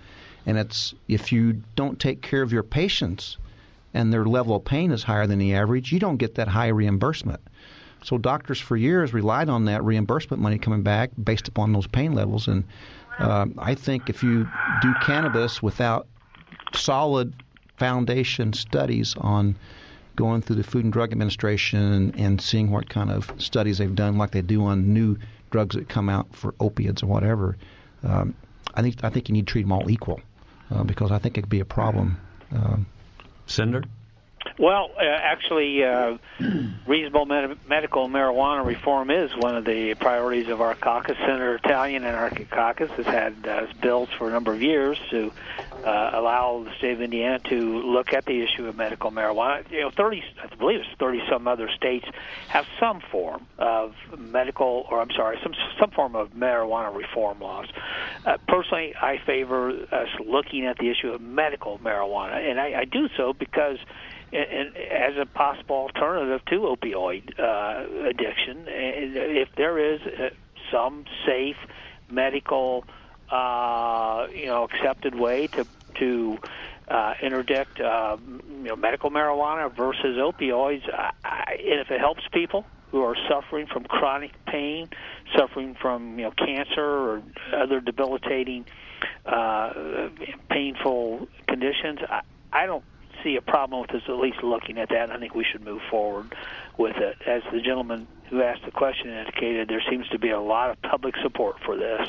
And 0.45 0.57
it's 0.57 0.93
if 1.07 1.31
you 1.31 1.61
don't 1.75 1.99
take 1.99 2.21
care 2.21 2.41
of 2.41 2.51
your 2.51 2.63
patients 2.63 3.37
and 3.93 4.11
their 4.11 4.25
level 4.25 4.55
of 4.55 4.65
pain 4.65 4.91
is 4.91 5.03
higher 5.03 5.25
than 5.25 5.39
the 5.39 5.55
average 5.55 5.91
you 5.91 5.99
don't 5.99 6.17
get 6.17 6.35
that 6.35 6.49
high 6.49 6.67
reimbursement 6.67 7.39
so 8.05 8.19
doctors 8.19 8.59
for 8.59 8.77
years 8.77 9.15
relied 9.15 9.49
on 9.49 9.65
that 9.65 9.83
reimbursement 9.83 10.41
money 10.41 10.59
coming 10.59 10.83
back 10.83 11.09
based 11.21 11.47
upon 11.47 11.73
those 11.73 11.87
pain 11.87 12.13
levels. 12.13 12.47
And 12.47 12.63
uh, 13.17 13.47
I 13.57 13.73
think 13.73 14.11
if 14.11 14.21
you 14.21 14.47
do 14.83 14.93
cannabis 15.01 15.63
without 15.63 16.05
solid 16.75 17.33
foundation 17.77 18.53
studies 18.53 19.15
on 19.17 19.55
going 20.15 20.43
through 20.43 20.57
the 20.57 20.63
Food 20.63 20.83
and 20.83 20.93
Drug 20.93 21.11
Administration 21.11 22.13
and, 22.15 22.39
seeing 22.39 22.69
what 22.69 22.89
kind 22.89 23.09
of 23.09 23.31
studies 23.39 23.79
they've 23.79 23.95
done, 23.95 24.19
like 24.19 24.31
they 24.31 24.43
do 24.43 24.63
on 24.63 24.93
new 24.93 25.17
drugs 25.49 25.75
that 25.75 25.89
come 25.89 26.07
out 26.07 26.27
for 26.31 26.53
opiates 26.59 27.01
or 27.01 27.07
whatever, 27.07 27.57
um, 28.03 28.35
I 28.75 28.83
think 28.83 29.03
I 29.03 29.09
think 29.09 29.29
you 29.29 29.33
need 29.33 29.47
to 29.47 29.51
treat 29.51 29.63
them 29.63 29.71
all 29.71 29.89
equal 29.89 30.21
uh, 30.69 30.83
because 30.83 31.11
I 31.11 31.17
think 31.17 31.39
it 31.39 31.41
could 31.41 31.49
be 31.49 31.59
a 31.59 31.65
problem. 31.65 32.19
Um, 32.51 32.85
Cinder? 33.47 33.83
Well, 34.57 34.91
uh, 34.97 35.03
actually, 35.03 35.83
uh, 35.83 36.17
reasonable 36.87 37.25
med- 37.25 37.57
medical 37.67 38.07
marijuana 38.07 38.65
reform 38.65 39.11
is 39.11 39.29
one 39.35 39.57
of 39.57 39.65
the 39.65 39.95
priorities 39.95 40.47
of 40.47 40.61
our 40.61 40.75
caucus. 40.75 41.17
Senator 41.17 41.59
Tallian 41.59 41.97
and 41.97 42.15
our 42.15 42.29
caucus 42.29 42.89
has 42.91 43.05
had 43.05 43.45
uh, 43.45 43.67
bills 43.81 44.07
for 44.17 44.29
a 44.29 44.31
number 44.31 44.53
of 44.53 44.61
years 44.61 44.97
to 45.09 45.33
uh, 45.83 46.11
allow 46.13 46.63
the 46.63 46.73
state 46.77 46.93
of 46.93 47.01
Indiana 47.01 47.39
to 47.39 47.79
look 47.85 48.13
at 48.13 48.25
the 48.25 48.41
issue 48.41 48.65
of 48.65 48.77
medical 48.77 49.11
marijuana. 49.11 49.69
You 49.69 49.81
know, 49.81 49.89
30, 49.89 50.23
I 50.41 50.55
believe 50.55 50.79
it's 50.79 50.99
30 50.99 51.23
some 51.29 51.49
other 51.49 51.69
states 51.75 52.07
have 52.47 52.65
some 52.79 53.01
form 53.01 53.45
of 53.57 53.93
medical, 54.17 54.87
or 54.89 55.01
I'm 55.01 55.11
sorry, 55.11 55.37
some 55.43 55.53
some 55.79 55.91
form 55.91 56.15
of 56.15 56.29
marijuana 56.29 56.95
reform 56.95 57.41
laws. 57.41 57.67
Uh, 58.25 58.37
personally, 58.47 58.95
I 58.95 59.17
favor 59.17 59.71
us 59.91 60.07
looking 60.25 60.65
at 60.65 60.77
the 60.77 60.89
issue 60.89 61.11
of 61.11 61.19
medical 61.19 61.77
marijuana, 61.79 62.49
and 62.49 62.57
I, 62.57 62.79
I 62.79 62.85
do 62.85 63.09
so 63.17 63.33
because 63.33 63.77
and, 64.35 64.77
as 64.77 65.17
a 65.17 65.25
possible 65.25 65.75
alternative 65.75 66.43
to 66.45 66.59
opioid 66.61 67.39
uh, 67.39 68.07
addiction, 68.07 68.65
if 68.67 69.49
there 69.55 69.77
is 69.79 70.01
uh, 70.01 70.29
some 70.71 71.05
safe 71.25 71.57
medical, 72.09 72.85
uh, 73.29 74.27
you 74.33 74.47
know, 74.47 74.63
accepted 74.63 75.15
way 75.15 75.47
to 75.47 75.65
to 75.95 76.37
uh, 76.87 77.13
interdict, 77.21 77.79
uh, 77.79 78.17
you 78.27 78.63
know, 78.63 78.75
medical 78.75 79.09
marijuana 79.09 79.73
versus 79.75 80.17
opioids, 80.17 80.83
I, 80.93 81.57
and 81.59 81.79
if 81.79 81.89
it 81.89 81.99
helps 81.99 82.23
people 82.31 82.65
who 82.91 83.01
are 83.01 83.15
suffering 83.29 83.67
from 83.67 83.83
chronic 83.85 84.31
pain, 84.45 84.89
suffering 85.35 85.75
from 85.81 86.19
you 86.19 86.25
know 86.25 86.31
cancer 86.31 86.83
or 86.83 87.23
other 87.53 87.79
debilitating, 87.79 88.65
uh, 89.25 90.09
painful 90.49 91.27
conditions, 91.47 91.99
I, 92.07 92.21
I 92.53 92.65
don't 92.65 92.83
see 93.25 93.35
a 93.35 93.41
problem 93.41 93.81
with 93.81 93.91
us 93.91 94.03
at 94.07 94.15
least 94.15 94.43
looking 94.43 94.77
at 94.77 94.89
that. 94.89 95.11
I 95.11 95.17
think 95.17 95.35
we 95.35 95.43
should 95.43 95.65
move 95.65 95.81
forward 95.89 96.33
with 96.77 96.95
it. 96.95 97.17
As 97.27 97.41
the 97.51 97.59
gentleman 97.59 98.07
who 98.29 98.41
asked 98.41 98.63
the 98.63 98.71
question 98.71 99.09
indicated, 99.09 99.67
there 99.67 99.83
seems 99.89 100.07
to 100.09 100.19
be 100.19 100.29
a 100.29 100.39
lot 100.39 100.69
of 100.69 100.81
public 100.81 101.15
support 101.21 101.57
for 101.65 101.75
this. 101.75 102.07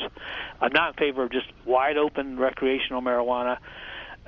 I'm 0.60 0.72
not 0.72 0.90
in 0.90 0.94
favor 0.94 1.24
of 1.24 1.32
just 1.32 1.46
wide 1.64 1.96
open 1.96 2.38
recreational 2.38 3.02
marijuana 3.02 3.58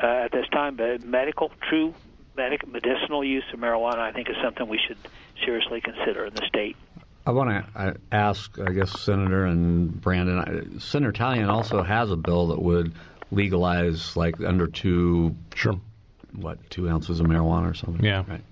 uh, 0.03 0.07
at 0.07 0.33
this 0.33 0.49
time, 0.49 0.77
but 0.77 1.05
medical, 1.05 1.53
true 1.69 1.95
medic, 2.37 2.67
medicinal 2.67 3.23
use 3.23 3.45
of 3.53 3.61
marijuana, 3.61 3.99
I 3.99 4.13
think, 4.13 4.31
is 4.31 4.37
something 4.43 4.67
we 4.67 4.81
should 4.87 4.99
seriously 5.45 5.81
consider 5.81 6.25
in 6.25 6.35
the 6.35 6.47
state. 6.47 6.77
I 7.27 7.33
want 7.33 7.51
to 7.51 7.97
ask, 8.11 8.59
I 8.59 8.73
guess, 8.73 8.99
Senator 9.01 9.45
and 9.45 10.01
Brandon. 10.01 10.81
Senator 10.81 11.13
Tallian 11.13 11.49
also 11.49 11.83
has 11.83 12.11
a 12.11 12.17
bill 12.17 12.49
that 12.49 12.63
would 12.63 12.95
legalize 13.31 14.17
like 14.17 14.41
under 14.41 14.67
two 14.67 15.37
sure 15.55 15.79
what 16.35 16.59
two 16.71 16.89
ounces 16.89 17.21
of 17.21 17.27
marijuana 17.27 17.71
or 17.71 17.75
something. 17.75 18.05
Yeah. 18.05 18.25
Right 18.29 18.43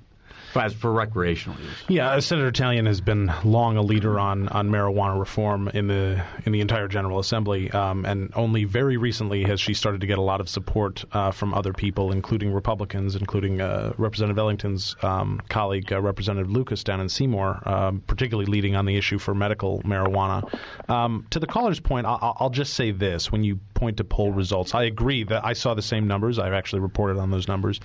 as 0.54 0.72
for 0.74 0.92
recreational 0.92 1.58
use. 1.60 1.84
Yeah, 1.88 2.10
uh, 2.10 2.20
Senator 2.20 2.50
Tallian 2.52 2.86
has 2.86 3.00
been 3.00 3.32
long 3.44 3.76
a 3.76 3.82
leader 3.82 4.18
on, 4.18 4.48
on 4.48 4.70
marijuana 4.70 5.18
reform 5.18 5.68
in 5.68 5.86
the 5.86 6.22
in 6.44 6.52
the 6.52 6.60
entire 6.60 6.88
General 6.88 7.18
Assembly, 7.18 7.70
um, 7.70 8.04
and 8.04 8.32
only 8.34 8.64
very 8.64 8.96
recently 8.96 9.44
has 9.44 9.60
she 9.60 9.74
started 9.74 10.00
to 10.00 10.06
get 10.06 10.18
a 10.18 10.22
lot 10.22 10.40
of 10.40 10.48
support 10.48 11.04
uh, 11.12 11.30
from 11.30 11.54
other 11.54 11.72
people, 11.72 12.12
including 12.12 12.52
Republicans, 12.52 13.16
including 13.16 13.60
uh, 13.60 13.92
Representative 13.98 14.38
Ellington's 14.38 14.96
um, 15.02 15.40
colleague, 15.48 15.92
uh, 15.92 16.00
Representative 16.00 16.50
Lucas 16.50 16.84
down 16.84 17.00
in 17.00 17.08
Seymour, 17.08 17.62
um, 17.68 18.02
particularly 18.06 18.50
leading 18.50 18.76
on 18.76 18.86
the 18.86 18.96
issue 18.96 19.18
for 19.18 19.34
medical 19.34 19.80
marijuana. 19.82 20.42
Um, 20.88 21.26
to 21.30 21.38
the 21.38 21.46
caller's 21.46 21.80
point, 21.80 22.06
I'll, 22.06 22.36
I'll 22.38 22.50
just 22.50 22.74
say 22.74 22.90
this: 22.90 23.32
when 23.32 23.44
you 23.44 23.58
point 23.74 23.98
to 23.98 24.04
poll 24.04 24.32
results, 24.32 24.74
I 24.74 24.84
agree 24.84 25.24
that 25.24 25.44
I 25.44 25.52
saw 25.52 25.74
the 25.74 25.82
same 25.82 26.06
numbers. 26.06 26.38
I've 26.38 26.52
actually 26.52 26.80
reported 26.80 27.18
on 27.18 27.30
those 27.30 27.48
numbers. 27.48 27.80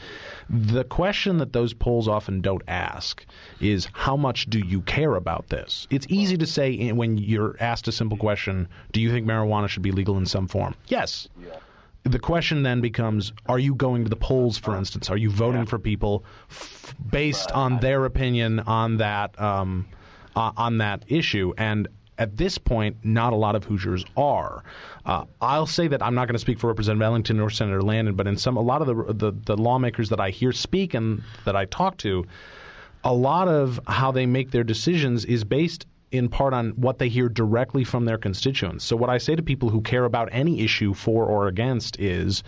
The 0.49 0.83
question 0.83 1.37
that 1.37 1.53
those 1.53 1.73
polls 1.73 2.07
often 2.07 2.41
don't 2.41 2.50
ask 2.67 3.25
is 3.59 3.87
how 3.93 4.15
much 4.17 4.49
do 4.49 4.59
you 4.59 4.81
care 4.81 5.15
about 5.15 5.47
this? 5.49 5.87
It's 5.89 6.05
easy 6.09 6.37
to 6.37 6.45
say 6.45 6.91
when 6.91 7.17
you're 7.17 7.55
asked 7.59 7.87
a 7.87 7.91
simple 7.91 8.17
question, 8.17 8.67
do 8.91 9.01
you 9.01 9.11
think 9.11 9.25
marijuana 9.25 9.67
should 9.67 9.83
be 9.83 9.91
legal 9.91 10.17
in 10.17 10.25
some 10.25 10.47
form? 10.47 10.75
Yes. 10.87 11.27
Yeah. 11.41 11.57
The 12.03 12.19
question 12.19 12.63
then 12.63 12.81
becomes 12.81 13.31
Are 13.47 13.59
you 13.59 13.75
going 13.75 14.03
to 14.03 14.09
the 14.09 14.15
polls, 14.15 14.57
for 14.57 14.75
instance? 14.75 15.09
Are 15.09 15.17
you 15.17 15.29
voting 15.29 15.61
yeah. 15.61 15.65
for 15.65 15.79
people 15.79 16.25
f- 16.49 16.95
based 17.11 17.51
on 17.51 17.79
their 17.79 18.05
opinion 18.05 18.59
on 18.61 18.97
that 18.97 19.39
um, 19.39 19.87
uh, 20.35 20.51
on 20.57 20.79
that 20.79 21.03
issue? 21.07 21.53
And 21.57 21.87
at 22.17 22.37
this 22.37 22.57
point, 22.57 22.97
not 23.03 23.33
a 23.33 23.35
lot 23.35 23.55
of 23.55 23.63
Hoosiers 23.63 24.05
are. 24.15 24.63
Uh, 25.05 25.25
I'll 25.39 25.65
say 25.65 25.87
that 25.87 26.03
I'm 26.03 26.13
not 26.13 26.27
going 26.27 26.35
to 26.35 26.39
speak 26.39 26.59
for 26.59 26.67
Representative 26.67 27.01
Ellington 27.01 27.39
or 27.39 27.49
Senator 27.49 27.81
Lanane, 27.81 28.15
but 28.15 28.27
in 28.27 28.37
some 28.37 28.57
a 28.57 28.61
lot 28.61 28.81
of 28.81 28.87
the, 28.87 29.13
the, 29.13 29.31
the 29.45 29.57
lawmakers 29.57 30.09
that 30.09 30.19
I 30.19 30.29
hear 30.29 30.51
speak 30.51 30.93
and 30.93 31.23
that 31.45 31.55
I 31.55 31.65
talk 31.65 31.97
to, 31.97 32.25
a 33.03 33.13
lot 33.13 33.47
of 33.47 33.79
how 33.87 34.11
they 34.11 34.25
make 34.25 34.51
their 34.51 34.63
decisions 34.63 35.25
is 35.25 35.43
based 35.43 35.87
in 36.11 36.27
part 36.27 36.53
on 36.53 36.71
what 36.71 36.99
they 36.99 37.07
hear 37.07 37.29
directly 37.29 37.83
from 37.83 38.05
their 38.05 38.17
constituents. 38.17 38.83
So 38.83 38.95
what 38.95 39.09
I 39.09 39.17
say 39.17 39.35
to 39.35 39.41
people 39.41 39.69
who 39.69 39.81
care 39.81 40.03
about 40.03 40.29
any 40.31 40.61
issue 40.61 40.93
for 40.93 41.25
or 41.25 41.47
against 41.47 41.99
is 41.99 42.43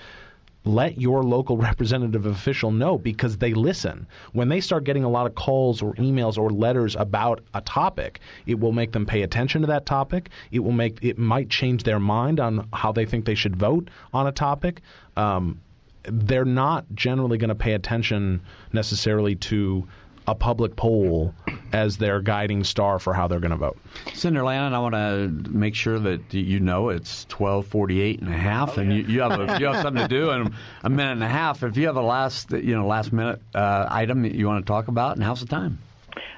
let 0.66 1.00
your 1.00 1.24
local 1.24 1.58
representative 1.70 2.26
official 2.26 2.72
know 2.72 2.98
because 2.98 3.38
they 3.38 3.54
listen. 3.54 4.08
When 4.32 4.50
they 4.50 4.62
start 4.62 4.84
getting 4.84 5.04
a 5.04 5.10
lot 5.10 5.26
of 5.26 5.36
calls 5.36 5.82
or 5.82 5.94
emails 5.96 6.38
or 6.38 6.50
letters 6.50 6.96
about 6.96 7.42
a 7.54 7.62
topic, 7.62 8.20
it 8.46 8.60
will 8.60 8.72
make 8.72 8.92
them 8.92 9.06
pay 9.06 9.24
attention 9.24 9.62
to 9.62 9.68
that 9.68 9.86
topic. 9.86 10.30
It 10.52 10.60
will 10.60 10.72
make 10.72 11.00
it 11.02 11.18
might 11.18 11.50
change 11.50 11.84
their 11.84 12.00
mind 12.00 12.40
on 12.40 12.68
how 12.74 12.92
they 12.92 13.06
think 13.06 13.26
they 13.26 13.36
should 13.36 13.56
vote 13.56 13.90
on 14.14 14.28
a 14.28 14.32
topic. 14.32 14.82
Um, 15.18 15.60
they're 16.06 16.46
not 16.46 16.86
generally 16.94 17.38
going 17.38 17.50
to 17.50 17.56
pay 17.56 17.74
attention 17.74 18.42
necessarily 18.74 19.36
to 19.36 19.88
a 20.28 20.36
public 20.36 20.76
poll 20.76 21.34
as 21.72 21.98
their 21.98 22.22
guiding 22.22 22.64
star 22.64 23.00
for 23.00 23.14
how 23.14 23.28
they're 23.28 23.40
going 23.40 23.52
to 23.52 23.58
vote. 23.58 23.78
Senator 24.14 24.44
Lanane, 24.44 24.74
I 24.74 24.80
want 24.80 24.94
to 24.96 25.52
make 25.52 25.76
sure 25.76 26.00
that 26.00 26.34
you 26.34 26.60
know 26.60 26.90
it's 26.90 27.26
12:48 27.26 28.22
and 28.22 28.30
a 28.30 28.38
half, 28.38 28.78
and 28.78 28.94
you, 28.94 29.04
you, 29.04 29.22
have 29.22 29.40
a, 29.40 29.60
you 29.60 29.66
have 29.66 29.82
something 29.82 30.04
to 30.04 30.08
do 30.08 30.32
in 30.32 30.54
a 30.84 30.90
minute 30.90 31.14
and 31.14 31.24
a 31.24 31.28
half. 31.28 31.64
If 31.64 31.78
you 31.78 31.88
have 31.88 31.98
a 31.98 32.02
last 32.02 32.52
you 32.52 32.76
know 32.76 32.88
last 32.88 33.12
minute 33.12 33.42
uh, 33.54 33.88
item 33.90 34.22
that 34.24 34.34
you 34.34 34.48
want 34.48 34.66
to 34.66 34.70
talk 34.70 34.88
about, 34.88 35.18
now's 35.18 35.42
the 35.42 35.48
time. 35.48 35.80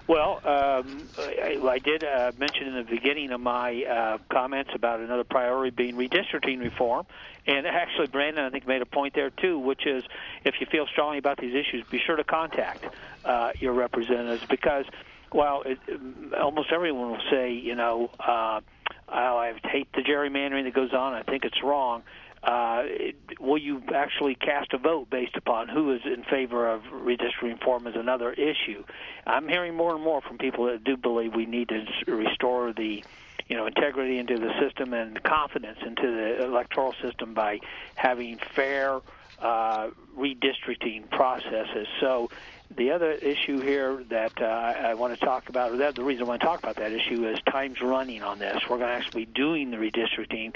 Well, 0.07 0.35
um, 0.43 1.07
I, 1.17 1.59
I 1.63 1.79
did 1.79 2.03
uh, 2.03 2.31
mention 2.37 2.67
in 2.67 2.75
the 2.75 2.83
beginning 2.83 3.31
of 3.31 3.41
my 3.41 3.83
uh, 3.83 4.17
comments 4.29 4.69
about 4.75 4.99
another 4.99 5.23
priority 5.23 5.71
being 5.71 5.95
redistricting 5.95 6.59
reform. 6.59 7.07
And 7.47 7.65
actually, 7.65 8.07
Brandon, 8.07 8.45
I 8.45 8.49
think, 8.51 8.67
made 8.67 8.83
a 8.83 8.85
point 8.85 9.15
there, 9.15 9.31
too, 9.31 9.57
which 9.57 9.87
is 9.87 10.03
if 10.43 10.55
you 10.59 10.67
feel 10.67 10.85
strongly 10.87 11.17
about 11.17 11.37
these 11.37 11.55
issues, 11.55 11.83
be 11.89 11.99
sure 11.99 12.15
to 12.17 12.23
contact 12.23 12.85
uh, 13.23 13.51
your 13.59 13.73
representatives 13.73 14.45
because, 14.47 14.85
well, 15.33 15.63
it, 15.65 15.79
almost 16.39 16.71
everyone 16.71 17.11
will 17.11 17.29
say, 17.31 17.53
you 17.53 17.73
know, 17.73 18.11
uh, 18.19 18.61
I 19.07 19.53
hate 19.63 19.91
the 19.93 20.01
gerrymandering 20.01 20.65
that 20.65 20.73
goes 20.73 20.93
on. 20.93 21.13
I 21.13 21.23
think 21.23 21.45
it's 21.45 21.63
wrong 21.63 22.03
uh, 22.45 22.83
will 23.39 23.57
you 23.57 23.81
actually 23.93 24.35
cast 24.35 24.71
a 24.73 24.77
vote 24.77 25.09
based 25.09 25.35
upon 25.35 25.67
who 25.67 25.91
is 25.93 26.01
in 26.05 26.23
favor 26.23 26.69
of 26.69 26.83
redistricting 26.83 27.53
reform 27.53 27.87
is 27.87 27.95
another 27.95 28.31
issue. 28.33 28.83
I'm 29.25 29.47
hearing 29.47 29.75
more 29.75 29.95
and 29.95 30.03
more 30.03 30.21
from 30.21 30.37
people 30.37 30.65
that 30.65 30.83
do 30.83 30.95
believe 30.95 31.33
we 31.33 31.47
need 31.47 31.69
to 31.69 31.85
restore 32.07 32.71
the 32.71 33.03
you 33.47 33.57
know 33.57 33.65
integrity 33.65 34.19
into 34.19 34.37
the 34.37 34.51
system 34.59 34.93
and 34.93 35.21
confidence 35.23 35.79
into 35.85 36.03
the 36.03 36.43
electoral 36.45 36.93
system 37.01 37.33
by 37.33 37.59
having 37.95 38.37
fair 38.37 39.01
uh, 39.39 39.89
redistricting 40.17 41.09
processes. 41.09 41.87
So 41.99 42.29
the 42.75 42.91
other 42.91 43.11
issue 43.11 43.61
here 43.61 44.03
that 44.09 44.41
uh, 44.41 44.45
I 44.45 44.93
want 44.95 45.17
to 45.17 45.23
talk 45.23 45.49
about, 45.49 45.71
or 45.71 45.77
that 45.77 45.95
the 45.95 46.03
reason 46.03 46.23
I 46.23 46.27
want 46.29 46.41
to 46.41 46.47
talk 46.47 46.59
about 46.59 46.77
that 46.77 46.91
issue 46.91 47.27
is 47.27 47.39
time's 47.49 47.81
running 47.81 48.23
on 48.23 48.39
this. 48.39 48.61
We're 48.69 48.77
going 48.77 48.89
to 48.89 48.95
actually 48.95 49.25
be 49.25 49.31
doing 49.31 49.71
the 49.71 49.77
redistricting 49.77 50.53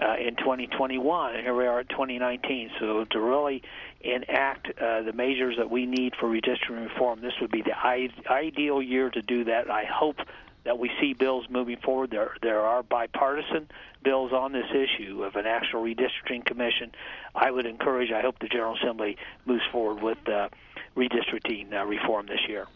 uh, 0.00 0.16
in 0.16 0.36
2021, 0.36 1.34
and 1.34 1.42
here 1.42 1.54
we 1.54 1.66
are 1.66 1.80
at 1.80 1.88
2019. 1.88 2.70
So 2.78 3.04
to 3.04 3.20
really 3.20 3.62
enact 4.00 4.68
uh, 4.80 5.02
the 5.02 5.12
measures 5.12 5.56
that 5.58 5.70
we 5.70 5.86
need 5.86 6.14
for 6.16 6.28
redistricting 6.28 6.88
reform, 6.88 7.20
this 7.20 7.34
would 7.40 7.50
be 7.50 7.62
the 7.62 7.76
I- 7.76 8.08
ideal 8.28 8.80
year 8.82 9.10
to 9.10 9.22
do 9.22 9.44
that. 9.44 9.70
I 9.70 9.84
hope 9.84 10.16
that 10.64 10.78
we 10.78 10.90
see 11.00 11.14
bills 11.14 11.46
moving 11.48 11.78
forward. 11.78 12.10
There, 12.10 12.36
there 12.42 12.60
are 12.60 12.82
bipartisan 12.82 13.68
bills 14.02 14.32
on 14.32 14.52
this 14.52 14.66
issue 14.70 15.24
of 15.24 15.36
an 15.36 15.46
actual 15.46 15.82
redistricting 15.82 16.44
commission. 16.44 16.92
I 17.34 17.50
would 17.50 17.66
encourage. 17.66 18.10
I 18.12 18.20
hope 18.20 18.38
the 18.38 18.48
General 18.48 18.76
Assembly 18.76 19.16
moves 19.46 19.64
forward 19.72 20.02
with. 20.02 20.28
Uh, 20.28 20.48
redistricting 21.00 21.72
uh, 21.72 21.84
reform 21.86 22.26
this 22.26 22.40
year. 22.48 22.66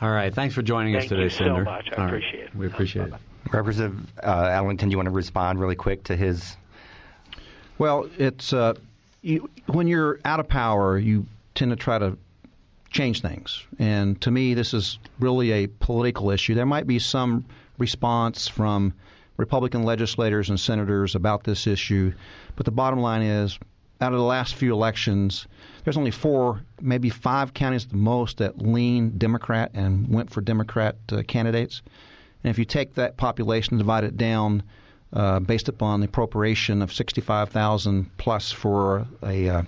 All 0.00 0.10
right. 0.10 0.34
Thanks 0.34 0.54
for 0.54 0.62
joining 0.62 0.94
Thank 0.94 1.04
us 1.04 1.08
today, 1.08 1.28
Senator. 1.28 1.64
Thank 1.64 1.86
you 1.86 1.90
so 1.90 1.90
much. 1.90 1.98
I 1.98 2.02
All 2.02 2.08
appreciate 2.08 2.40
right. 2.40 2.48
it. 2.48 2.56
We 2.56 2.66
appreciate 2.66 3.08
it. 3.08 3.14
Representative 3.52 4.06
uh, 4.22 4.50
Ellington, 4.52 4.88
do 4.88 4.92
you 4.92 4.98
want 4.98 5.06
to 5.06 5.14
respond 5.14 5.60
really 5.60 5.76
quick 5.76 6.04
to 6.04 6.16
his? 6.16 6.56
Well, 7.78 8.08
it's 8.18 8.52
uh, 8.52 8.74
you, 9.22 9.48
when 9.66 9.86
you're 9.86 10.18
out 10.24 10.40
of 10.40 10.48
power, 10.48 10.98
you 10.98 11.26
tend 11.54 11.70
to 11.70 11.76
try 11.76 11.98
to 11.98 12.16
change 12.90 13.20
things. 13.20 13.62
And 13.78 14.20
to 14.22 14.30
me, 14.30 14.54
this 14.54 14.72
is 14.74 14.98
really 15.20 15.52
a 15.52 15.66
political 15.66 16.30
issue. 16.30 16.54
There 16.54 16.66
might 16.66 16.86
be 16.86 16.98
some 16.98 17.44
response 17.78 18.48
from 18.48 18.94
Republican 19.36 19.82
legislators 19.82 20.48
and 20.48 20.58
senators 20.58 21.14
about 21.14 21.44
this 21.44 21.66
issue, 21.66 22.12
but 22.56 22.64
the 22.64 22.72
bottom 22.72 23.00
line 23.00 23.22
is 23.22 23.58
out 24.00 24.12
of 24.12 24.18
the 24.18 24.24
last 24.24 24.54
few 24.54 24.72
elections, 24.72 25.46
there's 25.84 25.96
only 25.96 26.10
four, 26.10 26.62
maybe 26.80 27.08
five 27.08 27.54
counties 27.54 27.84
at 27.84 27.90
the 27.90 27.96
most 27.96 28.38
that 28.38 28.58
lean 28.58 29.16
Democrat 29.16 29.70
and 29.74 30.08
went 30.08 30.30
for 30.30 30.40
Democrat 30.40 30.96
uh, 31.12 31.22
candidates. 31.26 31.82
And 32.44 32.50
if 32.50 32.58
you 32.58 32.64
take 32.64 32.94
that 32.94 33.16
population, 33.16 33.74
and 33.74 33.78
divide 33.78 34.04
it 34.04 34.16
down, 34.16 34.62
uh, 35.12 35.40
based 35.40 35.68
upon 35.68 36.00
the 36.00 36.06
appropriation 36.06 36.82
of 36.82 36.92
65,000 36.92 38.10
plus 38.18 38.52
for 38.52 39.06
a 39.22 39.48
uh, 39.48 39.62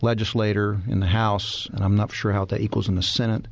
legislator 0.00 0.78
in 0.88 1.00
the 1.00 1.06
House, 1.06 1.68
and 1.72 1.84
I'm 1.84 1.96
not 1.96 2.12
sure 2.12 2.32
how 2.32 2.44
that 2.46 2.60
equals 2.60 2.88
in 2.88 2.94
the 2.94 3.02
Senate. 3.02 3.46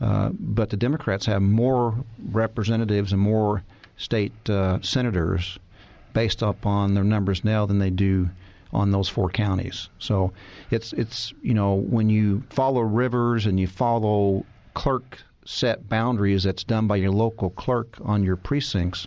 Uh, 0.00 0.30
but 0.32 0.70
the 0.70 0.76
Democrats 0.76 1.26
have 1.26 1.42
more 1.42 1.94
representatives 2.32 3.12
and 3.12 3.20
more 3.20 3.62
state 3.96 4.32
uh, 4.50 4.80
senators 4.82 5.58
based 6.12 6.42
upon 6.42 6.94
their 6.94 7.04
numbers 7.04 7.44
now 7.44 7.64
than 7.66 7.78
they 7.78 7.90
do 7.90 8.28
on 8.74 8.90
those 8.90 9.08
four 9.08 9.30
counties. 9.30 9.88
So 9.98 10.32
it's 10.70 10.92
it's 10.92 11.32
you 11.42 11.54
know 11.54 11.74
when 11.74 12.10
you 12.10 12.42
follow 12.50 12.80
rivers 12.80 13.46
and 13.46 13.58
you 13.58 13.66
follow 13.66 14.44
clerk 14.74 15.18
set 15.46 15.88
boundaries 15.88 16.42
that's 16.42 16.64
done 16.64 16.86
by 16.86 16.96
your 16.96 17.12
local 17.12 17.50
clerk 17.50 17.96
on 18.02 18.24
your 18.24 18.36
precincts. 18.36 19.06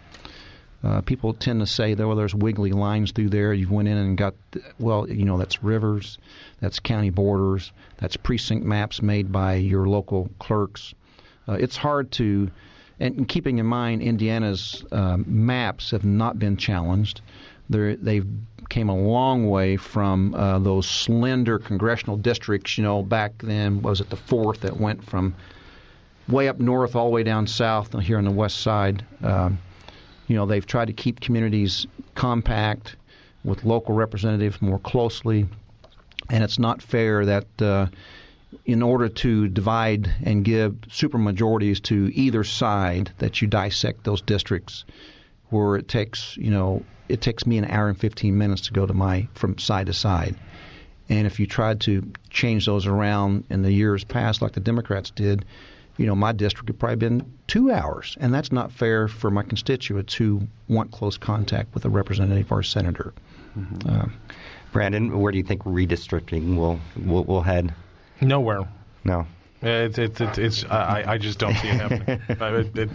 Uh, 0.84 1.02
people 1.02 1.34
tend 1.34 1.60
to 1.60 1.66
say, 1.66 1.96
"Well, 1.96 2.16
there's 2.16 2.36
wiggly 2.36 2.72
lines 2.72 3.12
through 3.12 3.30
there." 3.30 3.54
You've 3.54 3.72
went 3.72 3.88
in 3.88 3.98
and 3.98 4.18
got, 4.18 4.36
well, 4.80 5.10
you 5.10 5.26
know, 5.26 5.38
that's 5.38 5.64
rivers, 5.64 6.20
that's 6.60 6.80
county 6.80 7.10
borders, 7.10 7.72
that's 7.98 8.16
precinct 8.16 8.64
maps 8.66 9.02
made 9.02 9.32
by 9.32 9.56
your 9.56 9.88
local 9.88 10.30
clerks. 10.40 10.94
Uh, 11.48 11.54
it's 11.54 11.76
hard 11.76 12.12
to, 12.12 12.52
and 13.00 13.28
keeping 13.28 13.58
in 13.58 13.66
mind, 13.66 14.02
Indiana's 14.04 14.86
uh, 14.92 15.18
maps 15.26 15.92
have 15.92 16.06
not 16.06 16.38
been 16.38 16.58
challenged. 16.58 17.22
They're, 17.70 17.96
they've 17.96 18.28
came 18.70 18.90
a 18.90 18.96
long 18.96 19.50
way 19.50 19.78
from 19.78 20.34
uh, 20.36 20.60
those 20.60 20.88
slender 20.88 21.60
congressional 21.60 22.18
districts. 22.18 22.78
You 22.78 22.84
know, 22.84 23.04
back 23.04 23.34
then 23.40 23.82
was 23.82 24.02
it 24.02 24.10
the 24.10 24.16
fourth 24.16 24.62
that 24.62 24.78
went 24.78 25.04
from 25.04 25.36
way 26.28 26.48
up 26.48 26.60
north 26.60 26.96
all 26.96 27.06
the 27.06 27.12
way 27.12 27.24
down 27.24 27.48
south 27.48 27.98
here 28.02 28.18
on 28.18 28.26
the 28.26 28.32
west 28.32 28.60
side. 28.62 29.06
Um, 29.24 29.60
you 30.28 30.36
know, 30.36 30.46
they've 30.46 30.66
tried 30.66 30.88
to 30.88 30.94
keep 30.94 31.22
communities 31.22 31.88
compact 32.16 32.96
with 33.44 33.64
local 33.64 33.96
representatives 33.96 34.62
more 34.62 34.80
closely, 34.80 35.48
and 36.30 36.44
it's 36.44 36.60
not 36.60 36.82
fair 36.82 37.26
that 37.26 37.62
uh, 37.62 37.88
in 38.66 38.82
order 38.82 39.08
to 39.08 39.48
divide 39.48 40.12
and 40.24 40.44
give 40.44 40.74
supermajorities 40.90 41.82
to 41.84 42.12
either 42.14 42.44
side, 42.44 43.12
that 43.20 43.42
you 43.42 43.48
dissect 43.48 44.04
those 44.04 44.22
districts 44.22 44.84
where 45.50 45.76
it 45.76 45.88
takes, 45.88 46.38
you 46.38 46.52
know, 46.52 46.84
it 47.10 47.22
takes 47.22 47.46
me 47.46 47.58
an 47.58 47.66
hour 47.66 47.88
and 47.88 48.00
15 48.00 48.38
minutes 48.38 48.62
to 48.62 48.74
go 48.74 48.86
to 48.86 48.94
my 48.94 49.28
from 49.34 49.58
side 49.58 49.88
to 49.88 49.94
side. 49.94 50.36
And 51.10 51.26
if 51.26 51.40
you 51.40 51.48
tried 51.48 51.82
to 51.82 52.12
change 52.30 52.66
those 52.66 52.86
around 52.86 53.46
in 53.50 53.62
the 53.62 53.72
years 53.72 54.04
past, 54.04 54.42
like 54.42 54.52
the 54.54 54.60
Democrats 54.60 55.10
did, 55.10 55.46
you 55.98 56.06
know, 56.06 56.16
my 56.16 56.32
district 56.32 56.70
would 56.70 56.80
probably 56.80 56.98
been 56.98 57.34
two 57.48 57.72
hours, 57.72 58.18
and 58.20 58.34
that's 58.34 58.52
not 58.52 58.72
fair 58.72 59.08
for 59.08 59.32
my 59.32 59.42
constituents 59.42 60.14
who 60.14 60.48
want 60.68 60.92
close 60.92 61.18
contact 61.18 61.74
with 61.74 61.86
a 61.86 61.90
representative 61.90 62.52
or 62.52 62.60
a 62.60 62.64
senator. 62.64 63.14
Mm-hmm. 63.58 63.90
Uh, 63.90 64.06
Brandon, 64.72 65.18
where 65.20 65.32
do 65.32 65.38
you 65.38 65.44
think 65.44 65.64
redistricting 65.64 66.56
will 66.56 66.80
will, 67.04 67.24
will 67.24 67.42
head? 67.42 67.74
Nowhere. 68.22 68.68
No. 69.04 69.26
It's 69.62 69.98
it's 69.98 70.22
it's, 70.22 70.38
it's 70.38 70.64
I, 70.66 71.04
I 71.08 71.18
just 71.18 71.40
don't 71.40 71.56
see 71.56 71.68
it 71.70 71.82
happening. 71.82 72.22
it, 72.30 72.78
it, 72.78 72.90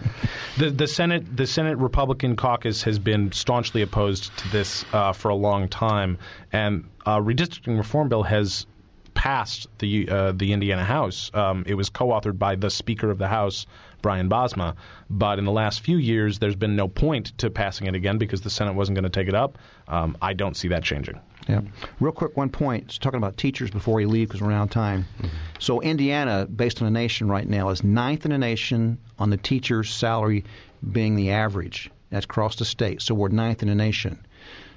the 0.57 0.69
the 0.69 0.87
Senate 0.87 1.35
the 1.35 1.45
Senate 1.45 1.77
Republican 1.77 2.37
caucus 2.37 2.81
has 2.83 2.99
been 2.99 3.31
staunchly 3.33 3.81
opposed 3.81 4.35
to 4.37 4.49
this 4.49 4.85
uh, 4.93 5.11
for 5.11 5.29
a 5.29 5.35
long 5.35 5.67
time, 5.67 6.17
and 6.53 6.85
uh, 7.05 7.19
redistricting 7.19 7.77
reform 7.77 8.07
bill 8.07 8.23
has 8.23 8.65
passed 9.13 9.67
the 9.79 10.07
uh, 10.09 10.31
the 10.31 10.53
Indiana 10.53 10.83
House. 10.85 11.31
Um, 11.33 11.63
it 11.67 11.75
was 11.75 11.89
co-authored 11.89 12.39
by 12.39 12.55
the 12.55 12.69
Speaker 12.69 13.09
of 13.09 13.17
the 13.17 13.27
House, 13.27 13.65
Brian 14.01 14.29
Bosma. 14.29 14.75
But 15.09 15.39
in 15.39 15.45
the 15.45 15.51
last 15.51 15.81
few 15.81 15.97
years, 15.97 16.39
there's 16.39 16.55
been 16.55 16.75
no 16.75 16.87
point 16.87 17.37
to 17.39 17.49
passing 17.49 17.87
it 17.87 17.95
again 17.95 18.17
because 18.17 18.41
the 18.41 18.49
Senate 18.49 18.75
wasn't 18.75 18.95
going 18.95 19.03
to 19.03 19.09
take 19.09 19.27
it 19.27 19.35
up. 19.35 19.57
Um, 19.87 20.17
I 20.21 20.33
don't 20.33 20.55
see 20.55 20.69
that 20.69 20.83
changing. 20.83 21.19
Yeah. 21.47 21.61
Real 21.99 22.13
quick, 22.13 22.37
one 22.37 22.49
point. 22.49 22.87
Just 22.87 23.01
talking 23.01 23.17
about 23.17 23.37
teachers 23.37 23.69
before 23.69 23.95
we 23.95 24.05
leave 24.05 24.29
because 24.29 24.41
we're 24.41 24.51
out 24.51 24.63
of 24.63 24.69
time. 24.69 25.05
Mm-hmm. 25.17 25.27
So 25.59 25.81
Indiana, 25.81 26.45
based 26.45 26.81
on 26.81 26.85
the 26.85 26.99
nation 26.99 27.27
right 27.27 27.47
now, 27.47 27.69
is 27.69 27.83
ninth 27.83 28.25
in 28.25 28.31
the 28.31 28.37
nation 28.37 28.97
on 29.19 29.29
the 29.29 29.37
teacher's 29.37 29.93
salary 29.93 30.45
being 30.91 31.15
the 31.15 31.31
average. 31.31 31.89
That's 32.09 32.25
across 32.25 32.55
the 32.55 32.65
state. 32.65 33.01
So 33.01 33.15
we're 33.15 33.29
ninth 33.29 33.61
in 33.61 33.69
the 33.69 33.75
nation. 33.75 34.25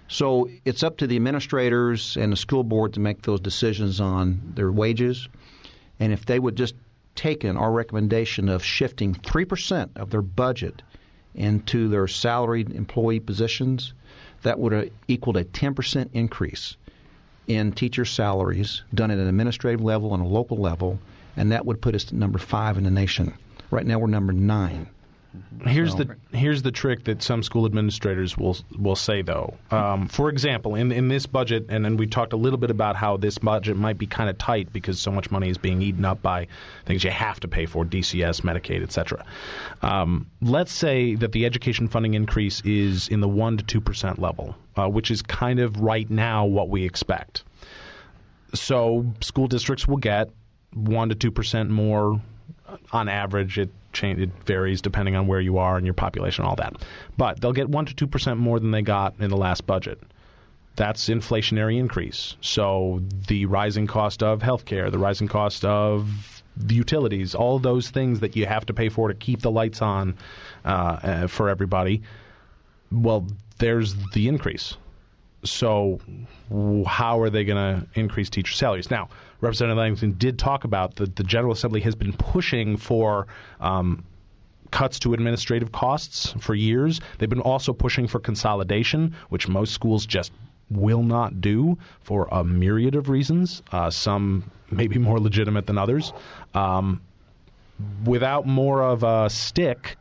So 0.08 0.48
it's 0.64 0.82
up 0.82 0.98
to 0.98 1.06
the 1.06 1.16
administrators 1.16 2.16
and 2.16 2.32
the 2.32 2.36
school 2.36 2.64
board 2.64 2.94
to 2.94 3.00
make 3.00 3.22
those 3.22 3.40
decisions 3.40 4.00
on 4.00 4.52
their 4.54 4.70
wages. 4.70 5.28
And 5.98 6.12
if 6.12 6.26
they 6.26 6.38
would 6.38 6.56
just 6.56 6.74
taken 7.14 7.56
our 7.56 7.72
recommendation 7.72 8.48
of 8.48 8.62
shifting 8.62 9.14
3% 9.14 9.96
of 9.96 10.10
their 10.10 10.22
budget 10.22 10.82
into 11.34 11.88
their 11.88 12.06
salaried 12.06 12.70
employee 12.72 13.20
positions, 13.20 13.94
that 14.46 14.60
would 14.60 14.72
have 14.72 14.90
equaled 15.08 15.36
a 15.36 15.44
10% 15.44 16.08
increase 16.12 16.76
in 17.48 17.72
teacher 17.72 18.04
salaries 18.04 18.82
done 18.94 19.10
at 19.10 19.18
an 19.18 19.26
administrative 19.26 19.80
level 19.80 20.14
and 20.14 20.22
a 20.22 20.26
local 20.26 20.56
level, 20.56 21.00
and 21.36 21.50
that 21.50 21.66
would 21.66 21.80
put 21.80 21.96
us 21.96 22.06
at 22.06 22.12
number 22.12 22.38
five 22.38 22.78
in 22.78 22.84
the 22.84 22.90
nation. 22.90 23.34
Right 23.72 23.84
now, 23.84 23.98
we're 23.98 24.06
number 24.06 24.32
nine. 24.32 24.86
Here's 25.64 25.94
the 25.94 26.16
here's 26.32 26.62
the 26.62 26.70
trick 26.70 27.04
that 27.04 27.22
some 27.22 27.42
school 27.42 27.66
administrators 27.66 28.36
will 28.36 28.56
will 28.78 28.96
say 28.96 29.22
though. 29.22 29.54
Um, 29.70 30.08
for 30.08 30.28
example, 30.28 30.74
in 30.74 30.92
in 30.92 31.08
this 31.08 31.26
budget, 31.26 31.66
and 31.68 31.84
then 31.84 31.96
we 31.96 32.06
talked 32.06 32.32
a 32.32 32.36
little 32.36 32.58
bit 32.58 32.70
about 32.70 32.96
how 32.96 33.16
this 33.16 33.38
budget 33.38 33.76
might 33.76 33.98
be 33.98 34.06
kind 34.06 34.30
of 34.30 34.38
tight 34.38 34.72
because 34.72 35.00
so 35.00 35.10
much 35.10 35.30
money 35.30 35.48
is 35.48 35.58
being 35.58 35.82
eaten 35.82 36.04
up 36.04 36.22
by 36.22 36.46
things 36.84 37.04
you 37.04 37.10
have 37.10 37.40
to 37.40 37.48
pay 37.48 37.66
for, 37.66 37.84
DCS, 37.84 38.42
Medicaid, 38.42 38.82
etc. 38.82 39.24
Um, 39.82 40.26
let's 40.40 40.72
say 40.72 41.14
that 41.16 41.32
the 41.32 41.46
education 41.46 41.88
funding 41.88 42.14
increase 42.14 42.60
is 42.64 43.08
in 43.08 43.20
the 43.20 43.28
one 43.28 43.56
to 43.56 43.64
two 43.64 43.80
percent 43.80 44.18
level, 44.18 44.54
uh, 44.76 44.88
which 44.88 45.10
is 45.10 45.22
kind 45.22 45.60
of 45.60 45.80
right 45.80 46.08
now 46.10 46.44
what 46.44 46.68
we 46.68 46.84
expect. 46.84 47.44
So 48.54 49.06
school 49.20 49.48
districts 49.48 49.88
will 49.88 49.96
get 49.96 50.30
one 50.74 51.08
to 51.08 51.14
two 51.14 51.30
percent 51.30 51.70
more 51.70 52.20
on 52.92 53.08
average. 53.08 53.58
It 53.58 53.70
change, 53.96 54.20
it 54.20 54.30
varies 54.44 54.80
depending 54.80 55.16
on 55.16 55.26
where 55.26 55.40
you 55.40 55.58
are 55.58 55.76
and 55.76 55.86
your 55.86 55.94
population 55.94 56.44
and 56.44 56.50
all 56.50 56.56
that. 56.56 56.74
But 57.16 57.40
they'll 57.40 57.52
get 57.52 57.68
1 57.68 57.86
to 57.86 58.06
2% 58.06 58.36
more 58.38 58.60
than 58.60 58.70
they 58.70 58.82
got 58.82 59.14
in 59.18 59.30
the 59.30 59.36
last 59.36 59.66
budget. 59.66 60.00
That's 60.76 61.08
inflationary 61.08 61.78
increase. 61.78 62.36
So 62.40 63.02
the 63.28 63.46
rising 63.46 63.86
cost 63.86 64.22
of 64.22 64.40
healthcare, 64.40 64.90
the 64.90 64.98
rising 64.98 65.26
cost 65.26 65.64
of 65.64 66.42
the 66.56 66.74
utilities, 66.74 67.34
all 67.34 67.58
those 67.58 67.90
things 67.90 68.20
that 68.20 68.36
you 68.36 68.46
have 68.46 68.66
to 68.66 68.74
pay 68.74 68.88
for 68.88 69.08
to 69.08 69.14
keep 69.14 69.40
the 69.40 69.50
lights 69.50 69.82
on 69.82 70.16
uh, 70.64 70.68
uh, 70.68 71.26
for 71.26 71.48
everybody, 71.48 72.02
well, 72.90 73.26
there's 73.58 73.94
the 74.12 74.28
increase. 74.28 74.76
So, 75.44 76.00
how 76.86 77.20
are 77.20 77.30
they 77.30 77.44
going 77.44 77.80
to 77.80 77.86
increase 77.98 78.30
teacher 78.30 78.52
salaries? 78.52 78.90
Now, 78.90 79.08
Representative 79.46 79.78
Ellington 79.78 80.12
did 80.18 80.38
talk 80.38 80.64
about 80.64 80.96
that 80.96 81.16
the 81.16 81.24
General 81.24 81.52
Assembly 81.52 81.80
has 81.80 81.94
been 81.94 82.12
pushing 82.12 82.76
for. 82.76 83.26
Um, 83.60 84.04
cuts 84.72 84.98
to 84.98 85.14
administrative 85.14 85.70
costs 85.70 86.34
for 86.40 86.52
years. 86.52 87.00
They've 87.18 87.30
been 87.30 87.40
also 87.40 87.72
pushing 87.72 88.08
for 88.08 88.18
consolidation, 88.18 89.14
which 89.28 89.46
most 89.46 89.72
schools 89.72 90.04
just 90.04 90.32
will 90.70 91.02
not 91.02 91.40
do 91.40 91.78
for 92.02 92.28
a 92.32 92.44
myriad 92.44 92.94
of 92.94 93.08
reasons, 93.08 93.62
uh, 93.72 93.90
some 93.90 94.50
maybe 94.70 94.98
more 94.98 95.20
legitimate 95.20 95.66
than 95.66 95.78
others. 95.78 96.12
Um, 96.54 97.00
without 98.04 98.46
more 98.46 98.82
of 98.82 99.02
a 99.02 99.30
stick, 99.30 99.96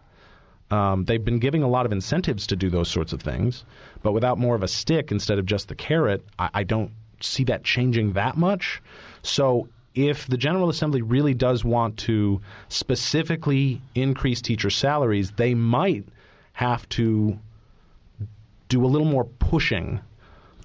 um, 0.71 1.05
they've 1.05 1.23
been 1.23 1.39
giving 1.39 1.61
a 1.61 1.67
lot 1.67 1.85
of 1.85 1.91
incentives 1.91 2.47
to 2.47 2.55
do 2.55 2.69
those 2.69 2.89
sorts 2.89 3.13
of 3.13 3.21
things, 3.21 3.63
but 4.01 4.13
without 4.13 4.39
more 4.39 4.55
of 4.55 4.63
a 4.63 4.67
stick 4.67 5.11
instead 5.11 5.37
of 5.37 5.45
just 5.45 5.67
the 5.67 5.75
carrot, 5.75 6.25
I, 6.39 6.49
I 6.55 6.63
don't 6.63 6.91
see 7.21 7.43
that 7.45 7.63
changing 7.63 8.13
that 8.13 8.37
much. 8.37 8.81
So 9.25 9.67
if 9.93 10.27
the 10.27 10.37
General 10.37 10.69
Assembly 10.69 11.01
really 11.01 11.33
does 11.33 11.63
want 11.63 11.97
to 11.99 12.41
specifically 12.69 13.81
increase 13.95 14.41
teacher 14.41 14.69
salaries, 14.69 15.31
they 15.31 15.53
might 15.53 16.05
have 16.53 16.87
to 16.89 17.39
do 18.69 18.85
a 18.85 18.87
little 18.87 19.07
more 19.07 19.25
pushing 19.25 19.99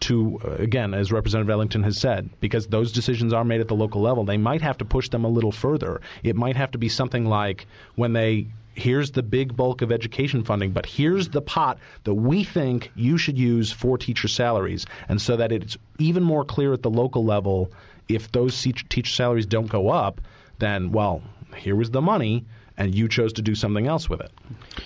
to, 0.01 0.41
uh, 0.45 0.53
again, 0.53 0.95
as 0.95 1.13
Representative 1.13 1.51
Ellington 1.51 1.83
has 1.83 1.99
said, 1.99 2.31
because 2.41 2.67
those 2.69 2.91
decisions 2.91 3.33
are 3.33 3.45
made 3.45 3.61
at 3.61 3.69
the 3.69 3.75
local 3.75 4.01
level, 4.01 4.25
they 4.25 4.39
might 4.39 4.63
have 4.63 4.79
to 4.79 4.85
push 4.85 5.11
them 5.11 5.25
a 5.25 5.29
little 5.29 5.53
further. 5.53 6.01
It 6.23 6.37
might 6.37 6.57
have 6.57 6.71
to 6.71 6.79
be 6.79 6.89
something 6.89 7.27
like 7.27 7.67
when 7.97 8.15
they 8.15 8.47
here's 8.75 9.11
the 9.11 9.23
big 9.23 9.57
bulk 9.57 9.83
of 9.83 9.93
education 9.93 10.43
funding, 10.45 10.71
but 10.71 10.87
here's 10.87 11.29
the 11.29 11.43
pot 11.43 11.79
that 12.05 12.15
we 12.15 12.45
think 12.45 12.91
you 12.95 13.19
should 13.19 13.37
use 13.37 13.71
for 13.71 13.99
teacher 13.99 14.29
salaries. 14.29 14.87
And 15.09 15.21
so 15.21 15.37
that 15.37 15.53
it's 15.53 15.77
even 15.99 16.23
more 16.23 16.45
clear 16.45 16.73
at 16.73 16.83
the 16.83 16.91
local 16.91 17.25
level 17.25 17.71
if 18.15 18.33
those 18.33 18.61
teacher 18.63 19.11
salaries 19.11 19.47
don't 19.47 19.69
go 19.69 19.89
up, 19.89 20.21
then, 20.59 20.93
well, 20.93 21.23
here 21.57 21.77
was 21.77 21.91
the 21.91 22.01
money 22.01 22.45
and 22.77 22.95
you 22.95 23.09
chose 23.09 23.33
to 23.35 23.43
do 23.43 23.55
something 23.55 23.87
else 23.87 24.09
with 24.09 24.21
it. 24.21 24.33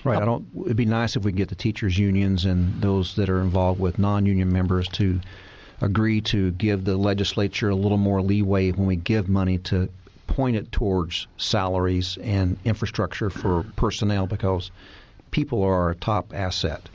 Right. 0.02 0.20
I 0.20 0.24
don't. 0.24 0.46
It'd 0.64 0.76
be 0.76 0.84
nice 0.84 1.14
if 1.14 1.22
we 1.22 1.30
get 1.30 1.48
the 1.48 1.54
teachers' 1.54 1.96
unions 1.96 2.44
and 2.44 2.82
those 2.82 3.14
that 3.14 3.28
are 3.28 3.40
involved 3.40 3.78
with 3.78 3.98
non-union 4.00 4.52
members 4.52 4.88
to 4.88 5.20
agree 5.80 6.20
to 6.22 6.50
give 6.52 6.84
the 6.84 6.96
legislature 6.96 7.68
a 7.68 7.74
little 7.74 7.98
more 7.98 8.20
leeway 8.20 8.72
when 8.72 8.86
we 8.86 8.96
give 8.96 9.28
money 9.28 9.58
to 9.58 9.88
point 10.26 10.56
it 10.56 10.72
towards 10.72 11.28
salaries 11.36 12.18
and 12.22 12.56
infrastructure 12.64 13.30
for 13.30 13.64
personnel 13.76 14.26
because 14.26 14.72
people 15.30 15.62
are 15.62 15.74
our 15.74 15.94
top 15.94 16.32
asset. 16.34 16.88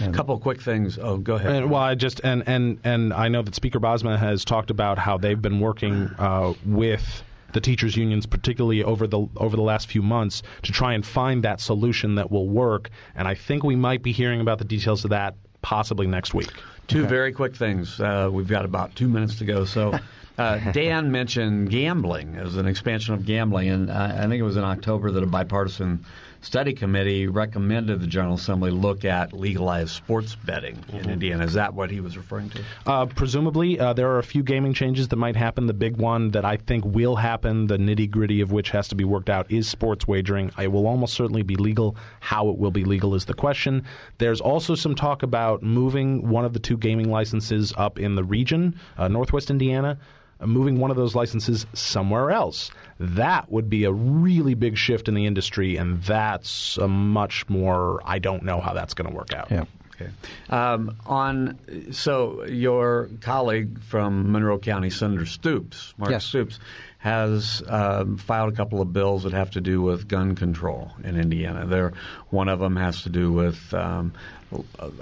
A 0.00 0.10
couple 0.10 0.34
of 0.34 0.40
quick 0.40 0.60
things. 0.60 0.98
Oh, 0.98 1.16
go 1.16 1.34
ahead. 1.34 1.54
And, 1.54 1.70
well, 1.70 1.82
I 1.82 1.94
just 1.94 2.20
and 2.24 2.42
and 2.46 2.78
and 2.84 3.12
I 3.12 3.28
know 3.28 3.42
that 3.42 3.54
Speaker 3.54 3.80
Bosma 3.80 4.18
has 4.18 4.44
talked 4.44 4.70
about 4.70 4.98
how 4.98 5.18
they've 5.18 5.40
been 5.40 5.60
working 5.60 6.10
uh, 6.18 6.54
with 6.64 7.22
the 7.52 7.60
teachers 7.60 7.96
unions 7.96 8.26
particularly 8.26 8.82
over 8.82 9.06
the 9.06 9.26
over 9.36 9.56
the 9.56 9.62
last 9.62 9.88
few 9.88 10.02
months 10.02 10.42
to 10.62 10.72
try 10.72 10.94
and 10.94 11.04
find 11.04 11.44
that 11.44 11.60
solution 11.60 12.14
that 12.16 12.30
will 12.30 12.48
work 12.48 12.90
and 13.14 13.28
I 13.28 13.34
think 13.34 13.62
we 13.62 13.76
might 13.76 14.02
be 14.02 14.12
hearing 14.12 14.40
about 14.40 14.58
the 14.58 14.64
details 14.64 15.04
of 15.04 15.10
that 15.10 15.34
possibly 15.60 16.06
next 16.06 16.34
week. 16.34 16.50
Two 16.88 17.00
okay. 17.00 17.08
very 17.08 17.32
quick 17.32 17.54
things. 17.54 18.00
Uh, 18.00 18.28
we've 18.32 18.48
got 18.48 18.64
about 18.64 18.96
2 18.96 19.08
minutes 19.08 19.36
to 19.36 19.44
go. 19.44 19.64
So 19.64 19.98
uh, 20.38 20.58
Dan 20.72 21.12
mentioned 21.12 21.70
gambling 21.70 22.36
as 22.36 22.56
an 22.56 22.66
expansion 22.66 23.14
of 23.14 23.24
gambling 23.24 23.68
and 23.68 23.90
I 23.90 24.22
think 24.22 24.34
it 24.40 24.42
was 24.42 24.56
in 24.56 24.64
October 24.64 25.10
that 25.10 25.22
a 25.22 25.26
bipartisan 25.26 26.04
study 26.42 26.72
committee 26.72 27.26
recommended 27.28 28.00
the 28.00 28.06
General 28.06 28.34
Assembly 28.34 28.70
look 28.70 29.04
at 29.04 29.32
legalized 29.32 29.90
sports 29.90 30.34
betting 30.34 30.76
mm-hmm. 30.76 30.98
in 30.98 31.10
Indiana. 31.10 31.44
Is 31.44 31.54
that 31.54 31.72
what 31.72 31.90
he 31.90 32.00
was 32.00 32.16
referring 32.16 32.50
to? 32.50 32.64
Uh, 32.86 33.06
presumably, 33.06 33.78
uh, 33.78 33.92
there 33.92 34.10
are 34.10 34.18
a 34.18 34.24
few 34.24 34.42
gaming 34.42 34.74
changes 34.74 35.08
that 35.08 35.16
might 35.16 35.36
happen. 35.36 35.66
The 35.66 35.72
big 35.72 35.96
one 35.96 36.32
that 36.32 36.44
I 36.44 36.56
think 36.56 36.84
will 36.84 37.16
happen, 37.16 37.66
the 37.68 37.78
nitty 37.78 38.10
gritty 38.10 38.40
of 38.40 38.52
which 38.52 38.70
has 38.70 38.88
to 38.88 38.94
be 38.94 39.04
worked 39.04 39.30
out, 39.30 39.50
is 39.50 39.68
sports 39.68 40.06
wagering. 40.06 40.50
It 40.58 40.70
will 40.70 40.86
almost 40.86 41.14
certainly 41.14 41.42
be 41.42 41.56
legal. 41.56 41.96
How 42.20 42.48
it 42.50 42.58
will 42.58 42.70
be 42.70 42.84
legal 42.84 43.14
is 43.14 43.24
the 43.24 43.34
question. 43.34 43.84
There's 44.18 44.40
also 44.40 44.74
some 44.74 44.94
talk 44.94 45.22
about 45.22 45.62
moving 45.62 46.28
one 46.28 46.44
of 46.44 46.52
the 46.52 46.58
two 46.58 46.76
gaming 46.76 47.10
licenses 47.10 47.72
up 47.76 47.98
in 47.98 48.14
the 48.14 48.24
region, 48.24 48.78
uh, 48.98 49.08
Northwest 49.08 49.50
Indiana 49.50 49.98
moving 50.46 50.78
one 50.78 50.90
of 50.90 50.96
those 50.96 51.14
licenses 51.14 51.66
somewhere 51.72 52.30
else. 52.30 52.70
That 52.98 53.50
would 53.50 53.68
be 53.68 53.84
a 53.84 53.92
really 53.92 54.54
big 54.54 54.76
shift 54.76 55.08
in 55.08 55.14
the 55.14 55.26
industry, 55.26 55.76
and 55.76 56.02
that's 56.02 56.76
a 56.78 56.88
much 56.88 57.48
more. 57.48 58.00
I 58.04 58.18
don't 58.18 58.44
know 58.44 58.60
how 58.60 58.74
that's 58.74 58.94
going 58.94 59.10
to 59.10 59.16
work 59.16 59.32
out. 59.32 59.50
Yeah. 59.50 59.64
Okay. 59.94 60.10
Um, 60.48 60.96
on 61.06 61.92
so 61.92 62.44
your 62.44 63.10
colleague 63.20 63.82
from 63.82 64.32
Monroe 64.32 64.58
County, 64.58 64.90
Senator 64.90 65.26
Stoops, 65.26 65.94
Mark 65.98 66.10
yes. 66.10 66.24
Stoops, 66.24 66.58
has 66.98 67.62
um, 67.66 68.16
filed 68.16 68.52
a 68.52 68.56
couple 68.56 68.80
of 68.80 68.92
bills 68.92 69.24
that 69.24 69.32
have 69.32 69.50
to 69.50 69.60
do 69.60 69.82
with 69.82 70.08
gun 70.08 70.34
control 70.34 70.92
in 71.04 71.18
Indiana. 71.18 71.66
There, 71.66 71.92
one 72.30 72.48
of 72.48 72.58
them 72.58 72.76
has 72.76 73.02
to 73.02 73.10
do 73.10 73.32
with 73.32 73.74
um, 73.74 74.12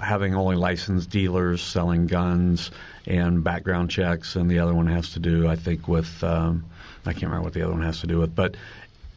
having 0.01 0.35
only 0.35 0.55
licensed 0.55 1.09
dealers 1.09 1.61
selling 1.61 2.07
guns 2.07 2.71
and 3.05 3.43
background 3.43 3.89
checks, 3.89 4.35
and 4.35 4.49
the 4.49 4.59
other 4.59 4.73
one 4.73 4.87
has 4.87 5.13
to 5.13 5.19
do, 5.19 5.47
I 5.47 5.55
think, 5.55 5.87
with 5.87 6.23
um, 6.23 6.65
I 7.05 7.13
can't 7.13 7.23
remember 7.23 7.43
what 7.43 7.53
the 7.53 7.63
other 7.63 7.73
one 7.73 7.81
has 7.83 8.01
to 8.01 8.07
do 8.07 8.19
with, 8.19 8.35
but 8.35 8.55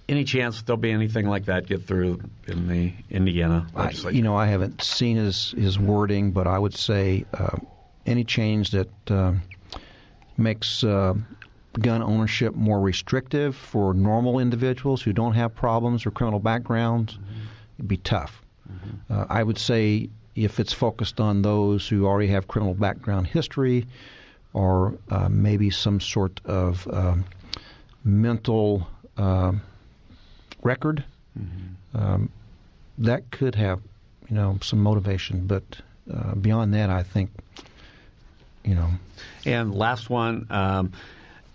any 0.08 0.24
chance 0.24 0.62
there'll 0.62 0.76
be 0.76 0.90
anything 0.90 1.26
like 1.26 1.46
that 1.46 1.66
get 1.66 1.86
through 1.86 2.20
in 2.46 2.68
the 2.68 2.92
Indiana 3.10 3.66
legislature? 3.74 4.14
I, 4.14 4.16
you 4.16 4.22
know, 4.22 4.36
I 4.36 4.46
haven't 4.46 4.82
seen 4.82 5.16
his 5.16 5.52
his 5.52 5.78
wording, 5.78 6.32
but 6.32 6.46
I 6.46 6.58
would 6.58 6.74
say 6.74 7.24
uh, 7.32 7.56
any 8.06 8.24
change 8.24 8.70
that 8.72 9.10
uh, 9.10 9.32
makes 10.36 10.84
uh, 10.84 11.14
gun 11.80 12.02
ownership 12.02 12.54
more 12.54 12.80
restrictive 12.80 13.56
for 13.56 13.94
normal 13.94 14.38
individuals 14.38 15.02
who 15.02 15.12
don't 15.12 15.34
have 15.34 15.54
problems 15.54 16.06
or 16.06 16.10
criminal 16.10 16.40
backgrounds 16.40 17.14
mm-hmm. 17.14 17.40
would 17.78 17.88
be 17.88 17.96
tough. 17.96 18.42
Mm-hmm. 18.70 19.12
Uh, 19.12 19.26
I 19.28 19.42
would 19.42 19.58
say 19.58 20.10
if 20.34 20.58
it's 20.58 20.72
focused 20.72 21.20
on 21.20 21.42
those 21.42 21.88
who 21.88 22.06
already 22.06 22.28
have 22.28 22.48
criminal 22.48 22.74
background 22.74 23.26
history 23.26 23.86
or 24.52 24.94
uh, 25.10 25.28
maybe 25.28 25.70
some 25.70 26.00
sort 26.00 26.40
of 26.44 26.86
um, 26.92 27.24
mental 28.04 28.86
uh, 29.16 29.52
record, 30.62 31.04
mm-hmm. 31.38 31.96
um, 31.96 32.30
that 32.98 33.30
could 33.30 33.54
have 33.54 33.80
you 34.28 34.36
know 34.36 34.58
some 34.62 34.80
motivation. 34.80 35.46
But 35.46 35.64
uh, 36.12 36.34
beyond 36.34 36.74
that, 36.74 36.90
I 36.90 37.02
think 37.02 37.30
you 38.64 38.74
know. 38.74 38.90
And 39.46 39.74
last 39.74 40.08
one, 40.08 40.46
um, 40.50 40.92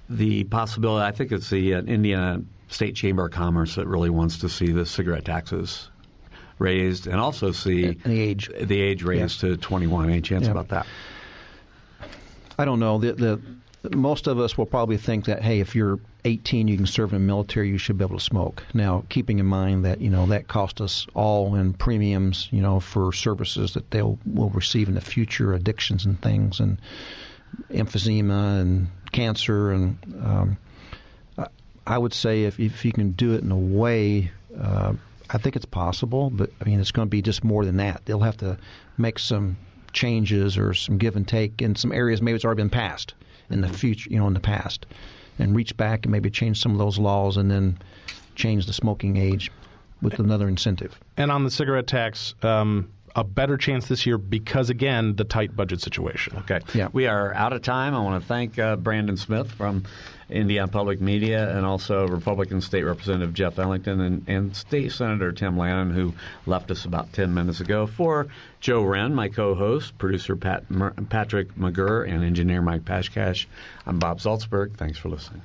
the 0.09 0.43
possibility. 0.45 1.05
I 1.05 1.11
think 1.11 1.31
it's 1.31 1.49
the 1.49 1.75
uh, 1.75 1.81
Indiana 1.81 2.41
State 2.67 2.95
Chamber 2.95 3.25
of 3.25 3.31
Commerce 3.31 3.75
that 3.75 3.87
really 3.87 4.09
wants 4.09 4.39
to 4.39 4.49
see 4.49 4.71
the 4.71 4.85
cigarette 4.85 5.25
taxes 5.25 5.89
raised 6.59 7.07
and 7.07 7.19
also 7.19 7.51
see 7.51 7.85
and 7.85 8.03
the 8.03 8.19
age 8.19 8.49
the 8.61 8.79
age 8.79 9.03
raised 9.03 9.39
to 9.41 9.57
21. 9.57 10.09
Any 10.09 10.21
chance 10.21 10.45
yeah. 10.45 10.51
about 10.51 10.69
that? 10.69 10.85
I 12.57 12.65
don't 12.65 12.79
know. 12.79 12.97
The, 12.97 13.13
the 13.13 13.95
most 13.95 14.27
of 14.27 14.39
us 14.39 14.57
will 14.57 14.65
probably 14.65 14.97
think 14.97 15.25
that 15.25 15.41
hey, 15.41 15.61
if 15.61 15.75
you're 15.75 15.99
18, 16.25 16.67
you 16.67 16.75
can 16.75 16.85
serve 16.85 17.13
in 17.13 17.21
the 17.21 17.25
military, 17.25 17.69
you 17.69 17.77
should 17.77 17.97
be 17.97 18.03
able 18.03 18.17
to 18.17 18.23
smoke. 18.23 18.63
Now, 18.73 19.05
keeping 19.07 19.39
in 19.39 19.45
mind 19.45 19.85
that 19.85 20.01
you 20.01 20.09
know 20.09 20.25
that 20.27 20.49
cost 20.49 20.81
us 20.81 21.07
all 21.13 21.55
in 21.55 21.73
premiums, 21.73 22.49
you 22.51 22.61
know, 22.61 22.79
for 22.81 23.13
services 23.13 23.73
that 23.73 23.89
they'll 23.91 24.19
will 24.25 24.49
receive 24.49 24.89
in 24.89 24.95
the 24.95 25.01
future, 25.01 25.53
addictions 25.53 26.05
and 26.05 26.21
things, 26.21 26.59
and 26.59 26.77
emphysema 27.71 28.59
and 28.59 28.87
cancer, 29.13 29.71
and 29.71 29.97
um, 30.23 30.57
I 31.87 31.97
would 31.97 32.13
say 32.13 32.43
if 32.43 32.59
if 32.59 32.83
you 32.83 32.91
can 32.91 33.11
do 33.11 33.33
it 33.33 33.43
in 33.43 33.51
a 33.51 33.57
way. 33.57 34.31
Uh, 34.59 34.93
I 35.29 35.37
think 35.37 35.55
it's 35.55 35.65
possible, 35.65 36.29
but 36.29 36.51
I 36.59 36.65
mean, 36.65 36.79
it's 36.79 36.91
going 36.91 37.07
to 37.07 37.09
be 37.09 37.21
just 37.21 37.43
more 37.43 37.65
than 37.65 37.77
that. 37.77 38.05
They'll 38.05 38.21
have 38.21 38.37
to 38.37 38.57
make 38.97 39.19
some 39.19 39.57
changes 39.93 40.57
or 40.57 40.73
some 40.73 40.97
give 40.97 41.15
and 41.15 41.27
take 41.27 41.61
in 41.61 41.75
some 41.75 41.91
areas 41.91 42.21
maybe 42.21 42.35
it's 42.35 42.45
already 42.45 42.59
been 42.59 42.69
passed 42.69 43.15
in 43.49 43.61
the 43.61 43.67
mm-hmm. 43.67 43.75
future, 43.75 44.09
you 44.09 44.19
know, 44.19 44.27
in 44.27 44.33
the 44.33 44.39
past, 44.39 44.85
and 45.39 45.55
reach 45.55 45.75
back 45.77 46.05
and 46.05 46.11
maybe 46.11 46.29
change 46.29 46.61
some 46.61 46.71
of 46.71 46.77
those 46.77 46.99
laws 46.99 47.37
and 47.37 47.49
then 47.49 47.77
change 48.35 48.65
the 48.65 48.73
smoking 48.73 49.17
age 49.17 49.51
with 50.01 50.19
another 50.19 50.47
incentive. 50.47 50.99
And 51.17 51.31
on 51.31 51.43
the 51.43 51.51
cigarette 51.51 51.87
tax, 51.87 52.35
um, 52.41 52.89
a 53.15 53.23
better 53.23 53.57
chance 53.57 53.87
this 53.87 54.05
year 54.05 54.17
because, 54.17 54.69
again, 54.69 55.15
the 55.15 55.23
tight 55.23 55.55
budget 55.55 55.81
situation. 55.81 56.37
Okay. 56.39 56.59
Yeah. 56.73 56.89
We 56.91 57.07
are 57.07 57.33
out 57.33 57.53
of 57.53 57.61
time. 57.61 57.95
I 57.95 57.99
want 57.99 58.21
to 58.21 58.27
thank 58.27 58.59
uh, 58.59 58.75
Brandon 58.75 59.17
Smith 59.17 59.51
from 59.51 59.83
Indiana 60.29 60.67
Public 60.67 61.01
Media 61.01 61.55
and 61.55 61.65
also 61.65 62.07
Republican 62.07 62.61
State 62.61 62.83
Representative 62.83 63.33
Jeff 63.33 63.57
Ellington 63.57 63.99
and, 64.01 64.23
and 64.27 64.55
State 64.55 64.91
Senator 64.91 65.31
Tim 65.31 65.55
Lanane, 65.55 65.91
who 65.91 66.13
left 66.45 66.69
us 66.71 66.85
about 66.85 67.11
10 67.13 67.33
minutes 67.33 67.59
ago. 67.59 67.87
For 67.87 68.27
Joe 68.59 68.83
Hren, 68.83 69.13
my 69.13 69.29
co 69.29 69.55
host, 69.55 69.97
producer 69.97 70.35
Pat, 70.35 70.63
Patrick 71.09 71.55
McGurr, 71.55 72.07
and 72.07 72.23
engineer 72.23 72.61
Mike 72.61 72.85
Pashkash, 72.85 73.47
I'm 73.85 73.99
Bob 73.99 74.19
Zaltsberg. 74.19 74.75
Thanks 74.75 74.97
for 74.97 75.09
listening. 75.09 75.41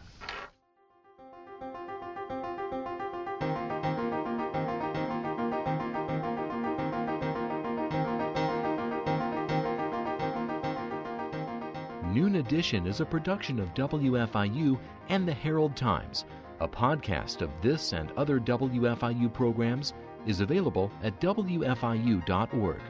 Edition 12.54 12.86
is 12.86 13.00
a 13.00 13.04
production 13.04 13.58
of 13.58 13.74
WFIU 13.74 14.78
and 15.08 15.26
the 15.26 15.34
Herald 15.34 15.74
Times. 15.74 16.24
A 16.60 16.68
podcast 16.68 17.42
of 17.42 17.50
this 17.60 17.92
and 17.92 18.12
other 18.12 18.38
WFIU 18.38 19.32
programs 19.32 19.92
is 20.24 20.38
available 20.38 20.88
at 21.02 21.20
WFIU.org. 21.20 22.80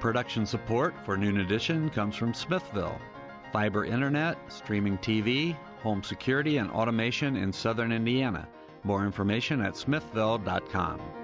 Production 0.00 0.46
support 0.46 0.94
for 1.04 1.18
Noon 1.18 1.40
Edition 1.40 1.90
comes 1.90 2.16
from 2.16 2.32
Smithville. 2.32 2.98
Fiber 3.52 3.84
internet, 3.84 4.38
streaming 4.50 4.96
TV, 4.96 5.54
home 5.82 6.02
security, 6.02 6.56
and 6.56 6.70
automation 6.70 7.36
in 7.36 7.52
southern 7.52 7.92
Indiana. 7.92 8.48
More 8.82 9.04
information 9.04 9.60
at 9.60 9.76
smithville.com. 9.76 11.21